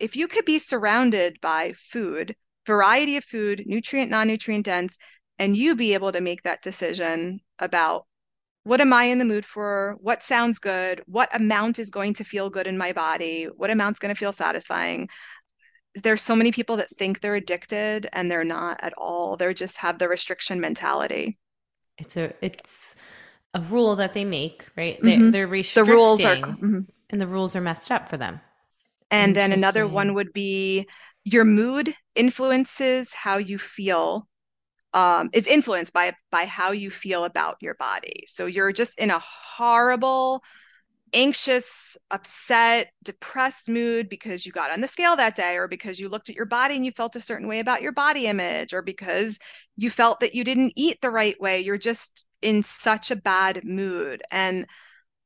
if 0.00 0.16
you 0.16 0.28
could 0.28 0.44
be 0.44 0.58
surrounded 0.58 1.38
by 1.40 1.72
food 1.76 2.34
variety 2.66 3.16
of 3.16 3.24
food, 3.24 3.62
nutrient, 3.66 4.10
non-nutrient 4.10 4.64
dense, 4.64 4.98
and 5.38 5.56
you 5.56 5.74
be 5.74 5.94
able 5.94 6.12
to 6.12 6.20
make 6.20 6.42
that 6.42 6.62
decision 6.62 7.40
about 7.58 8.06
what 8.62 8.80
am 8.80 8.92
I 8.94 9.04
in 9.04 9.18
the 9.18 9.26
mood 9.26 9.44
for? 9.44 9.96
What 10.00 10.22
sounds 10.22 10.58
good? 10.58 11.02
What 11.06 11.34
amount 11.34 11.78
is 11.78 11.90
going 11.90 12.14
to 12.14 12.24
feel 12.24 12.48
good 12.48 12.66
in 12.66 12.78
my 12.78 12.92
body? 12.92 13.44
What 13.44 13.70
amount's 13.70 13.98
going 13.98 14.14
to 14.14 14.18
feel 14.18 14.32
satisfying? 14.32 15.08
There's 15.94 16.22
so 16.22 16.36
many 16.36 16.52
people 16.52 16.76
that 16.76 16.90
think 16.90 17.20
they're 17.20 17.34
addicted 17.36 18.08
and 18.12 18.30
they're 18.30 18.44
not 18.44 18.80
at 18.82 18.92
all. 18.98 19.36
They 19.36 19.52
just 19.54 19.78
have 19.78 19.98
the 19.98 20.08
restriction 20.08 20.60
mentality. 20.60 21.38
It's 21.98 22.16
a 22.16 22.34
it's 22.44 22.96
a 23.54 23.60
rule 23.60 23.96
that 23.96 24.14
they 24.14 24.24
make, 24.24 24.68
right? 24.76 25.02
They're, 25.02 25.22
Mhm. 25.22 25.30
they're 25.30 25.46
restricting, 25.46 25.74
The 25.74 25.84
rules 25.84 26.24
are 26.24 26.38
mhm. 26.62 26.86
and 27.10 27.20
the 27.20 27.26
rules 27.26 27.56
are 27.56 27.60
messed 27.60 27.90
up 27.90 28.08
for 28.08 28.16
them. 28.16 28.40
And 29.10 29.34
then 29.36 29.52
another 29.52 29.86
one 29.86 30.14
would 30.14 30.32
be 30.32 30.86
your 31.24 31.44
mood 31.44 31.94
influences 32.14 33.12
how 33.14 33.36
you 33.36 33.58
feel. 33.58 34.26
Um, 34.94 35.30
is 35.34 35.46
influenced 35.48 35.92
by 35.94 36.14
by 36.32 36.46
how 36.46 36.72
you 36.72 36.90
feel 36.90 37.24
about 37.24 37.58
your 37.62 37.74
body. 37.76 38.24
So 38.28 38.46
you're 38.46 38.72
just 38.72 38.98
in 38.98 39.10
a 39.10 39.20
horrible, 39.20 40.42
anxious, 41.14 41.96
upset, 42.10 42.92
depressed 43.04 43.68
mood 43.68 44.08
because 44.08 44.44
you 44.44 44.52
got 44.52 44.70
on 44.72 44.80
the 44.82 44.88
scale 44.88 45.16
that 45.16 45.36
day, 45.36 45.56
or 45.56 45.68
because 45.68 46.00
you 46.00 46.08
looked 46.08 46.28
at 46.28 46.36
your 46.36 46.46
body 46.46 46.76
and 46.76 46.84
you 46.84 46.92
felt 46.92 47.16
a 47.16 47.20
certain 47.20 47.48
way 47.48 47.60
about 47.60 47.82
your 47.82 47.92
body 47.92 48.26
image, 48.26 48.74
or 48.74 48.82
because 48.82 49.38
you 49.76 49.90
felt 49.90 50.20
that 50.20 50.34
you 50.34 50.44
didn't 50.44 50.74
eat 50.76 51.00
the 51.00 51.10
right 51.10 51.40
way. 51.40 51.60
You're 51.60 51.78
just 51.78 52.26
in 52.42 52.62
such 52.62 53.10
a 53.10 53.16
bad 53.16 53.64
mood. 53.64 54.22
And 54.30 54.66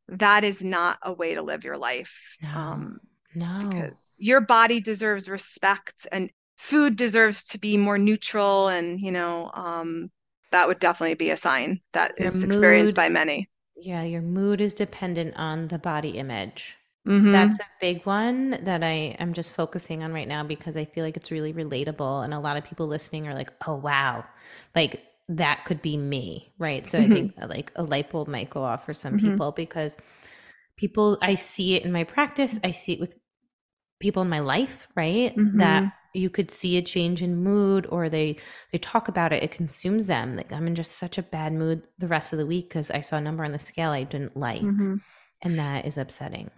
that 0.09 0.45
is 0.45 0.65
not 0.65 0.99
a 1.03 1.13
way 1.13 1.35
to 1.35 1.43
live 1.43 1.65
your 1.65 1.79
life. 1.79 2.37
No. 2.43 2.49
Um, 2.55 3.01
No. 3.35 3.59
because 3.59 4.17
your 4.19 4.41
body 4.41 4.81
deserves 4.81 5.29
respect 5.29 6.07
and 6.13 6.31
food 6.57 6.97
deserves 6.97 7.45
to 7.45 7.59
be 7.59 7.77
more 7.77 7.99
neutral 7.99 8.69
and 8.69 9.01
you 9.01 9.13
know 9.13 9.51
um, 9.55 10.11
that 10.51 10.67
would 10.69 10.79
definitely 10.81 11.15
be 11.15 11.31
a 11.31 11.37
sign 11.37 11.81
that 11.93 12.13
Your 12.19 12.27
is 12.27 12.43
experienced 12.45 12.97
by 12.97 13.09
many 13.09 13.49
yeah, 13.81 14.03
your 14.03 14.23
mood 14.23 14.61
is 14.61 14.75
dependent 14.75 15.35
on 15.37 15.69
the 15.69 15.79
body 15.79 16.11
image. 16.19 16.77
Mhm. 17.05 17.29
That's 17.31 17.59
a 17.61 17.65
big 17.81 18.07
one 18.07 18.59
that 18.65 18.83
I 18.83 19.17
am 19.19 19.35
just 19.35 19.53
focusing 19.53 20.03
on 20.03 20.13
right 20.13 20.27
now 20.29 20.45
because 20.45 20.77
I 20.77 20.85
feel 20.87 21.05
like 21.05 21.17
it's 21.17 21.31
really 21.31 21.53
relatable. 21.53 22.25
And 22.25 22.33
a 22.33 22.39
lot 22.41 22.57
of 22.57 22.65
people 22.65 22.87
listening 22.87 23.27
are 23.29 23.35
like, 23.35 23.53
oh, 23.67 23.77
wow, 23.77 24.25
like 24.75 25.03
that 25.29 25.65
could 25.67 25.83
be 25.83 25.97
me. 25.97 26.53
Right. 26.59 26.87
So 26.87 26.99
Mhm. 26.99 27.01
I 27.01 27.07
think 27.09 27.33
uh, 27.41 27.47
like 27.49 27.71
a 27.77 27.83
light 27.83 28.11
bulb 28.11 28.29
might 28.29 28.51
go 28.51 28.63
off 28.63 28.87
for 28.87 28.95
some 28.95 29.15
Mhm. 29.15 29.19
people 29.19 29.53
because 29.53 29.99
people, 30.77 31.19
I 31.23 31.35
see 31.35 31.75
it 31.77 31.85
in 31.85 31.93
my 31.93 32.05
practice, 32.05 32.59
I 32.65 32.71
see 32.73 32.93
it 32.95 33.01
with 33.01 33.17
people 34.01 34.23
in 34.23 34.29
my 34.29 34.41
life, 34.41 34.89
right? 34.97 35.35
That 35.55 35.85
Mhm. 35.85 35.93
you 36.15 36.31
could 36.31 36.51
see 36.51 36.77
a 36.79 36.83
change 36.83 37.23
in 37.23 37.37
mood 37.37 37.87
or 37.91 38.09
they 38.09 38.37
they 38.73 38.79
talk 38.79 39.09
about 39.09 39.33
it 39.33 39.43
it 39.43 39.51
consumes 39.51 40.07
them. 40.07 40.37
Like 40.37 40.53
i'm 40.53 40.67
in 40.67 40.75
just 40.75 40.99
such 40.99 41.19
a 41.19 41.23
bad 41.23 41.53
mood 41.53 41.87
the 41.99 42.09
rest 42.09 42.33
of 42.33 42.39
the 42.39 42.47
week 42.47 42.69
because 42.69 42.91
i 42.91 43.01
saw 43.03 43.19
a 43.19 43.21
number 43.21 43.45
on 43.45 43.53
the 43.53 43.59
scale 43.59 43.91
i 43.91 44.05
didn't 44.05 44.37
like 44.37 44.63
Mhm. 44.63 45.01
and 45.43 45.59
that 45.59 45.87
is 45.87 45.99
upsetting. 45.99 46.51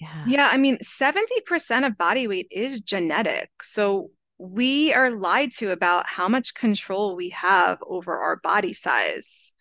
Yeah. 0.00 0.24
Yeah 0.26 0.48
i 0.50 0.56
mean 0.56 0.78
70% 0.80 1.84
of 1.84 1.98
body 1.98 2.26
weight 2.26 2.48
is 2.50 2.80
genetic 2.80 3.50
so 3.62 4.10
we 4.38 4.94
are 4.94 5.10
lied 5.10 5.50
to 5.58 5.70
about 5.70 6.06
how 6.06 6.26
much 6.26 6.54
control 6.54 7.14
we 7.14 7.28
have 7.30 7.78
over 7.86 8.16
our 8.18 8.36
body 8.36 8.72
size. 8.72 9.52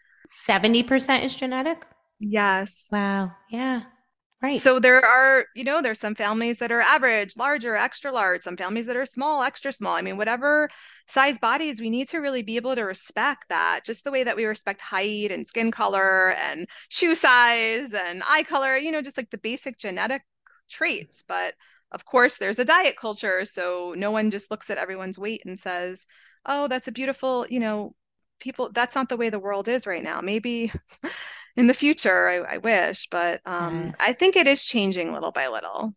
70% 0.45 1.23
is 1.25 1.35
genetic? 1.35 1.85
Yes. 2.19 2.87
Wow. 2.91 3.31
Yeah 3.49 3.83
right 4.41 4.59
So 4.59 4.79
there 4.79 5.03
are, 5.05 5.45
you 5.55 5.63
know, 5.63 5.81
there's 5.81 5.99
some 5.99 6.15
families 6.15 6.59
that 6.59 6.71
are 6.71 6.81
average, 6.81 7.35
larger, 7.37 7.75
extra 7.75 8.11
large, 8.11 8.41
some 8.41 8.57
families 8.57 8.85
that 8.85 8.95
are 8.95 9.05
small, 9.05 9.43
extra 9.43 9.71
small. 9.71 9.95
I 9.95 10.01
mean, 10.01 10.17
whatever 10.17 10.69
size 11.07 11.39
bodies, 11.39 11.81
we 11.81 11.89
need 11.89 12.07
to 12.09 12.19
really 12.19 12.41
be 12.41 12.55
able 12.55 12.75
to 12.75 12.83
respect 12.83 13.45
that, 13.49 13.81
just 13.85 14.03
the 14.03 14.11
way 14.11 14.23
that 14.23 14.35
we 14.37 14.45
respect 14.45 14.81
height 14.81 15.31
and 15.31 15.45
skin 15.45 15.71
color 15.71 16.31
and 16.33 16.67
shoe 16.89 17.15
size 17.15 17.93
and 17.93 18.23
eye 18.27 18.43
color, 18.43 18.75
you 18.77 18.91
know, 18.91 19.01
just 19.01 19.17
like 19.17 19.29
the 19.29 19.37
basic 19.37 19.77
genetic 19.77 20.23
traits. 20.69 21.23
But 21.27 21.53
of 21.91 22.05
course, 22.05 22.37
there's 22.37 22.59
a 22.59 22.65
diet 22.65 22.95
culture, 22.97 23.45
so 23.45 23.93
no 23.97 24.11
one 24.11 24.31
just 24.31 24.51
looks 24.51 24.69
at 24.69 24.77
everyone's 24.77 25.17
weight 25.19 25.41
and 25.45 25.57
says, 25.57 26.05
"Oh, 26.45 26.67
that's 26.67 26.87
a 26.87 26.91
beautiful, 26.91 27.45
you 27.49 27.59
know, 27.59 27.95
people, 28.39 28.69
that's 28.71 28.95
not 28.95 29.09
the 29.09 29.17
way 29.17 29.29
the 29.29 29.39
world 29.39 29.67
is 29.67 29.87
right 29.87 30.03
now." 30.03 30.21
Maybe 30.21 30.71
in 31.59 31.67
the 31.67 31.73
future, 31.75 32.29
I, 32.29 32.55
I 32.55 32.57
wish, 32.59 33.07
but 33.09 33.41
um, 33.45 33.93
Yes. 33.93 33.95
I 33.99 34.13
think 34.13 34.35
it 34.35 34.47
is 34.47 34.65
changing 34.67 35.13
little 35.13 35.31
by 35.33 35.47
little. 35.49 35.93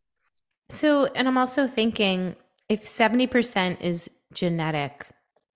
so 0.71 1.07
and 1.15 1.29
i'm 1.29 1.39
also 1.39 1.67
thinking 1.67 2.35
if 2.69 2.87
70% 2.87 3.81
is 3.81 4.11
genetic 4.33 5.07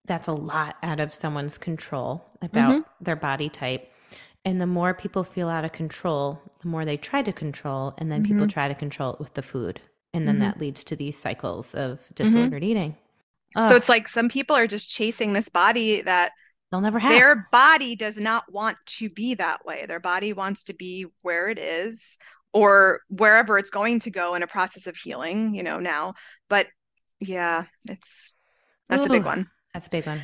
that's 0.05 0.29
a 0.29 0.33
lot 0.33 0.77
out 0.83 1.01
of 1.01 1.13
someone's 1.15 1.59
control 1.59 2.25
about 2.43 2.79
Mhm. 2.79 2.85
their 3.01 3.17
body 3.17 3.49
type 3.49 3.91
and 4.45 4.61
the 4.61 4.67
more 4.67 4.95
people 4.95 5.25
feel 5.25 5.49
out 5.49 5.65
of 5.65 5.73
control 5.73 6.41
the 6.61 6.69
more 6.69 6.85
they 6.85 6.97
try 6.97 7.23
to 7.23 7.33
control 7.33 7.95
and 7.99 8.11
then 8.13 8.23
people 8.23 8.47
try 8.47 8.69
to 8.69 8.75
control 8.75 9.15
it 9.15 9.21
with 9.21 9.35
the 9.35 9.43
food 9.43 9.81
and 10.15 10.29
then 10.29 10.39
Mhm. 10.39 10.39
that 10.39 10.61
leads 10.61 10.85
to 10.85 10.97
these 10.97 11.19
cycles 11.19 11.75
of 11.75 12.01
disordered 12.15 12.63
eating 12.65 12.97
So 13.63 13.75
it's 13.77 13.89
like 13.89 14.13
some 14.13 14.29
people 14.29 14.55
are 14.57 14.67
just 14.67 14.91
chasing 14.91 15.33
this 15.33 15.49
body 15.49 16.03
that 16.03 16.33
they'll 16.71 16.81
never 16.81 16.99
have 16.99 17.13
their 17.13 17.49
body 17.53 17.97
does 17.97 18.19
not 18.19 18.45
want 18.51 18.77
to 18.87 19.09
be 19.09 19.35
that 19.35 19.65
way. 19.65 19.87
Their 19.87 20.01
body 20.01 20.33
wants 20.33 20.65
to 20.65 20.75
be 20.75 21.07
where 21.23 21.49
it 21.49 21.59
is 21.59 22.19
or 22.53 23.01
wherever 23.09 23.59
it's 23.59 23.71
going 23.71 24.01
to 24.01 24.11
go 24.11 24.35
in 24.35 24.43
a 24.43 24.47
process 24.47 24.87
of 24.87 24.97
healing, 24.97 25.55
you 25.55 25.63
know, 25.63 25.79
now. 25.79 26.15
But 26.49 26.67
yeah, 27.21 27.65
it's 27.89 28.33
that's 28.89 29.07
a 29.07 29.11
big 29.11 29.25
one. 29.25 29.49
that's 29.75 29.87
a 29.87 29.91
big 29.91 30.07
one 30.07 30.23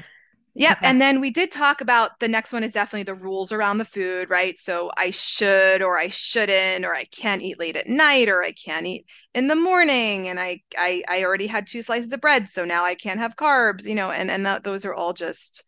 Yep. 0.54 0.78
Okay. 0.78 0.86
And 0.86 1.00
then 1.00 1.20
we 1.20 1.30
did 1.30 1.50
talk 1.50 1.80
about 1.80 2.20
the 2.20 2.28
next 2.28 2.52
one 2.52 2.62
is 2.62 2.72
definitely 2.72 3.04
the 3.04 3.14
rules 3.14 3.52
around 3.52 3.78
the 3.78 3.86
food, 3.86 4.28
right? 4.28 4.58
So 4.58 4.90
I 4.98 5.10
should 5.10 5.80
or 5.80 5.98
I 5.98 6.08
shouldn't, 6.08 6.84
or 6.84 6.94
I 6.94 7.04
can't 7.04 7.40
eat 7.40 7.58
late 7.58 7.76
at 7.76 7.86
night, 7.86 8.28
or 8.28 8.44
I 8.44 8.52
can't 8.52 8.86
eat 8.86 9.06
in 9.34 9.46
the 9.46 9.56
morning, 9.56 10.28
and 10.28 10.38
I 10.38 10.60
I, 10.76 11.02
I 11.08 11.24
already 11.24 11.46
had 11.46 11.66
two 11.66 11.80
slices 11.80 12.12
of 12.12 12.20
bread, 12.20 12.50
so 12.50 12.66
now 12.66 12.84
I 12.84 12.94
can't 12.94 13.20
have 13.20 13.36
carbs, 13.36 13.86
you 13.86 13.94
know, 13.94 14.10
and 14.10 14.30
and 14.30 14.44
those 14.62 14.84
are 14.84 14.94
all 14.94 15.14
just 15.14 15.64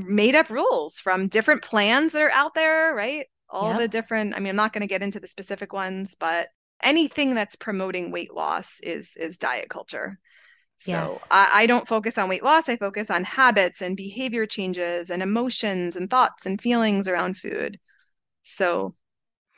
made 0.00 0.34
up 0.34 0.50
rules 0.50 0.98
from 1.00 1.28
different 1.28 1.62
plans 1.62 2.12
that 2.12 2.22
are 2.22 2.30
out 2.32 2.54
there, 2.54 2.94
right? 2.94 3.26
All 3.50 3.74
Yep. 3.74 3.74
the 3.74 3.88
different, 3.88 4.34
I 4.36 4.40
mean, 4.40 4.50
I'm 4.50 4.56
not 4.56 4.72
going 4.72 4.82
to 4.82 4.86
get 4.86 5.02
into 5.02 5.20
the 5.20 5.26
specific 5.28 5.72
ones, 5.72 6.14
but 6.18 6.48
anything 6.82 7.34
that's 7.34 7.56
promoting 7.56 8.10
weight 8.10 8.34
loss 8.34 8.80
is 8.80 9.16
is 9.16 9.38
diet 9.38 9.68
culture. 9.70 10.18
So 10.78 11.20
Yes. 11.20 11.30
I, 11.30 11.50
I 11.54 11.66
don't 11.66 11.88
focus 11.88 12.18
on 12.18 12.28
weight 12.28 12.44
loss. 12.44 12.68
I 12.68 12.76
focus 12.76 13.10
on 13.10 13.24
habits 13.24 13.82
and 13.82 13.96
behavior 13.96 14.46
changes 14.46 15.10
and 15.10 15.22
emotions 15.22 15.96
and 15.96 16.10
thoughts 16.10 16.46
and 16.46 16.60
feelings 16.60 17.08
around 17.08 17.38
food. 17.38 17.78
So 18.44 18.94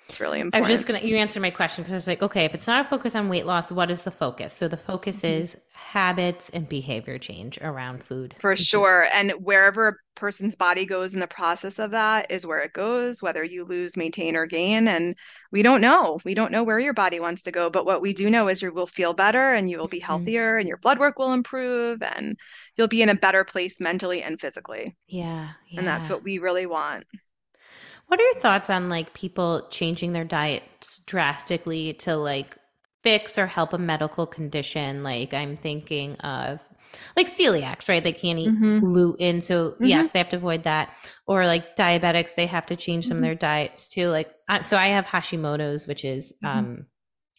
it's 0.08 0.20
really 0.20 0.40
important. 0.40 0.52
I 0.52 0.58
was 0.60 0.68
just 0.68 0.86
gonna 0.86 1.00
you 1.00 1.16
answered 1.16 1.42
my 1.42 1.50
question 1.50 1.84
because 1.84 1.92
I 1.92 1.96
was 1.96 2.06
like, 2.06 2.22
okay, 2.22 2.44
if 2.44 2.54
it's 2.54 2.66
not 2.66 2.80
a 2.86 2.88
focus 2.88 3.14
on 3.14 3.28
weight 3.28 3.46
loss, 3.46 3.70
what 3.70 3.90
is 3.90 4.04
the 4.04 4.10
focus? 4.10 4.54
So 4.54 4.68
the 4.68 4.76
focus 4.76 5.22
Mhm. 5.22 5.24
is 5.24 5.56
habits 5.92 6.50
and 6.50 6.68
behavior 6.68 7.18
change 7.18 7.58
around 7.62 8.02
food. 8.04 8.34
For 8.38 8.54
sure. 8.56 9.06
And 9.14 9.32
wherever 9.32 9.88
a 9.88 9.94
person's 10.14 10.56
body 10.56 10.84
goes 10.86 11.14
in 11.14 11.20
the 11.20 11.26
process 11.26 11.78
of 11.78 11.90
that 11.92 12.30
is 12.30 12.46
where 12.46 12.60
it 12.60 12.72
goes, 12.74 13.22
whether 13.22 13.42
you 13.42 13.64
lose, 13.64 13.96
maintain, 13.96 14.36
or 14.36 14.46
gain. 14.46 14.88
And 14.88 15.16
we 15.52 15.62
don't 15.62 15.80
know. 15.80 16.20
We 16.24 16.34
don't 16.34 16.52
know 16.52 16.62
where 16.62 16.78
your 16.78 16.92
body 16.94 17.18
wants 17.18 17.42
to 17.44 17.52
go. 17.52 17.70
But 17.70 17.86
what 17.86 18.02
we 18.02 18.12
do 18.12 18.28
know 18.30 18.48
is 18.48 18.60
you 18.62 18.72
will 18.72 18.86
feel 18.86 19.14
better 19.14 19.52
and 19.52 19.70
you 19.70 19.78
will 19.78 19.88
be 19.88 20.00
Mhm. 20.00 20.06
healthier 20.06 20.58
and 20.58 20.68
your 20.68 20.76
blood 20.78 20.98
work 20.98 21.18
will 21.18 21.32
improve 21.32 22.02
and 22.02 22.38
you'll 22.76 22.88
be 22.88 23.02
in 23.02 23.08
a 23.08 23.14
better 23.14 23.44
place 23.44 23.80
mentally 23.80 24.22
and 24.22 24.38
physically. 24.40 24.96
Yeah, 25.08 25.52
yeah. 25.68 25.80
And 25.80 25.86
that's 25.86 26.10
what 26.10 26.24
we 26.24 26.38
really 26.38 26.66
want. 26.66 27.06
What 28.06 28.20
are 28.20 28.22
your 28.22 28.34
thoughts 28.40 28.70
on 28.70 28.88
like 28.88 29.14
people 29.14 29.66
changing 29.70 30.12
their 30.12 30.24
diets 30.24 30.98
drastically 30.98 31.92
to 31.94 32.16
like 32.16 32.56
fix 33.06 33.38
or 33.38 33.46
help 33.46 33.72
a 33.72 33.78
medical 33.78 34.26
condition? 34.26 35.02
Like 35.04 35.32
I'm 35.32 35.56
thinking 35.56 36.16
of 36.16 36.60
like 37.16 37.28
celiacs, 37.28 37.88
right? 37.88 38.02
They 38.02 38.12
can't 38.12 38.38
eat 38.38 38.50
Mhm. 38.50 38.80
gluten. 38.80 39.40
So, 39.40 39.72
Mhm. 39.80 39.88
yes, 39.88 40.10
they 40.10 40.18
have 40.18 40.28
to 40.30 40.36
avoid 40.36 40.64
that. 40.64 40.84
Or 41.26 41.46
like 41.46 41.76
diabetics, 41.76 42.34
they 42.34 42.46
have 42.46 42.66
to 42.66 42.76
change 42.76 43.06
some 43.06 43.18
of 43.18 43.22
Mhm. 43.22 43.26
their 43.26 43.34
diets 43.34 43.88
too. 43.88 44.08
Like, 44.08 44.30
so 44.62 44.76
I 44.76 44.88
have 44.88 45.06
Hashimoto's, 45.06 45.86
which 45.86 46.04
is 46.04 46.32
Mhm. 46.42 46.48
um, 46.48 46.86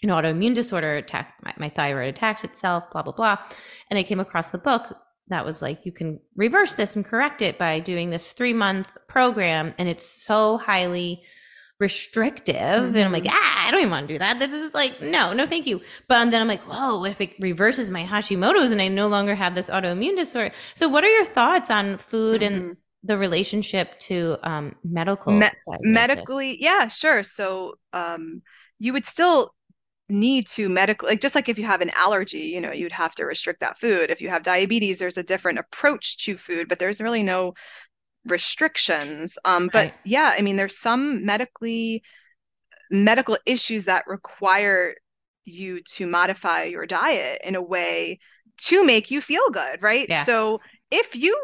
an 0.03 0.09
autoimmune 0.09 0.53
disorder. 0.53 0.95
Attack 0.95 1.33
my, 1.43 1.53
my 1.57 1.69
thyroid 1.69 2.07
attacks 2.09 2.43
itself. 2.43 2.83
Blah 2.91 3.01
blah 3.03 3.13
blah. 3.13 3.37
And 3.89 3.97
I 3.97 4.03
came 4.03 4.19
across 4.19 4.51
the 4.51 4.57
book 4.69 4.95
that 5.29 5.43
was 5.43 5.61
like 5.61 5.85
you 5.85 5.91
can 5.91 6.19
reverse 6.35 6.75
this 6.75 6.95
and 6.95 7.03
correct 7.03 7.41
it 7.41 7.57
by 7.57 7.79
doing 7.81 8.09
this 8.11 8.31
three 8.31 8.53
month 8.53 8.89
program, 9.07 9.73
and 9.77 9.89
it's 9.89 10.05
so 10.05 10.57
highly 10.57 11.23
restrictive. 11.79 12.95
And 12.95 12.97
i'm 12.97 13.11
like 13.11 13.25
Mhm. 13.25 13.29
ah 13.29 13.67
i 13.67 13.71
don't 13.71 13.79
even 13.81 13.91
want 13.91 14.07
to 14.07 14.13
do 14.15 14.19
that. 14.19 14.39
This 14.39 14.53
is 14.53 14.73
like 14.73 15.01
no 15.01 15.33
no 15.33 15.45
thank 15.45 15.67
you. 15.67 15.81
But 16.07 16.31
then 16.31 16.41
i'm 16.41 16.47
like 16.47 16.61
whoa 16.61 16.99
what 16.99 17.11
if 17.11 17.21
it 17.21 17.33
reverses 17.39 17.91
my 17.91 18.03
hashimoto's 18.05 18.71
and 18.71 18.81
i 18.81 18.87
no 18.87 19.07
longer 19.07 19.35
have 19.35 19.55
this 19.55 19.69
autoimmune 19.69 20.15
disorder. 20.15 20.53
So 20.75 20.87
what 20.89 21.03
are 21.03 21.09
your 21.09 21.25
thoughts 21.25 21.69
on 21.69 21.97
food 21.97 22.41
and 22.43 22.63
Mhm. 22.63 22.77
the 23.03 23.17
relationship 23.17 23.97
to 23.99 24.37
um, 24.43 24.75
medical 24.83 25.31
Me- 25.31 25.51
medically 25.81 26.57
yeah 26.61 26.87
sure. 26.87 27.23
So 27.23 27.75
um 27.93 28.39
you 28.79 28.93
would 28.93 29.05
still 29.05 29.53
need 30.09 30.47
to 30.47 30.69
medically 30.69 31.09
like 31.09 31.21
just 31.21 31.35
like 31.35 31.49
if 31.49 31.59
you 31.59 31.65
have 31.65 31.81
an 31.81 31.91
allergy 31.95 32.39
you 32.53 32.61
know 32.61 32.71
you'd 32.71 32.91
have 32.93 33.15
to 33.15 33.25
restrict 33.25 33.59
that 33.61 33.79
food. 33.79 34.09
If 34.09 34.21
you 34.21 34.29
have 34.29 34.43
diabetes 34.43 34.97
there's 34.99 35.17
a 35.17 35.23
different 35.23 35.59
approach 35.59 36.17
to 36.25 36.37
food 36.37 36.67
but 36.69 36.79
there's 36.79 37.01
really 37.01 37.23
no 37.23 37.53
restrictions 38.27 39.37
um 39.45 39.69
but 39.71 39.87
Right. 39.87 39.93
yeah 40.05 40.35
i 40.37 40.41
mean 40.41 40.55
there's 40.55 40.77
some 40.77 41.25
medically 41.25 42.03
medical 42.91 43.37
issues 43.45 43.85
that 43.85 44.03
require 44.07 44.95
you 45.45 45.81
to 45.83 46.05
modify 46.07 46.63
your 46.63 46.85
diet 46.85 47.41
in 47.43 47.55
a 47.55 47.61
way 47.61 48.19
to 48.57 48.83
make 48.85 49.11
you 49.11 49.21
feel 49.21 49.49
good 49.51 49.81
right 49.81 50.09
Yeah. 50.09 50.23
so 50.23 50.59
if 50.91 51.15
you 51.15 51.35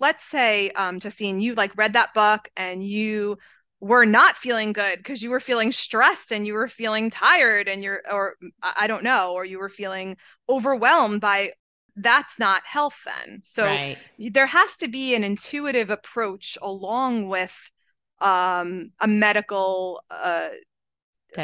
let's 0.00 0.24
say, 0.24 0.70
um, 0.70 0.98
Justine, 0.98 1.40
you 1.40 1.54
like 1.54 1.76
read 1.76 1.92
that 1.92 2.14
book 2.14 2.48
and 2.56 2.82
you 2.82 3.36
were 3.80 4.04
not 4.04 4.36
feeling 4.36 4.72
good 4.72 4.98
because 4.98 5.22
you 5.22 5.30
were 5.30 5.40
feeling 5.40 5.72
stressed 5.72 6.32
and 6.32 6.46
you 6.46 6.54
were 6.54 6.68
feeling 6.68 7.10
tired 7.10 7.68
and 7.68 7.82
you're, 7.82 8.00
or 8.10 8.36
I 8.62 8.72
I 8.80 8.86
don't 8.86 9.04
know, 9.04 9.32
or 9.34 9.44
you 9.44 9.58
were 9.58 9.68
feeling 9.68 10.16
overwhelmed 10.48 11.20
by 11.20 11.52
that's 12.02 12.38
not 12.38 12.62
health 12.66 12.98
then. 13.04 13.40
So 13.44 13.64
right 13.66 13.98
there 14.18 14.46
has 14.46 14.76
to 14.78 14.88
be 14.88 15.14
an 15.14 15.24
intuitive 15.24 15.90
approach 15.90 16.58
along 16.62 17.28
with 17.28 17.56
um, 18.20 18.92
a 19.00 19.08
medical 19.08 20.02
uh, 20.10 20.48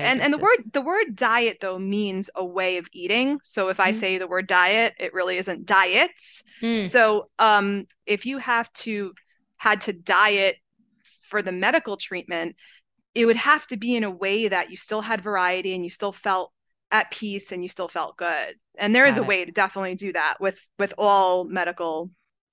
and 0.03 0.21
and 0.21 0.33
the 0.33 0.39
word 0.39 0.59
the 0.73 0.81
word 0.83 1.15
diet 1.17 1.59
though 1.61 1.79
means 1.79 2.31
a 2.35 2.45
way 2.45 2.79
of 2.79 2.87
eating. 2.93 3.39
So 3.43 3.69
if 3.69 3.81
I 3.81 3.93
Mhm. 3.93 3.93
say 3.93 4.19
the 4.19 4.27
word 4.27 4.47
diet, 4.47 4.95
it 4.99 5.15
really 5.15 5.37
isn't 5.39 5.67
diets. 5.67 6.43
Mm, 6.63 6.81
So 6.81 7.31
um 7.39 7.87
if 8.07 8.27
you 8.27 8.39
have 8.39 8.73
to 8.85 9.15
had 9.57 9.81
to 9.83 9.93
diet 9.93 10.57
for 11.23 11.43
the 11.43 11.53
medical 11.53 11.97
treatment, 11.97 12.57
it 13.15 13.27
would 13.27 13.37
have 13.37 13.67
to 13.69 13.77
be 13.77 13.97
in 13.97 14.05
a 14.05 14.11
way 14.11 14.49
that 14.49 14.71
you 14.71 14.77
still 14.77 15.03
had 15.03 15.21
variety 15.23 15.75
and 15.75 15.85
you 15.85 15.91
still 15.91 16.13
felt 16.13 16.53
at 16.91 17.11
peace 17.11 17.53
and 17.53 17.63
you 17.63 17.69
still 17.69 17.89
felt 17.89 18.17
good. 18.17 18.55
And 18.79 18.95
there 18.95 19.07
is 19.07 19.17
Got 19.17 19.19
a 19.19 19.25
it. 19.25 19.25
way 19.25 19.45
to 19.45 19.53
definitely 19.53 19.95
do 19.97 20.13
that 20.15 20.37
with 20.41 20.61
with 20.79 20.95
all 20.99 21.45
medical 21.45 22.11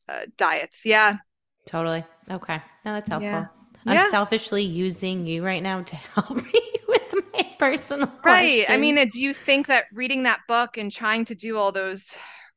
uh, 0.10 0.22
diets. 0.38 0.86
Yeah. 0.86 1.18
totally 1.66 2.04
okay 2.30 2.62
no 2.86 2.94
that's 2.94 3.10
helpful 3.10 3.46
Yeah. 3.46 3.48
i'm 3.88 4.00
Yeah. 4.00 4.02
selfishly 4.02 4.64
using 4.64 5.26
you 5.26 5.44
right 5.46 5.64
now 5.64 5.82
to 5.82 5.96
help 6.16 6.32
me 6.36 6.62
with 6.88 7.16
my 7.34 7.56
personal 7.58 8.12
Right. 8.26 8.66
I 8.70 8.78
mean, 8.78 8.96
do 8.96 9.10
you 9.14 9.34
think 9.34 9.68
that 9.68 9.86
reading 9.92 10.24
that 10.24 10.42
book 10.48 10.78
and 10.78 10.92
trying 10.92 11.26
to 11.26 11.36
do 11.36 11.58
all 11.58 11.72
those 11.72 12.16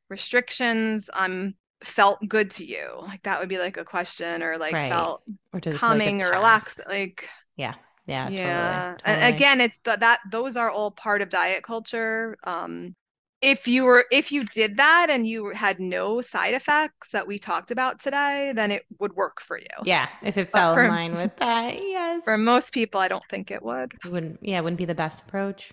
restrictions 0.09 1.09
um 1.13 1.55
felt 1.83 2.19
good 2.27 2.51
to 2.51 2.65
you? 2.65 2.93
Like 3.01 3.23
that 3.23 3.39
would 3.39 3.49
be 3.49 3.59
like 3.59 3.77
a 3.77 3.83
question 3.83 4.43
or 4.43 4.57
like 4.57 4.79
Right. 4.79 4.81
felt 4.81 5.23
or 5.53 5.59
feel 5.61 5.97
like 5.97 6.23
or 6.23 6.29
relaxed 6.31 6.79
like 6.87 7.29
yeah 7.55 7.75
yeah 8.07 8.29
yeah. 8.29 8.95
totally, 8.97 9.23
And 9.23 9.35
again, 9.35 9.61
it's 9.61 9.77
th 9.79 9.99
that 9.99 10.19
those 10.31 10.55
are 10.57 10.71
all 10.71 10.91
part 10.91 11.21
of 11.21 11.29
diet 11.29 11.63
culture. 11.63 12.37
Um 12.43 12.95
if 13.41 13.67
you 13.67 13.83
were 13.83 14.05
if 14.11 14.31
you 14.31 14.43
did 14.45 14.77
that 14.77 15.07
and 15.11 15.27
you 15.27 15.49
had 15.51 15.79
no 15.79 16.21
side 16.21 16.55
effects 16.55 17.11
that 17.11 17.27
we 17.27 17.37
talked 17.37 17.69
about 17.69 17.99
today, 17.99 18.51
then 18.55 18.71
it 18.71 18.83
would 18.99 19.13
work 19.15 19.39
for 19.41 19.59
you. 19.59 19.67
Yeah, 19.83 20.07
if 20.23 20.37
it 20.39 20.51
But 20.51 20.57
fell 20.59 20.73
for- 20.73 20.83
in 20.85 20.89
line 20.89 21.15
with 21.15 21.35
that, 21.37 21.75
yes. 21.75 22.23
For 22.23 22.37
most 22.37 22.73
people, 22.73 22.99
I 22.99 23.07
don't 23.07 23.23
think 23.29 23.51
it 23.51 23.61
would. 23.61 23.93
It 24.03 24.11
wouldn't 24.11 24.39
yeah, 24.41 24.57
it 24.57 24.63
wouldn't 24.63 24.79
be 24.79 24.85
the 24.85 24.95
best 24.95 25.21
approach. 25.27 25.71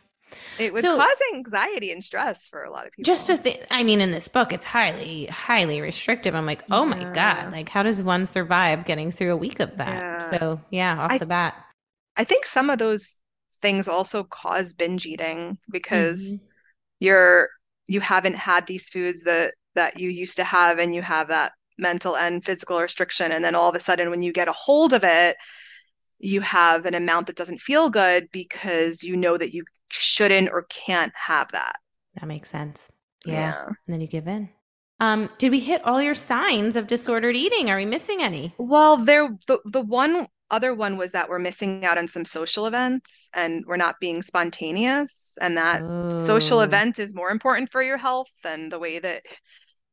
It 0.58 0.72
would 0.72 0.82
So- 0.82 0.96
cause 0.98 1.16
anxiety 1.34 1.90
and 1.92 2.02
stress 2.04 2.48
for 2.48 2.64
a 2.64 2.70
lot 2.70 2.86
of 2.86 2.92
people. 2.92 3.06
Just 3.12 3.28
to 3.28 3.36
think, 3.36 3.60
I 3.70 3.82
mean, 3.82 4.00
in 4.00 4.10
this 4.10 4.26
book, 4.28 4.52
it's 4.52 4.64
highly, 4.64 5.26
highly 5.26 5.80
restrictive. 5.80 6.34
I'm 6.34 6.46
like, 6.46 6.64
oh 6.70 6.84
my 6.84 7.00
Yeah. 7.00 7.12
God, 7.12 7.52
like, 7.52 7.68
how 7.68 7.82
does 7.82 8.02
one 8.02 8.26
survive 8.26 8.84
getting 8.84 9.10
through 9.12 9.32
a 9.32 9.36
week 9.36 9.60
of 9.60 9.76
that? 9.76 9.88
Yeah. 10.02 10.30
So, 10.30 10.60
yeah, 10.70 10.98
off 10.98 11.12
I- 11.12 11.18
the 11.18 11.26
bat. 11.26 11.54
I 12.16 12.24
think 12.24 12.46
some 12.46 12.70
of 12.70 12.78
those 12.78 13.20
things 13.62 13.88
also 13.88 14.24
cause 14.24 14.74
binge 14.74 15.06
eating 15.06 15.58
because 15.70 16.40
Mm-hmm. 16.40 16.44
you're 17.00 17.50
you 17.88 18.00
haven't 18.00 18.36
had 18.36 18.66
these 18.66 18.88
foods 18.90 19.24
that 19.24 19.54
that 19.74 20.00
you 20.00 20.10
used 20.10 20.36
to 20.36 20.44
have 20.44 20.78
and 20.78 20.94
you 20.94 21.02
have 21.02 21.28
that 21.28 21.52
mental 21.78 22.16
and 22.16 22.44
physical 22.44 22.80
restriction 22.80 23.32
and 23.32 23.44
then 23.44 23.54
all 23.54 23.68
of 23.68 23.76
a 23.76 23.80
sudden 23.80 24.10
when 24.10 24.22
you 24.22 24.32
get 24.32 24.48
a 24.48 24.52
hold 24.52 24.92
of 24.92 25.04
it 25.04 25.36
you 26.18 26.40
have 26.40 26.86
an 26.86 26.94
amount 26.94 27.26
that 27.26 27.36
doesn't 27.36 27.60
feel 27.60 27.90
good 27.90 28.28
because 28.32 29.02
you 29.02 29.16
know 29.16 29.36
that 29.38 29.52
you 29.54 29.64
shouldn't 29.90 30.48
or 30.50 30.64
can't 30.70 31.12
have 31.16 31.52
that. 31.52 31.76
That 32.14 32.26
makes 32.26 32.50
sense. 32.50 32.90
Yeah. 33.24 33.66
And 33.66 33.76
then 33.86 34.00
you 34.00 34.06
give 34.06 34.26
in. 34.28 34.48
Um, 35.00 35.30
did 35.38 35.52
we 35.52 35.60
hit 35.60 35.84
all 35.84 36.02
your 36.02 36.14
signs 36.16 36.74
of 36.76 36.86
disordered 36.88 37.36
eating? 37.36 37.70
Are 37.70 37.76
we 37.76 37.86
missing 37.86 38.20
any? 38.22 38.56
Well, 38.58 38.96
there 38.96 39.28
the 39.46 39.60
the 39.64 39.80
one 39.80 40.26
other 40.54 40.74
one 40.74 40.96
was 40.96 41.12
that 41.12 41.28
we're 41.28 41.40
missing 41.40 41.84
out 41.84 41.98
on 41.98 42.08
some 42.08 42.24
social 42.24 42.66
events 42.66 43.30
and 43.34 43.64
we're 43.66 43.76
not 43.78 44.00
being 44.00 44.22
spontaneous 44.22 45.38
and 45.42 45.58
that 45.58 45.84
social 46.08 46.60
Oh. 46.60 46.62
event 46.62 46.98
is 47.00 47.14
more 47.14 47.30
important 47.30 47.72
for 47.72 47.82
your 47.82 47.98
health 47.98 48.30
than 48.44 48.70
the 48.70 48.80
way 48.80 49.00
that 49.00 49.22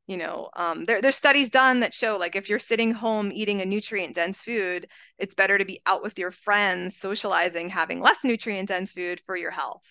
you 0.08 0.18
know 0.18 0.50
um, 0.56 0.86
there, 0.86 1.02
there's 1.02 1.16
studies 1.16 1.50
done 1.52 1.80
that 1.82 1.94
show 1.94 2.18
like 2.18 2.36
if 2.36 2.50
you're 2.50 2.60
sitting 2.60 2.92
home 2.94 3.32
eating 3.34 3.62
a 3.62 3.66
nutrient 3.66 4.16
dense 4.16 4.42
food 4.42 4.88
it's 5.20 5.36
better 5.36 5.58
to 5.58 5.66
be 5.66 5.82
out 5.86 6.04
with 6.04 6.20
your 6.20 6.32
friends 6.32 6.98
socializing 6.98 7.70
having 7.70 8.02
less 8.02 8.24
nutrient 8.24 8.68
dense 8.70 8.94
food 8.94 9.20
for 9.26 9.38
your 9.38 9.52
health 9.52 9.86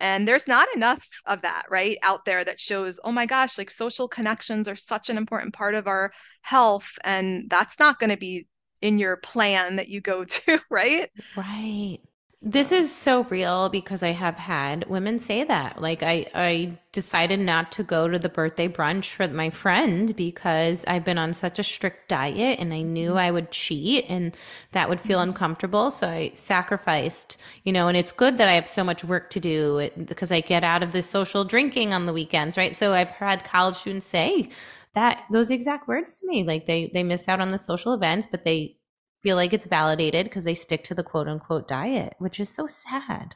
and 0.00 0.26
there's 0.26 0.48
not 0.48 0.68
enough 0.74 1.06
of 1.26 1.42
that 1.42 1.62
right 1.70 1.98
out 2.02 2.24
there 2.24 2.44
that 2.44 2.58
shows 2.60 2.98
oh 3.04 3.12
my 3.12 3.26
gosh 3.26 3.58
like 3.58 3.70
social 3.70 4.08
connections 4.08 4.68
are 4.68 4.76
such 4.76 5.10
an 5.10 5.16
important 5.16 5.54
part 5.54 5.74
of 5.74 5.86
our 5.86 6.12
health 6.42 6.98
and 7.04 7.48
that's 7.50 7.78
not 7.78 7.98
going 8.00 8.10
to 8.10 8.16
be 8.16 8.46
in 8.82 8.98
your 8.98 9.16
plan 9.16 9.76
that 9.76 9.88
you 9.88 10.00
go 10.00 10.24
to 10.24 10.60
right 10.70 11.10
Right. 11.36 11.98
This 12.44 12.72
is 12.72 12.92
so 12.92 13.22
real 13.24 13.68
because 13.68 14.02
I 14.02 14.10
have 14.10 14.34
had 14.34 14.88
women 14.88 15.20
say 15.20 15.44
that. 15.44 15.80
Like 15.80 16.02
I 16.02 16.26
I 16.34 16.76
decided 16.90 17.38
not 17.38 17.70
to 17.72 17.84
go 17.84 18.08
to 18.08 18.18
the 18.18 18.28
birthday 18.28 18.66
brunch 18.66 19.10
for 19.10 19.28
my 19.28 19.48
friend 19.48 20.14
because 20.16 20.84
I've 20.88 21.04
been 21.04 21.18
on 21.18 21.34
such 21.34 21.60
a 21.60 21.62
strict 21.62 22.08
diet 22.08 22.58
and 22.58 22.74
I 22.74 22.82
knew 22.82 23.10
mm-hmm. 23.10 23.18
I 23.18 23.30
would 23.30 23.52
cheat 23.52 24.06
and 24.08 24.36
that 24.72 24.88
would 24.88 25.00
feel 25.00 25.20
mm-hmm. 25.20 25.30
uncomfortable, 25.30 25.92
so 25.92 26.08
I 26.08 26.32
sacrificed, 26.34 27.40
you 27.62 27.72
know, 27.72 27.86
and 27.86 27.96
it's 27.96 28.10
good 28.10 28.38
that 28.38 28.48
I 28.48 28.54
have 28.54 28.68
so 28.68 28.82
much 28.82 29.04
work 29.04 29.30
to 29.30 29.40
do 29.40 29.88
because 30.04 30.32
I 30.32 30.40
get 30.40 30.64
out 30.64 30.82
of 30.82 30.90
the 30.90 31.02
social 31.02 31.44
drinking 31.44 31.94
on 31.94 32.06
the 32.06 32.12
weekends, 32.12 32.56
right? 32.56 32.74
So 32.74 32.92
I've 32.92 33.10
had 33.10 33.44
college 33.44 33.76
students 33.76 34.06
say 34.06 34.48
that 34.94 35.24
those 35.30 35.50
exact 35.50 35.88
words 35.88 36.20
to 36.20 36.26
me 36.28 36.44
like 36.44 36.66
they 36.66 36.90
they 36.94 37.02
miss 37.02 37.28
out 37.28 37.40
on 37.40 37.48
the 37.48 37.58
social 37.58 37.94
events 37.94 38.26
but 38.30 38.44
they 38.44 38.76
feel 39.22 39.36
like 39.36 39.52
it's 39.52 39.66
validated 39.66 40.24
because 40.26 40.44
they 40.44 40.54
stick 40.54 40.82
to 40.84 40.94
the 40.94 41.02
quote 41.04 41.28
unquote 41.28 41.68
diet, 41.68 42.14
which 42.18 42.40
is 42.40 42.48
so 42.48 42.66
sad. 42.66 43.34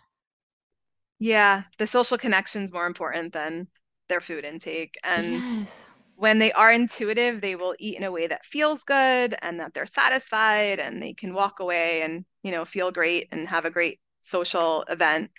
yeah 1.19 1.63
the 1.79 1.87
social 1.87 2.19
connection's 2.19 2.73
more 2.73 2.87
important 2.87 3.33
than 3.33 3.67
their 4.09 4.21
food 4.21 4.45
intake 4.45 4.95
and 5.05 5.43
yes. 5.43 5.89
when 6.17 6.39
they 6.39 6.53
are 6.53 6.73
intuitive, 6.73 7.41
they 7.41 7.57
will 7.57 7.75
eat 7.79 7.97
in 7.99 8.05
a 8.05 8.13
way 8.13 8.27
that 8.27 8.45
feels 8.45 8.85
good 8.85 9.35
and 9.43 9.61
that 9.61 9.75
they're 9.75 9.87
satisfied 9.87 10.79
and 10.79 11.03
they 11.03 11.13
can 11.13 11.35
walk 11.35 11.61
away 11.61 12.03
and, 12.03 12.25
you 12.43 12.53
know, 12.53 12.65
feel 12.65 12.91
great 12.91 13.29
and 13.33 13.49
have 13.49 13.67
a 13.67 13.71
great 13.71 14.01
social 14.23 14.85
event. 14.89 15.31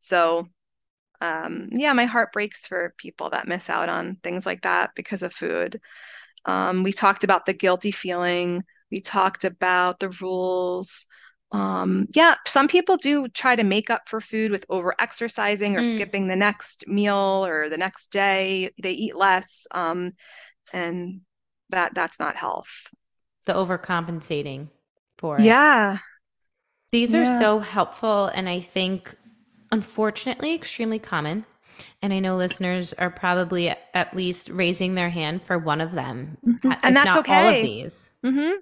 So, 0.00 0.48
um, 1.20 1.68
yeah, 1.72 1.92
my 1.92 2.04
heart 2.06 2.32
breaks 2.32 2.66
for 2.66 2.94
people 2.98 3.30
that 3.30 3.48
miss 3.48 3.70
out 3.70 3.88
on 3.88 4.16
things 4.22 4.46
like 4.46 4.62
that 4.62 4.90
because 4.96 5.22
of 5.22 5.32
food. 5.32 5.80
Um, 6.44 6.82
we 6.82 6.92
talked 6.92 7.24
about 7.24 7.46
the 7.46 7.54
guilty 7.54 7.90
feeling. 7.90 8.62
We 8.90 9.00
talked 9.00 9.44
about 9.44 10.00
the 10.00 10.10
rules. 10.20 11.06
Um, 11.52 12.06
yeah, 12.14 12.34
some 12.46 12.68
people 12.68 12.96
do 12.96 13.28
try 13.28 13.56
to 13.56 13.64
make 13.64 13.90
up 13.90 14.08
for 14.08 14.20
food 14.20 14.50
with 14.50 14.66
over 14.68 14.94
exercising 14.98 15.76
or 15.76 15.82
Mm. 15.82 15.84
skipping 15.84 16.28
the 16.28 16.36
next 16.36 16.86
meal 16.88 17.44
or 17.46 17.68
the 17.68 17.78
next 17.78 18.12
day. 18.12 18.70
They 18.82 18.92
eat 18.92 19.16
less. 19.16 19.66
Um, 19.70 20.12
and 20.72 21.22
that 21.70 21.94
that's 21.94 22.20
not 22.20 22.36
health. 22.36 22.90
The 23.46 23.54
overcompensating 23.54 24.68
for 25.16 25.40
it. 25.40 25.56
Yeah. 25.56 25.98
These 26.92 27.12
are 27.14 27.24
Yeah. 27.24 27.26
so 27.26 27.58
helpful 27.58 28.26
and 28.28 28.48
I 28.48 28.60
think 28.60 29.16
unfortunately 29.70 30.54
extremely 30.54 30.98
common. 30.98 31.44
And 32.02 32.12
I 32.12 32.20
know 32.20 32.36
listeners 32.36 32.92
are 32.92 33.10
probably 33.10 33.68
at 33.68 34.14
least 34.14 34.48
raising 34.48 34.94
their 34.94 35.10
hand 35.10 35.42
for 35.42 35.58
one 35.58 35.80
of 35.80 35.92
them, 35.92 36.36
mm-hmm. 36.46 36.70
and 36.84 36.94
that's 36.94 37.16
okay. 37.16 37.34
All 37.34 37.54
of 37.56 37.62
these. 37.62 38.12
Mm-hmm. 38.24 38.52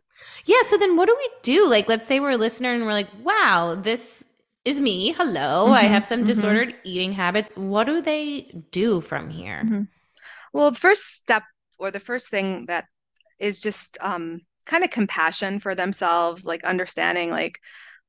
Yeah. 0.46 0.62
So 0.62 0.78
then, 0.78 0.96
what 0.96 1.06
do 1.06 1.16
we 1.18 1.28
do? 1.42 1.68
Like, 1.68 1.88
let's 1.88 2.06
say 2.06 2.20
we're 2.20 2.30
a 2.30 2.36
listener 2.38 2.72
and 2.72 2.86
we're 2.86 2.92
like, 2.92 3.10
"Wow, 3.22 3.74
this 3.74 4.24
is 4.64 4.80
me. 4.80 5.12
Hello, 5.12 5.64
mm-hmm. 5.66 5.74
I 5.74 5.82
have 5.82 6.06
some 6.06 6.20
mm-hmm. 6.20 6.26
disordered 6.26 6.74
eating 6.84 7.12
habits. 7.12 7.54
What 7.54 7.84
do 7.84 8.00
they 8.00 8.64
do 8.70 9.02
from 9.02 9.28
here?" 9.28 9.62
Mm-hmm. 9.64 9.82
Well, 10.54 10.70
the 10.70 10.78
first 10.78 11.18
step 11.18 11.42
or 11.78 11.90
the 11.90 12.00
first 12.00 12.30
thing 12.30 12.66
that 12.66 12.86
is 13.38 13.60
just 13.60 13.98
um, 14.00 14.40
kind 14.64 14.84
of 14.84 14.90
compassion 14.90 15.58
for 15.58 15.74
themselves, 15.74 16.46
like 16.46 16.64
understanding, 16.64 17.30
like 17.30 17.58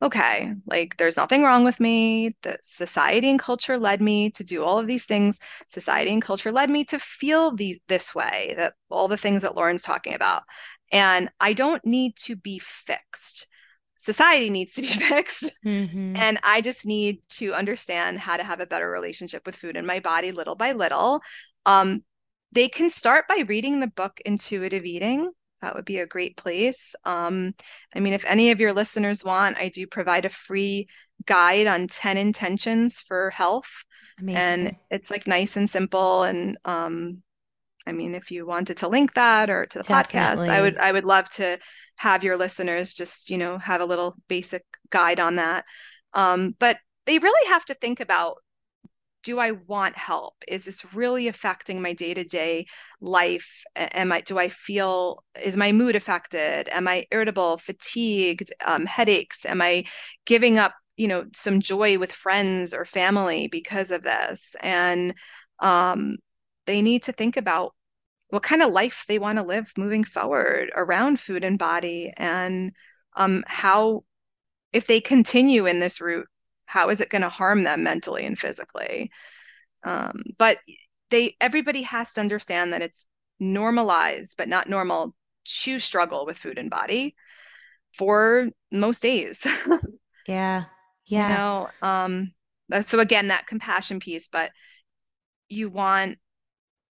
okay, 0.04 0.54
like 0.66 0.97
there's 0.97 1.16
nothing 1.16 1.43
wrong 1.43 1.64
with 1.64 1.80
me. 1.80 2.36
That 2.43 2.64
society 2.66 3.30
and 3.30 3.39
culture 3.39 3.78
led 3.78 4.01
me 4.01 4.30
to 4.32 4.43
do 4.43 4.64
all 4.64 4.78
of 4.78 4.86
these 4.86 5.06
things. 5.06 5.39
Society 5.70 6.12
and 6.12 6.22
culture 6.22 6.51
led 6.51 6.70
me 6.70 6.84
to 6.86 6.99
feel 6.99 7.51
these 7.56 7.80
this 7.88 8.14
way, 8.14 8.54
that 8.58 8.74
all 8.89 9.08
the 9.08 9.18
things 9.18 9.41
that 9.41 9.56
Lauren's 9.56 9.82
talking 9.82 10.14
about. 10.14 10.43
And 10.91 11.30
I 11.39 11.54
don't 11.54 11.84
need 11.86 12.18
to 12.18 12.36
be 12.36 12.60
fixed. 12.60 13.47
Society 13.97 14.49
needs 14.49 14.74
to 14.74 14.82
be 14.82 14.88
fixed. 15.10 15.58
Mm-hmm. 15.66 16.18
And 16.18 16.38
I 16.43 16.60
just 16.60 16.86
need 16.86 17.20
to 17.38 17.54
understand 17.54 18.20
how 18.20 18.36
to 18.36 18.43
have 18.43 18.60
a 18.60 18.68
better 18.68 18.89
relationship 18.89 19.45
with 19.45 19.56
food 19.56 19.78
in 19.78 19.86
my 19.86 20.01
body 20.01 20.34
little 20.34 20.56
by 20.56 20.74
little. 20.74 21.22
Um, 21.66 22.04
they 22.51 22.68
can 22.68 22.89
start 22.89 23.26
by 23.30 23.45
reading 23.47 23.80
the 23.80 23.88
book 23.88 24.20
Intuitive 24.26 24.84
Eating 24.84 25.32
that 25.64 25.76
would 25.76 25.86
be 25.86 25.99
a 25.99 26.05
great 26.05 26.36
place. 26.36 26.93
Um, 27.05 27.53
I 27.95 28.01
mean, 28.01 28.11
if 28.14 28.26
any 28.26 28.51
of 28.51 28.59
your 28.59 28.74
listeners 28.74 29.24
want, 29.24 29.57
I 29.57 29.70
do 29.70 29.88
provide 29.88 30.26
a 30.26 30.30
free 30.30 30.88
guide 31.26 31.68
on 31.68 31.88
10 31.88 32.18
intentions 32.18 32.99
for 32.99 33.30
health. 33.30 33.72
Amazing. 34.20 34.41
And 34.41 34.76
it's 34.91 35.09
like 35.09 35.26
nice 35.26 35.55
and 35.55 35.70
simple. 35.70 36.24
And 36.24 36.57
um, 36.66 37.24
I 37.88 37.93
mean, 37.93 38.14
if 38.14 38.30
you 38.30 38.45
wanted 38.45 38.78
to 38.78 38.89
link 38.89 39.14
that 39.14 39.49
or 39.49 39.66
to 39.68 39.78
the 39.78 39.84
Definitely. 39.86 40.49
podcast, 40.49 40.51
I 40.51 40.61
would 40.61 40.78
I 40.78 40.91
would 40.91 41.05
love 41.05 41.30
to 41.32 41.57
have 41.95 42.26
your 42.26 42.36
listeners 42.36 42.93
just, 42.93 43.30
you 43.30 43.38
know, 43.38 43.57
have 43.57 43.80
a 43.80 43.86
little 43.86 44.16
basic 44.28 44.66
guide 44.89 45.22
on 45.22 45.38
that. 45.38 45.64
Um, 46.14 46.55
but 46.59 46.78
they 47.05 47.20
really 47.20 47.49
have 47.49 47.64
to 47.66 47.74
think 47.74 48.01
about 48.01 48.36
do 49.24 49.39
I 49.39 49.51
want 49.51 49.97
help? 49.97 50.36
Is 50.47 50.65
this 50.65 50.93
really 50.93 51.28
affecting 51.28 51.82
my 51.82 51.93
day-to-day 51.93 52.65
life? 53.01 53.63
Am 53.76 54.11
I 54.11 54.21
do 54.21 54.38
I 54.38 54.49
feel 54.49 55.24
is 55.41 55.57
my 55.57 55.71
mood 55.71 55.95
affected? 55.95 56.69
Am 56.71 56.88
I 56.88 57.05
irritable, 57.11 57.57
fatigued, 57.57 58.51
um, 58.65 58.86
headaches? 58.86 59.45
Am 59.45 59.61
I 59.61 59.86
giving 60.26 60.59
up, 60.59 60.74
you 60.97 61.07
know, 61.07 61.26
some 61.34 61.61
joy 61.61 61.97
with 61.97 62.11
friends 62.11 62.74
or 62.74 62.86
family 62.86 63.47
because 63.47 63.91
of 63.91 64.03
this? 64.03 64.55
And 64.61 65.13
um, 65.59 66.17
they 66.65 66.82
need 66.82 67.03
to 67.03 67.11
think 67.13 67.38
about 67.38 67.74
what 68.30 68.43
kind 68.43 68.61
of 68.61 68.71
life 68.71 69.05
they 69.07 69.19
want 69.19 69.38
to 69.38 69.43
live 69.45 69.71
moving 69.78 70.03
forward 70.03 70.71
around 70.76 71.19
food 71.19 71.43
and 71.43 71.59
body 71.59 72.11
and 72.17 72.71
um, 73.15 73.43
how 73.47 74.03
if 74.74 74.88
they 74.88 74.99
continue 74.99 75.67
in 75.67 75.80
this 75.80 76.01
route 76.01 76.28
how 76.74 76.89
is 76.89 77.01
it 77.01 77.09
going 77.11 77.21
to 77.21 77.30
harm 77.30 77.61
them 77.61 77.84
mentally 77.84 78.26
and 78.26 78.38
physically? 78.38 79.11
Um, 79.84 80.24
but 80.39 80.57
they 81.11 81.36
everybody 81.39 81.84
has 81.84 82.13
to 82.13 82.21
understand 82.21 82.74
that 82.74 82.82
it's 82.82 83.05
normalized 83.39 84.36
but 84.38 84.49
not 84.49 84.67
normal 84.67 85.13
to 85.45 85.78
struggle 85.78 86.26
with 86.26 86.36
food 86.36 86.57
and 86.57 86.71
body 86.71 87.15
for 87.93 88.49
most 88.71 89.03
days. 89.03 89.45
Yeah 90.28 90.63
yeah. 91.05 91.28
you 91.28 91.36
know 91.36 91.69
um 91.88 92.34
so 92.82 92.99
again 92.99 93.28
that 93.28 93.45
compassion 93.45 93.99
piece 93.99 94.28
but 94.28 94.49
you 95.47 95.69
want 95.69 96.17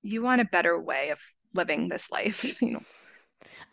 you 0.01 0.21
want 0.21 0.41
a 0.41 0.45
better 0.45 0.77
way 0.77 1.11
of 1.11 1.19
living 1.53 1.87
this 1.87 2.11
life 2.11 2.61
you 2.61 2.71
know 2.71 2.83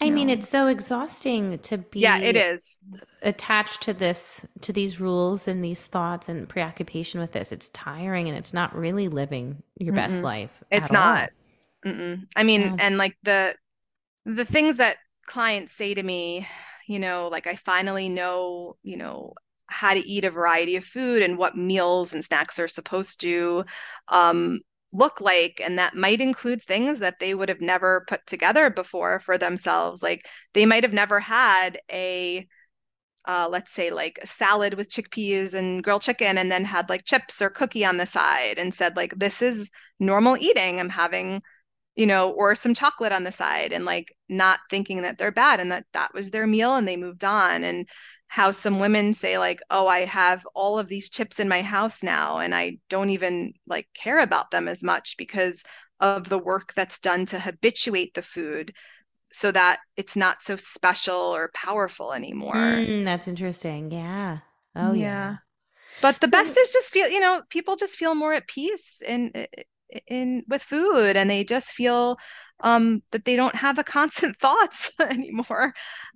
I 0.01 0.11
mean, 0.11 0.29
it's 0.29 0.49
so 0.49 0.67
exhausting 0.67 1.59
to 1.61 1.79
be 1.79 2.01
yeah, 2.01 2.19
it 2.19 2.37
is 2.37 2.79
attached 3.23 3.83
to 3.83 3.95
this, 3.95 4.47
to 4.61 4.73
these 4.73 5.01
rules 5.01 5.49
and 5.49 5.65
these 5.65 5.87
thoughts 5.87 6.29
and 6.29 6.49
preoccupation 6.49 7.21
with 7.21 7.33
this. 7.33 7.51
It's 7.53 7.69
tiring 7.71 8.29
and 8.29 8.37
it's 8.37 8.53
not 8.53 8.75
really 8.77 9.09
living 9.09 9.63
your 9.79 9.93
Mm-mm. 9.93 9.97
best 9.97 10.23
life. 10.23 10.63
It's 10.71 10.93
not. 10.93 11.31
I 11.85 12.43
mean, 12.43 12.61
yeah. 12.61 12.77
and 12.79 12.99
like 12.99 13.17
the 13.23 13.55
the 14.25 14.45
things 14.45 14.79
that 14.79 14.97
clients 15.25 15.73
say 15.73 15.95
to 15.95 16.03
me, 16.03 16.47
you 16.87 16.99
know, 16.99 17.29
like 17.29 17.47
I 17.47 17.55
finally 17.57 18.09
know, 18.09 18.77
you 18.83 18.97
know, 18.97 19.35
how 19.69 19.95
to 19.95 20.09
eat 20.09 20.25
a 20.25 20.31
variety 20.31 20.77
of 20.77 20.85
food 20.85 21.23
and 21.23 21.39
what 21.39 21.57
meals 21.57 22.13
and 22.13 22.25
snacks 22.25 22.59
are 22.59 22.69
supposed 22.69 23.21
to. 23.23 23.65
Um, 24.09 24.61
look 24.97 25.21
like 25.21 25.61
and 25.65 25.79
that 25.79 25.95
might 25.95 26.21
include 26.21 26.63
things 26.63 26.99
that 27.01 27.19
they 27.19 27.35
would 27.35 27.49
have 27.49 27.61
never 27.61 28.05
put 28.09 28.27
together 28.27 28.71
before 28.71 29.21
for 29.21 29.39
themselves. 29.39 30.03
Like 30.03 30.27
they 30.55 30.67
might 30.67 30.85
have 30.85 30.93
never 30.93 31.21
had 31.21 31.79
a 31.91 32.47
uh, 33.27 33.49
let's 33.51 33.73
say 33.73 33.91
like 33.91 34.19
a 34.23 34.27
salad 34.27 34.75
with 34.75 34.89
chickpeas 34.89 35.55
and 35.55 35.83
grilled 35.83 36.03
chicken 36.03 36.39
and 36.39 36.51
then 36.51 36.65
had 36.65 36.89
like 36.89 37.05
chips 37.05 37.43
or 37.43 37.51
cookie 37.51 37.85
on 37.85 37.97
the 37.97 38.07
side 38.07 38.59
and 38.59 38.73
said 38.73 38.97
like 38.97 39.19
this 39.19 39.43
is 39.43 39.71
normal 39.99 40.37
eating. 40.39 40.79
I'm 40.79 40.89
having 40.89 41.43
you 41.97 42.07
know 42.07 42.31
or 42.31 42.55
some 42.55 42.75
chocolate 42.75 43.13
on 43.13 43.25
the 43.25 43.33
side 43.33 43.73
and 43.73 43.85
like 43.85 44.15
not 44.29 44.61
thinking 44.71 45.03
that 45.03 45.19
they're 45.19 45.33
bad 45.33 45.61
and 45.61 45.71
that 45.73 45.87
that 45.93 46.13
was 46.15 46.31
their 46.31 46.47
meal 46.47 46.77
and 46.77 46.87
they 46.87 46.97
moved 46.97 47.25
on. 47.25 47.65
And 47.65 47.89
how 48.29 48.51
some 48.51 48.81
women 48.81 49.13
say 49.13 49.39
like 49.39 49.61
oh 49.71 49.87
i 49.87 50.01
have 50.05 50.45
all 50.55 50.79
of 50.81 50.89
these 50.89 51.09
chips 51.09 51.39
in 51.39 51.49
my 51.49 51.63
house 51.63 52.03
now 52.03 52.39
and 52.39 52.55
i 52.57 52.77
don't 52.89 53.11
even 53.11 53.53
like 53.69 53.89
care 53.95 54.19
about 54.19 54.51
them 54.51 54.67
as 54.67 54.83
much 54.83 55.17
because 55.17 55.63
of 56.01 56.29
the 56.29 56.39
work 56.39 56.73
that's 56.75 56.99
done 56.99 57.25
to 57.27 57.39
habituate 57.39 58.13
the 58.15 58.23
food 58.23 58.73
so 59.33 59.53
that 59.53 59.81
it's 59.97 60.17
not 60.17 60.43
so 60.43 60.57
special 60.57 61.17
or 61.17 61.51
powerful 61.55 62.13
anymore. 62.13 62.55
Mm, 62.55 63.05
that's 63.05 63.29
interesting. 63.29 63.91
Yeah. 63.91 64.39
Oh 64.75 64.93
yeah, 64.93 65.03
yeah. 65.03 65.37
but 66.01 66.21
the 66.21 66.27
so, 66.27 66.31
best 66.31 66.57
is 66.59 66.73
just 66.73 66.93
feel 66.93 67.09
you 67.09 67.21
know 67.21 67.43
people 67.51 67.77
just 67.77 67.97
feel 67.97 68.15
more 68.15 68.33
at 68.33 68.49
peace 68.49 69.03
in 69.07 69.33
in 70.07 70.43
with 70.49 70.63
food 70.63 71.17
and 71.17 71.31
they 71.31 71.45
just 71.45 71.73
feel 71.73 72.17
um, 72.61 73.03
that 73.13 73.25
they 73.25 73.37
don't 73.37 73.55
have 73.55 73.77
the 73.77 73.85
constant 73.97 74.37
thoughts 74.37 74.91
anymore. 75.01 75.73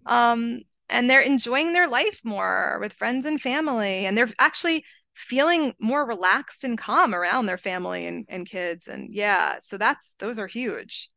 Um, 0.06 0.60
and 0.88 1.08
they're 1.08 1.20
enjoying 1.20 1.72
their 1.72 1.88
life 1.88 2.20
more 2.24 2.78
with 2.80 2.92
friends 2.92 3.24
and 3.26 3.40
family 3.40 4.06
and 4.06 4.18
they're 4.18 4.28
actually 4.38 4.84
feeling 5.14 5.74
more 5.80 6.06
relaxed 6.06 6.64
and 6.64 6.78
calm 6.78 7.14
around 7.14 7.46
their 7.46 7.58
family 7.58 8.06
and, 8.06 8.24
and 8.28 8.48
kids 8.48 8.88
and 8.88 9.14
yeah 9.14 9.56
so 9.60 9.76
that's 9.76 10.14
those 10.18 10.38
are 10.38 10.46
huge. 10.46 11.08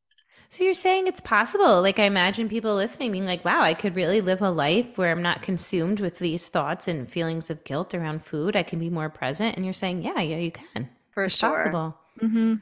So 0.50 0.64
you're 0.64 0.76
saying 0.76 1.08
it's 1.08 1.22
possible 1.22 1.82
like 1.82 1.98
i 1.98 2.04
imagine 2.04 2.48
people 2.48 2.76
listening 2.76 3.12
being 3.12 3.26
like 3.26 3.44
wow 3.44 3.62
i 3.62 3.74
could 3.74 3.96
really 3.96 4.22
live 4.22 4.42
a 4.42 4.52
life 4.52 4.98
where 4.98 5.12
i'm 5.12 5.24
not 5.24 5.42
consumed 5.42 6.00
with 6.00 6.20
these 6.20 6.48
thoughts 6.48 6.88
and 6.88 7.10
feelings 7.10 7.50
of 7.50 7.64
guilt 7.64 7.96
around 7.96 8.24
food 8.24 8.56
i 8.56 8.62
can 8.62 8.78
be 8.78 8.90
more 8.90 9.10
present 9.10 9.56
and 9.56 9.66
you're 9.66 9.74
saying 9.74 10.04
yeah 10.04 10.22
yeah 10.22 10.38
you 10.38 10.52
can. 10.52 10.90
For 11.12 11.24
it's 11.26 11.38
sure. 11.38 11.50
possible 11.56 11.98
mm-hmm. 12.22 12.56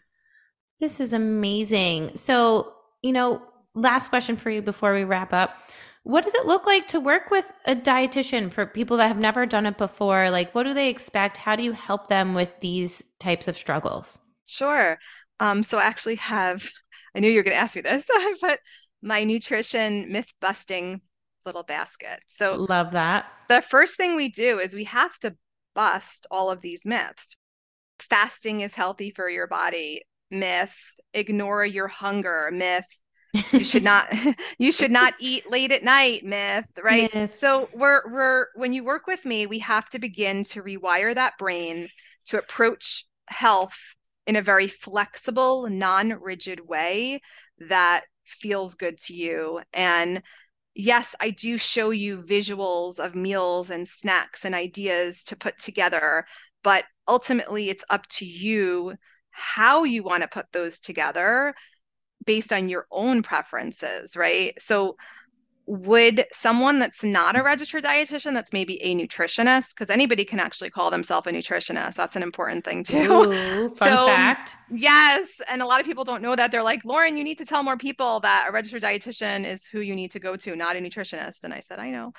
this 0.79 0.99
is 0.99 1.13
amazing 1.13 2.15
so 2.15 2.73
you 3.01 3.11
know 3.11 3.41
last 3.73 4.09
question 4.09 4.35
for 4.35 4.49
you 4.49 4.61
before 4.61 4.93
we 4.93 5.03
wrap 5.03 5.33
up 5.33 5.57
what 6.03 6.23
does 6.23 6.33
it 6.33 6.45
look 6.45 6.65
like 6.65 6.87
to 6.87 6.99
work 6.99 7.29
with 7.29 7.51
a 7.65 7.75
dietitian 7.75 8.51
for 8.51 8.65
people 8.65 8.97
that 8.97 9.07
have 9.07 9.19
never 9.19 9.45
done 9.45 9.67
it 9.67 9.77
before? 9.77 10.31
Like, 10.31 10.53
what 10.55 10.63
do 10.63 10.73
they 10.73 10.89
expect? 10.89 11.37
How 11.37 11.55
do 11.55 11.63
you 11.63 11.73
help 11.73 12.07
them 12.07 12.33
with 12.33 12.59
these 12.59 13.03
types 13.19 13.47
of 13.47 13.55
struggles? 13.55 14.17
Sure. 14.47 14.97
Um, 15.39 15.61
so 15.61 15.77
I 15.77 15.83
actually 15.83 16.15
have, 16.15 16.67
I 17.15 17.19
knew 17.19 17.29
you 17.29 17.37
were 17.37 17.43
going 17.43 17.55
to 17.55 17.61
ask 17.61 17.75
me 17.75 17.83
this, 17.83 18.09
but 18.41 18.59
my 19.01 19.23
nutrition 19.23 20.11
myth 20.11 20.31
busting 20.41 21.01
little 21.45 21.63
basket. 21.63 22.19
So 22.27 22.55
love 22.55 22.91
that. 22.91 23.25
The 23.49 23.61
first 23.61 23.97
thing 23.97 24.15
we 24.15 24.29
do 24.29 24.59
is 24.59 24.73
we 24.73 24.83
have 24.85 25.17
to 25.19 25.35
bust 25.75 26.27
all 26.31 26.51
of 26.51 26.61
these 26.61 26.85
myths. 26.85 27.35
Fasting 28.01 28.61
is 28.61 28.75
healthy 28.75 29.11
for 29.11 29.29
your 29.29 29.47
body, 29.47 30.01
myth. 30.29 30.75
Ignore 31.13 31.65
your 31.65 31.87
hunger, 31.87 32.49
myth 32.51 32.87
you 33.51 33.63
should 33.63 33.83
not 33.83 34.07
you 34.57 34.71
should 34.71 34.91
not 34.91 35.13
eat 35.19 35.49
late 35.49 35.71
at 35.71 35.83
night 35.83 36.23
myth 36.23 36.65
right 36.81 37.13
myth. 37.13 37.33
so 37.33 37.69
we're 37.73 38.01
we're 38.11 38.47
when 38.55 38.73
you 38.73 38.83
work 38.83 39.07
with 39.07 39.25
me 39.25 39.45
we 39.45 39.59
have 39.59 39.87
to 39.89 39.99
begin 39.99 40.43
to 40.43 40.61
rewire 40.61 41.13
that 41.13 41.37
brain 41.37 41.87
to 42.25 42.37
approach 42.37 43.05
health 43.27 43.77
in 44.27 44.35
a 44.35 44.41
very 44.41 44.67
flexible 44.67 45.67
non-rigid 45.69 46.59
way 46.67 47.19
that 47.69 48.03
feels 48.25 48.75
good 48.75 48.99
to 48.99 49.13
you 49.13 49.61
and 49.73 50.21
yes 50.75 51.15
i 51.19 51.29
do 51.29 51.57
show 51.57 51.89
you 51.89 52.21
visuals 52.21 52.99
of 52.99 53.15
meals 53.15 53.69
and 53.69 53.87
snacks 53.87 54.45
and 54.45 54.55
ideas 54.55 55.23
to 55.23 55.35
put 55.35 55.57
together 55.57 56.25
but 56.63 56.85
ultimately 57.11 57.69
it's 57.69 57.83
up 57.89 58.07
to 58.07 58.25
you 58.25 58.93
how 59.31 59.83
you 59.83 60.01
want 60.01 60.23
to 60.23 60.29
put 60.29 60.45
those 60.53 60.79
together 60.79 61.53
based 62.25 62.53
on 62.53 62.69
your 62.69 62.87
own 62.89 63.21
preferences, 63.21 64.15
right? 64.15 64.53
So 64.61 64.95
would 65.67 66.25
someone 66.33 66.79
that's 66.79 67.03
not 67.03 67.37
a 67.37 67.43
registered 67.43 67.83
dietitian 67.83 68.33
that's 68.33 68.51
maybe 68.51 68.81
a 68.81 68.95
nutritionist 68.95 69.73
because 69.73 69.89
anybody 69.89 70.25
can 70.25 70.39
actually 70.39 70.69
call 70.69 70.89
themselves 70.89 71.27
a 71.27 71.31
nutritionist 71.31 71.93
that's 71.93 72.15
an 72.15 72.23
important 72.23 72.65
thing 72.65 72.83
too 72.83 72.97
Ooh, 72.97 73.69
fun 73.77 73.87
so, 73.87 74.05
fact 74.05 74.57
yes 74.71 75.39
and 75.49 75.61
a 75.61 75.65
lot 75.65 75.79
of 75.79 75.85
people 75.85 76.03
don't 76.03 76.21
know 76.21 76.35
that 76.35 76.51
they're 76.51 76.63
like 76.63 76.83
lauren 76.83 77.15
you 77.15 77.23
need 77.23 77.37
to 77.37 77.45
tell 77.45 77.63
more 77.63 77.77
people 77.77 78.19
that 78.21 78.47
a 78.49 78.51
registered 78.51 78.81
dietitian 78.81 79.45
is 79.45 79.65
who 79.65 79.81
you 79.81 79.95
need 79.95 80.11
to 80.11 80.19
go 80.19 80.35
to 80.35 80.55
not 80.55 80.75
a 80.75 80.79
nutritionist 80.79 81.43
and 81.43 81.53
i 81.53 81.59
said 81.59 81.79
i 81.79 81.89
know 81.91 82.11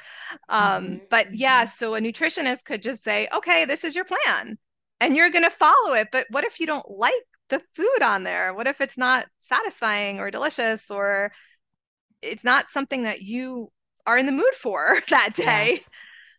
um, 0.48 0.84
mm-hmm. 0.84 0.96
but 1.10 1.34
yeah 1.34 1.64
mm-hmm. 1.64 1.68
so 1.68 1.94
a 1.96 2.00
nutritionist 2.00 2.64
could 2.64 2.80
just 2.80 3.02
say 3.02 3.28
okay 3.34 3.64
this 3.64 3.82
is 3.84 3.94
your 3.94 4.04
plan 4.04 4.56
and 5.02 5.16
you're 5.16 5.30
going 5.30 5.44
to 5.44 5.50
follow 5.50 5.94
it 5.94 6.08
but 6.12 6.26
what 6.30 6.44
if 6.44 6.60
you 6.60 6.66
don't 6.66 6.90
like 6.90 7.12
the 7.48 7.60
food 7.74 8.02
on 8.02 8.22
there 8.22 8.54
what 8.54 8.66
if 8.66 8.80
it's 8.80 8.96
not 8.96 9.26
satisfying 9.38 10.18
or 10.20 10.30
delicious 10.30 10.90
or 10.90 11.32
it's 12.22 12.44
not 12.44 12.70
something 12.70 13.02
that 13.02 13.22
you 13.22 13.70
are 14.06 14.18
in 14.18 14.26
the 14.26 14.32
mood 14.32 14.54
for 14.54 14.98
that 15.10 15.34
day. 15.34 15.72
Yes. 15.72 15.90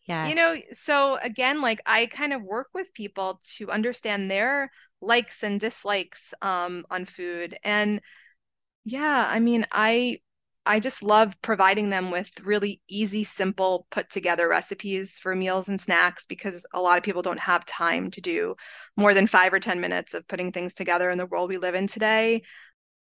Yes. 0.05 0.29
You 0.29 0.35
know, 0.35 0.57
so 0.71 1.17
again, 1.23 1.61
like 1.61 1.81
I 1.85 2.07
kind 2.07 2.33
of 2.33 2.43
work 2.43 2.67
with 2.73 2.93
people 2.93 3.39
to 3.55 3.71
understand 3.71 4.29
their 4.29 4.69
likes 4.99 5.43
and 5.43 5.59
dislikes 5.59 6.33
um, 6.41 6.85
on 6.89 7.05
food. 7.05 7.57
And 7.63 8.01
yeah, 8.83 9.25
I 9.29 9.39
mean, 9.39 9.65
I 9.71 10.19
I 10.65 10.79
just 10.79 11.03
love 11.03 11.35
providing 11.41 11.89
them 11.89 12.09
with 12.09 12.39
really 12.41 12.81
easy, 12.87 13.23
simple, 13.23 13.85
put 13.91 14.09
together 14.09 14.47
recipes 14.47 15.17
for 15.17 15.35
meals 15.35 15.67
and 15.67 15.79
snacks 15.79 16.25
because 16.25 16.65
a 16.73 16.79
lot 16.79 16.97
of 16.97 17.03
people 17.03 17.21
don't 17.21 17.39
have 17.39 17.65
time 17.65 18.11
to 18.11 18.21
do 18.21 18.55
more 18.95 19.13
than 19.13 19.27
five 19.27 19.53
or 19.53 19.59
10 19.59 19.81
minutes 19.81 20.13
of 20.13 20.27
putting 20.27 20.51
things 20.51 20.73
together 20.73 21.09
in 21.09 21.17
the 21.17 21.25
world 21.25 21.49
we 21.49 21.57
live 21.57 21.75
in 21.75 21.87
today. 21.87 22.43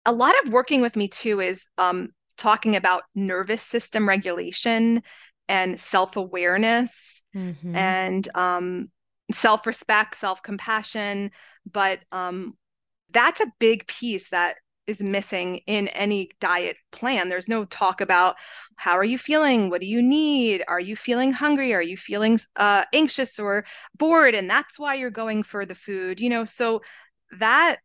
A 0.05 0.11
lot 0.11 0.35
of 0.43 0.51
working 0.51 0.81
with 0.81 0.95
me 0.95 1.07
too 1.07 1.39
is 1.39 1.67
um, 1.77 2.09
talking 2.37 2.75
about 2.75 3.03
nervous 3.15 3.63
system 3.63 4.07
regulation 4.07 5.01
and 5.49 5.79
self 5.79 6.15
awareness 6.15 7.23
mm-hmm. 7.35 7.75
and 7.75 8.27
um, 8.35 8.91
self 9.31 9.65
respect, 9.65 10.15
self 10.15 10.43
compassion. 10.43 11.31
But 11.71 11.99
um, 12.11 12.53
that's 13.11 13.41
a 13.41 13.51
big 13.59 13.87
piece 13.87 14.29
that 14.29 14.57
is 14.88 15.03
missing 15.03 15.57
in 15.67 15.89
any 15.89 16.31
diet 16.39 16.77
plan. 16.91 17.29
There's 17.29 17.47
no 17.47 17.65
talk 17.65 18.01
about 18.01 18.35
how 18.75 18.93
are 18.93 19.03
you 19.03 19.17
feeling? 19.17 19.69
What 19.69 19.81
do 19.81 19.88
you 19.88 20.01
need? 20.01 20.63
Are 20.67 20.79
you 20.79 20.95
feeling 20.95 21.31
hungry? 21.31 21.73
Are 21.73 21.81
you 21.81 21.97
feeling 21.97 22.39
uh, 22.55 22.85
anxious 22.93 23.39
or 23.39 23.65
bored? 23.97 24.35
And 24.35 24.49
that's 24.49 24.79
why 24.79 24.95
you're 24.95 25.09
going 25.09 25.43
for 25.43 25.65
the 25.65 25.75
food, 25.75 26.19
you 26.19 26.29
know? 26.29 26.45
So 26.45 26.81
that 27.39 27.77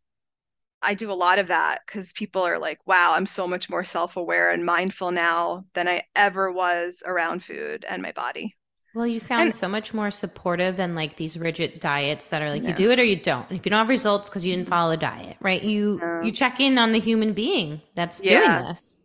I 0.83 0.93
do 0.93 1.11
a 1.11 1.13
lot 1.13 1.39
of 1.39 1.47
that 1.47 1.81
because 1.85 2.13
people 2.13 2.43
are 2.43 2.59
like, 2.59 2.79
wow, 2.85 3.13
I'm 3.15 3.25
so 3.25 3.47
much 3.47 3.69
more 3.69 3.83
self 3.83 4.17
aware 4.17 4.51
and 4.51 4.65
mindful 4.65 5.11
now 5.11 5.65
than 5.73 5.87
I 5.87 6.03
ever 6.15 6.51
was 6.51 7.01
around 7.05 7.43
food 7.43 7.85
and 7.89 8.01
my 8.01 8.11
body. 8.11 8.55
Well, 8.95 9.07
you 9.07 9.19
sound 9.19 9.43
and, 9.43 9.53
so 9.53 9.67
much 9.67 9.93
more 9.93 10.11
supportive 10.11 10.77
than 10.77 10.93
like 10.93 11.15
these 11.15 11.37
rigid 11.37 11.79
diets 11.79 12.27
that 12.27 12.41
are 12.41 12.49
like 12.49 12.61
yeah. 12.61 12.69
you 12.69 12.75
do 12.75 12.91
it 12.91 12.99
or 12.99 13.03
you 13.03 13.15
don't. 13.15 13.49
And 13.49 13.59
if 13.59 13.65
you 13.65 13.71
don't 13.71 13.79
have 13.79 13.89
results 13.89 14.29
because 14.29 14.45
you 14.45 14.55
didn't 14.55 14.69
follow 14.69 14.91
a 14.91 14.97
diet, 14.97 15.37
right? 15.39 15.63
You 15.63 15.99
yeah. 16.01 16.21
you 16.23 16.31
check 16.31 16.59
in 16.59 16.77
on 16.77 16.91
the 16.91 16.99
human 16.99 17.33
being 17.33 17.81
that's 17.95 18.23
yeah. 18.23 18.57
doing 18.57 18.67
this. 18.67 18.99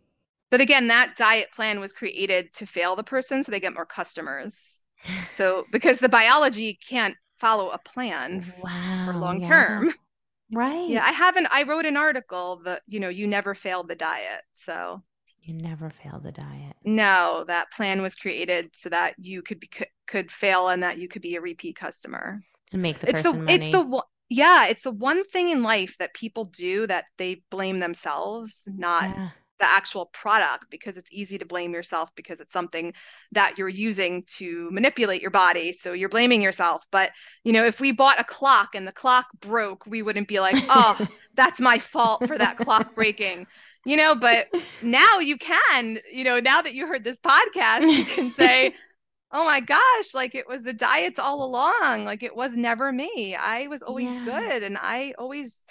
But 0.51 0.61
again, 0.61 0.87
that 0.87 1.15
diet 1.15 1.51
plan 1.51 1.79
was 1.79 1.93
created 1.93 2.53
to 2.53 2.65
fail 2.65 2.95
the 2.95 3.03
person 3.03 3.43
so 3.43 3.51
they 3.51 3.59
get 3.59 3.73
more 3.73 3.85
customers. 3.85 4.83
so 5.31 5.65
because 5.71 5.99
the 5.99 6.09
biology 6.09 6.77
can't 6.87 7.15
follow 7.37 7.69
a 7.69 7.77
plan 7.79 8.45
wow, 8.63 9.05
for 9.05 9.13
long 9.13 9.45
term. 9.45 9.91
Right. 10.51 10.89
Yeah, 10.89 11.05
I 11.05 11.11
haven't. 11.11 11.47
I 11.51 11.61
wrote 11.61 11.85
an 11.85 11.95
article 11.95 12.61
that, 12.65 12.81
you 12.87 12.99
know, 12.99 13.09
you 13.09 13.27
never 13.27 13.53
failed 13.53 13.87
the 13.87 13.93
diet. 13.93 14.41
So 14.53 15.03
you 15.43 15.53
never 15.53 15.91
failed 15.91 16.23
the 16.23 16.31
diet. 16.31 16.68
No, 16.83 17.43
that 17.47 17.71
plan 17.71 18.01
was 18.01 18.15
created 18.15 18.69
so 18.73 18.89
that 18.89 19.15
you 19.17 19.41
could 19.41 19.59
be 19.59 19.69
could 20.07 20.31
fail 20.31 20.69
and 20.69 20.83
that 20.83 20.97
you 20.97 21.07
could 21.07 21.21
be 21.21 21.35
a 21.35 21.41
repeat 21.41 21.75
customer. 21.75 22.41
And 22.71 22.81
make 22.81 22.99
the 22.99 23.09
it's 23.09 23.21
the 23.21 23.33
money. 23.33 23.53
it's 23.53 23.69
the 23.69 24.03
yeah, 24.29 24.67
it's 24.67 24.83
the 24.83 24.91
one 24.91 25.23
thing 25.25 25.49
in 25.49 25.63
life 25.63 25.97
that 25.97 26.13
people 26.13 26.45
do 26.45 26.85
that 26.87 27.05
they 27.17 27.41
blame 27.49 27.79
themselves, 27.79 28.67
not 28.67 29.03
yeah. 29.03 29.29
the 29.59 29.65
actual 29.65 30.05
product 30.05 30.67
because 30.69 30.97
it's 30.97 31.11
easy 31.11 31.39
to 31.39 31.45
blame 31.45 31.73
yourself 31.73 32.09
because 32.15 32.39
it's 32.39 32.53
something 32.53 32.93
that 33.31 33.57
you're 33.57 33.67
using 33.67 34.23
to 34.37 34.69
manipulate 34.71 35.21
your 35.21 35.31
body 35.31 35.73
so 35.73 35.93
you're 35.93 36.09
blaming 36.09 36.41
yourself. 36.41 36.85
But 36.91 37.11
you 37.43 37.51
know 37.51 37.65
if 37.65 37.81
we 37.81 37.91
bought 37.91 38.19
a 38.19 38.23
clock 38.23 38.75
and 38.75 38.87
the 38.87 38.93
clock 38.93 39.25
broke 39.41 39.85
we 39.85 40.01
wouldn't 40.01 40.27
be 40.27 40.39
like 40.39 40.55
oh 40.69 41.07
that's 41.35 41.59
my 41.59 41.79
fault 41.79 42.25
for 42.27 42.37
that 42.37 42.57
clock 42.57 42.93
breaking 42.95 43.47
you 43.85 43.95
know 43.95 44.15
but 44.15 44.47
now 44.81 45.19
you 45.19 45.37
can 45.37 45.99
you 46.11 46.23
know 46.23 46.39
now 46.39 46.61
that 46.61 46.73
you 46.73 46.87
heard 46.87 47.03
this 47.03 47.19
podcast 47.19 47.81
you 47.81 48.05
can 48.05 48.31
say 48.31 48.73
oh 49.31 49.45
my 49.45 49.59
gosh 49.59 50.13
like 50.13 50.35
it 50.35 50.47
was 50.47 50.63
the 50.63 50.73
diets 50.73 51.19
all 51.19 51.43
along 51.43 52.05
like 52.05 52.23
it 52.23 52.35
was 52.35 52.57
never 52.57 52.91
me 52.91 53.35
i 53.35 53.67
was 53.67 53.81
always 53.81 54.15
yeah. 54.17 54.25
good 54.25 54.63
and 54.63 54.77
i 54.81 55.13
always 55.17 55.65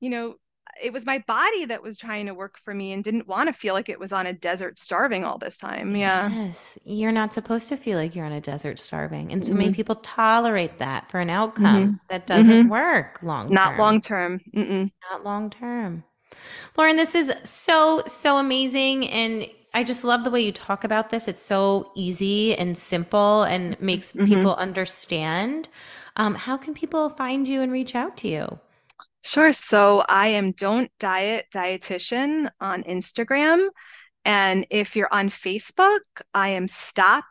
you 0.00 0.10
know 0.10 0.34
it 0.82 0.92
was 0.92 1.06
my 1.06 1.22
body 1.26 1.64
that 1.66 1.82
was 1.82 1.98
trying 1.98 2.26
to 2.26 2.34
work 2.34 2.58
for 2.58 2.74
me 2.74 2.92
and 2.92 3.04
didn't 3.04 3.28
want 3.28 3.46
to 3.48 3.52
feel 3.52 3.74
like 3.74 3.88
it 3.88 3.98
was 3.98 4.12
on 4.12 4.26
a 4.26 4.32
desert 4.32 4.78
starving 4.78 5.24
all 5.24 5.38
this 5.38 5.58
time. 5.58 5.94
Yeah. 5.94 6.28
Yes. 6.30 6.78
You're 6.84 7.12
not 7.12 7.32
supposed 7.32 7.68
to 7.68 7.76
feel 7.76 7.98
like 7.98 8.14
you're 8.14 8.26
on 8.26 8.32
a 8.32 8.40
desert 8.40 8.78
starving. 8.78 9.32
And 9.32 9.44
so 9.44 9.50
mm-hmm. 9.50 9.58
many 9.58 9.72
people 9.72 9.96
tolerate 9.96 10.78
that 10.78 11.10
for 11.10 11.20
an 11.20 11.30
outcome 11.30 11.84
mm-hmm. 11.84 11.96
that 12.08 12.26
doesn't 12.26 12.52
mm-hmm. 12.52 12.68
work 12.68 13.20
long 13.22 13.46
term. 13.46 13.54
Not 13.54 13.78
long 13.78 14.00
term. 14.00 14.40
Not 14.52 15.24
long 15.24 15.50
term. 15.50 16.04
Lauren, 16.76 16.96
this 16.96 17.14
is 17.14 17.32
so, 17.44 18.02
so 18.06 18.38
amazing. 18.38 19.08
And 19.08 19.48
I 19.72 19.84
just 19.84 20.04
love 20.04 20.24
the 20.24 20.30
way 20.30 20.40
you 20.40 20.52
talk 20.52 20.84
about 20.84 21.10
this. 21.10 21.28
It's 21.28 21.42
so 21.42 21.92
easy 21.96 22.54
and 22.56 22.76
simple 22.78 23.42
and 23.42 23.80
makes 23.80 24.12
mm-hmm. 24.12 24.24
people 24.24 24.54
understand. 24.54 25.68
Um, 26.16 26.34
how 26.34 26.56
can 26.56 26.74
people 26.74 27.10
find 27.10 27.46
you 27.48 27.60
and 27.60 27.72
reach 27.72 27.94
out 27.94 28.16
to 28.18 28.28
you? 28.28 28.58
Sure. 29.22 29.52
So 29.52 30.04
I 30.08 30.28
am 30.28 30.52
Don't 30.52 30.90
Diet 31.00 31.46
Dietitian 31.52 32.50
on 32.60 32.82
Instagram. 32.84 33.68
And 34.24 34.66
if 34.70 34.96
you're 34.96 35.12
on 35.12 35.28
Facebook, 35.28 36.00
I 36.34 36.50
am 36.50 36.68
Stop 36.68 37.24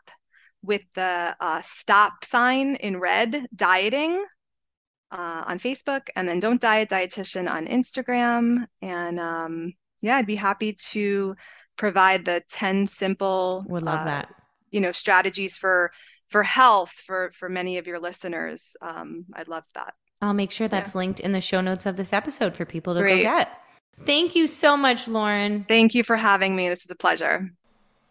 with 0.62 0.84
the 0.94 1.36
uh, 1.40 1.60
stop 1.62 2.24
sign 2.24 2.76
in 2.76 2.98
red, 2.98 3.46
dieting 3.54 4.24
uh, 5.14 5.44
on 5.46 5.58
Facebook, 5.58 6.08
and 6.16 6.28
then 6.28 6.40
Don't 6.40 6.60
Diet 6.60 6.90
Dietitian 6.90 7.50
on 7.50 7.66
Instagram. 7.66 8.66
And 8.82 9.20
um, 9.20 9.72
yeah, 10.00 10.16
I'd 10.16 10.26
be 10.26 10.34
happy 10.34 10.74
to 10.90 11.34
provide 11.76 12.24
the 12.24 12.42
10 12.50 12.86
simple 12.86 13.64
would 13.68 13.82
love 13.82 14.00
uh, 14.00 14.04
that 14.04 14.34
you 14.70 14.80
know 14.80 14.92
strategies 14.92 15.56
for 15.56 15.90
for 16.28 16.44
health 16.44 16.90
for 16.90 17.32
for 17.32 17.48
many 17.48 17.78
of 17.78 17.88
your 17.88 17.98
listeners 17.98 18.76
um, 18.80 19.24
i'd 19.34 19.48
love 19.48 19.64
that 19.74 19.92
I'll 20.22 20.34
make 20.34 20.52
sure 20.52 20.68
that's 20.68 20.94
yeah. 20.94 20.98
linked 20.98 21.20
in 21.20 21.32
the 21.32 21.40
show 21.40 21.60
notes 21.60 21.86
of 21.86 21.96
this 21.96 22.12
episode 22.12 22.56
for 22.56 22.64
people 22.64 22.94
to 22.94 23.00
Great. 23.00 23.18
go 23.18 23.22
get. 23.22 23.48
Thank 24.06 24.34
you 24.34 24.46
so 24.46 24.76
much, 24.76 25.06
Lauren. 25.06 25.64
Thank 25.68 25.94
you 25.94 26.02
for 26.02 26.16
having 26.16 26.56
me. 26.56 26.68
This 26.68 26.84
is 26.84 26.90
a 26.90 26.96
pleasure. 26.96 27.48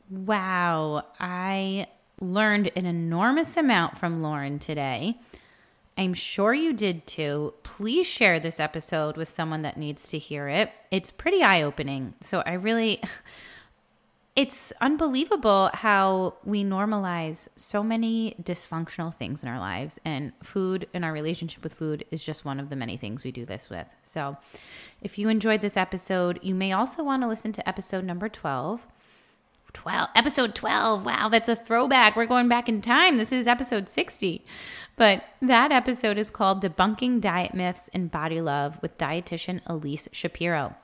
Wow. 0.10 1.06
I 1.20 1.88
learned 2.22 2.72
an 2.76 2.86
enormous 2.86 3.58
amount 3.58 3.98
from 3.98 4.22
Lauren 4.22 4.60
today. 4.60 5.18
I'm 5.98 6.14
sure 6.14 6.54
you 6.54 6.74
did 6.74 7.06
too. 7.06 7.54
Please 7.64 8.08
share 8.08 8.40
this 8.40 8.60
episode 8.60 9.16
with 9.16 9.30
someone 9.30 9.62
that 9.62 9.78
needs 9.78 10.10
to 10.10 10.18
hear 10.18 10.48
it. 10.48 10.72
It's 10.92 11.12
pretty 11.12 11.44
eye 11.44 11.62
opening. 11.62 12.16
So 12.22 12.42
I 12.46 12.54
really. 12.54 13.02
it's 14.36 14.74
unbelievable 14.82 15.70
how 15.74 16.34
we 16.44 16.64
normalize 16.64 17.48
so 17.56 17.84
many 17.84 18.36
dysfunctional 18.42 19.14
things 19.14 19.44
in 19.44 19.50
our 19.50 19.60
lives 19.60 20.00
and 20.06 20.32
food 20.42 20.88
and 20.94 21.06
our 21.06 21.14
relationship 21.14 21.62
with 21.62 21.74
food 21.74 22.04
is 22.10 22.24
just 22.24 22.44
one 22.44 22.60
of 22.60 22.70
the 22.70 22.76
many 22.76 22.98
things 22.98 23.24
we 23.24 23.32
do 23.32 23.46
this 23.46 23.70
with 23.70 23.94
so 24.02 24.36
if 25.02 25.20
you 25.20 25.30
enjoyed 25.30 25.62
this 25.62 25.78
episode 25.78 26.40
you 26.42 26.56
may 26.56 26.72
also 26.72 27.04
want 27.04 27.22
to 27.22 27.28
listen 27.28 27.52
to 27.52 27.68
episode 27.70 28.04
number 28.04 28.28
12 28.28 28.88
12 29.74 30.10
episode 30.16 30.56
12 30.56 31.06
wow 31.06 31.30
that's 31.30 31.50
a 31.50 31.56
throwback 31.56 32.16
we're 32.16 32.26
going 32.26 32.48
back 32.48 32.68
in 32.68 32.82
time 32.82 33.18
this 33.18 33.32
is 33.32 33.46
episode 33.46 33.88
60 33.88 34.44
but 34.96 35.24
that 35.42 35.72
episode 35.72 36.18
is 36.18 36.30
called 36.30 36.64
debunking 36.64 37.22
diet 37.22 37.54
myths 37.54 37.90
and 37.94 38.12
body 38.12 38.42
love 38.42 38.80
with 38.82 38.98
dietitian 38.98 39.62
elise 39.66 40.08
shapiro 40.12 40.76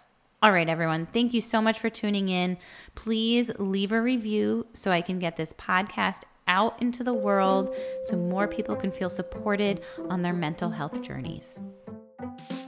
all 0.41 0.53
right, 0.53 0.69
everyone. 0.69 1.05
Thank 1.07 1.33
you 1.33 1.41
so 1.41 1.61
much 1.61 1.79
for 1.79 1.89
tuning 1.89 2.29
in. 2.29 2.57
Please 2.95 3.51
leave 3.59 3.91
a 3.91 4.01
review 4.01 4.67
so 4.73 4.89
I 4.89 5.01
can 5.01 5.19
get 5.19 5.35
this 5.35 5.51
podcast 5.53 6.21
out 6.47 6.81
into 6.81 7.03
the 7.03 7.13
world 7.13 7.75
so 8.03 8.15
more 8.15 8.47
people 8.47 8.75
can 8.75 8.91
feel 8.91 9.09
supported 9.09 9.81
on 10.09 10.21
their 10.21 10.33
mental 10.33 10.69
health 10.69 11.01
journeys. 11.01 11.59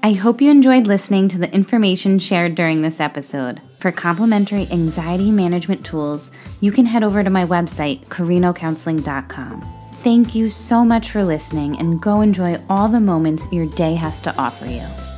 I 0.04 0.14
hope 0.14 0.42
you 0.42 0.52
enjoyed 0.52 0.88
listening 0.88 1.30
to 1.30 1.38
the 1.38 1.54
information 1.54 2.20
shared 2.20 2.56
during 2.56 2.82
this 2.82 3.00
episode. 3.00 3.62
For 3.80 3.92
complimentary 3.92 4.68
anxiety 4.70 5.32
management 5.32 5.86
tools, 5.86 6.30
you 6.60 6.72
can 6.72 6.86
head 6.86 7.04
over 7.04 7.24
to 7.24 7.30
my 7.30 7.46
website, 7.46 8.06
carinocounseling.com. 8.08 9.81
Thank 10.04 10.34
you 10.34 10.50
so 10.50 10.84
much 10.84 11.12
for 11.12 11.24
listening 11.24 11.78
and 11.78 12.02
go 12.02 12.22
enjoy 12.22 12.60
all 12.68 12.88
the 12.88 13.00
moments 13.00 13.48
your 13.52 13.68
day 13.68 13.94
has 13.94 14.20
to 14.22 14.36
offer 14.36 14.66
you. 14.66 15.11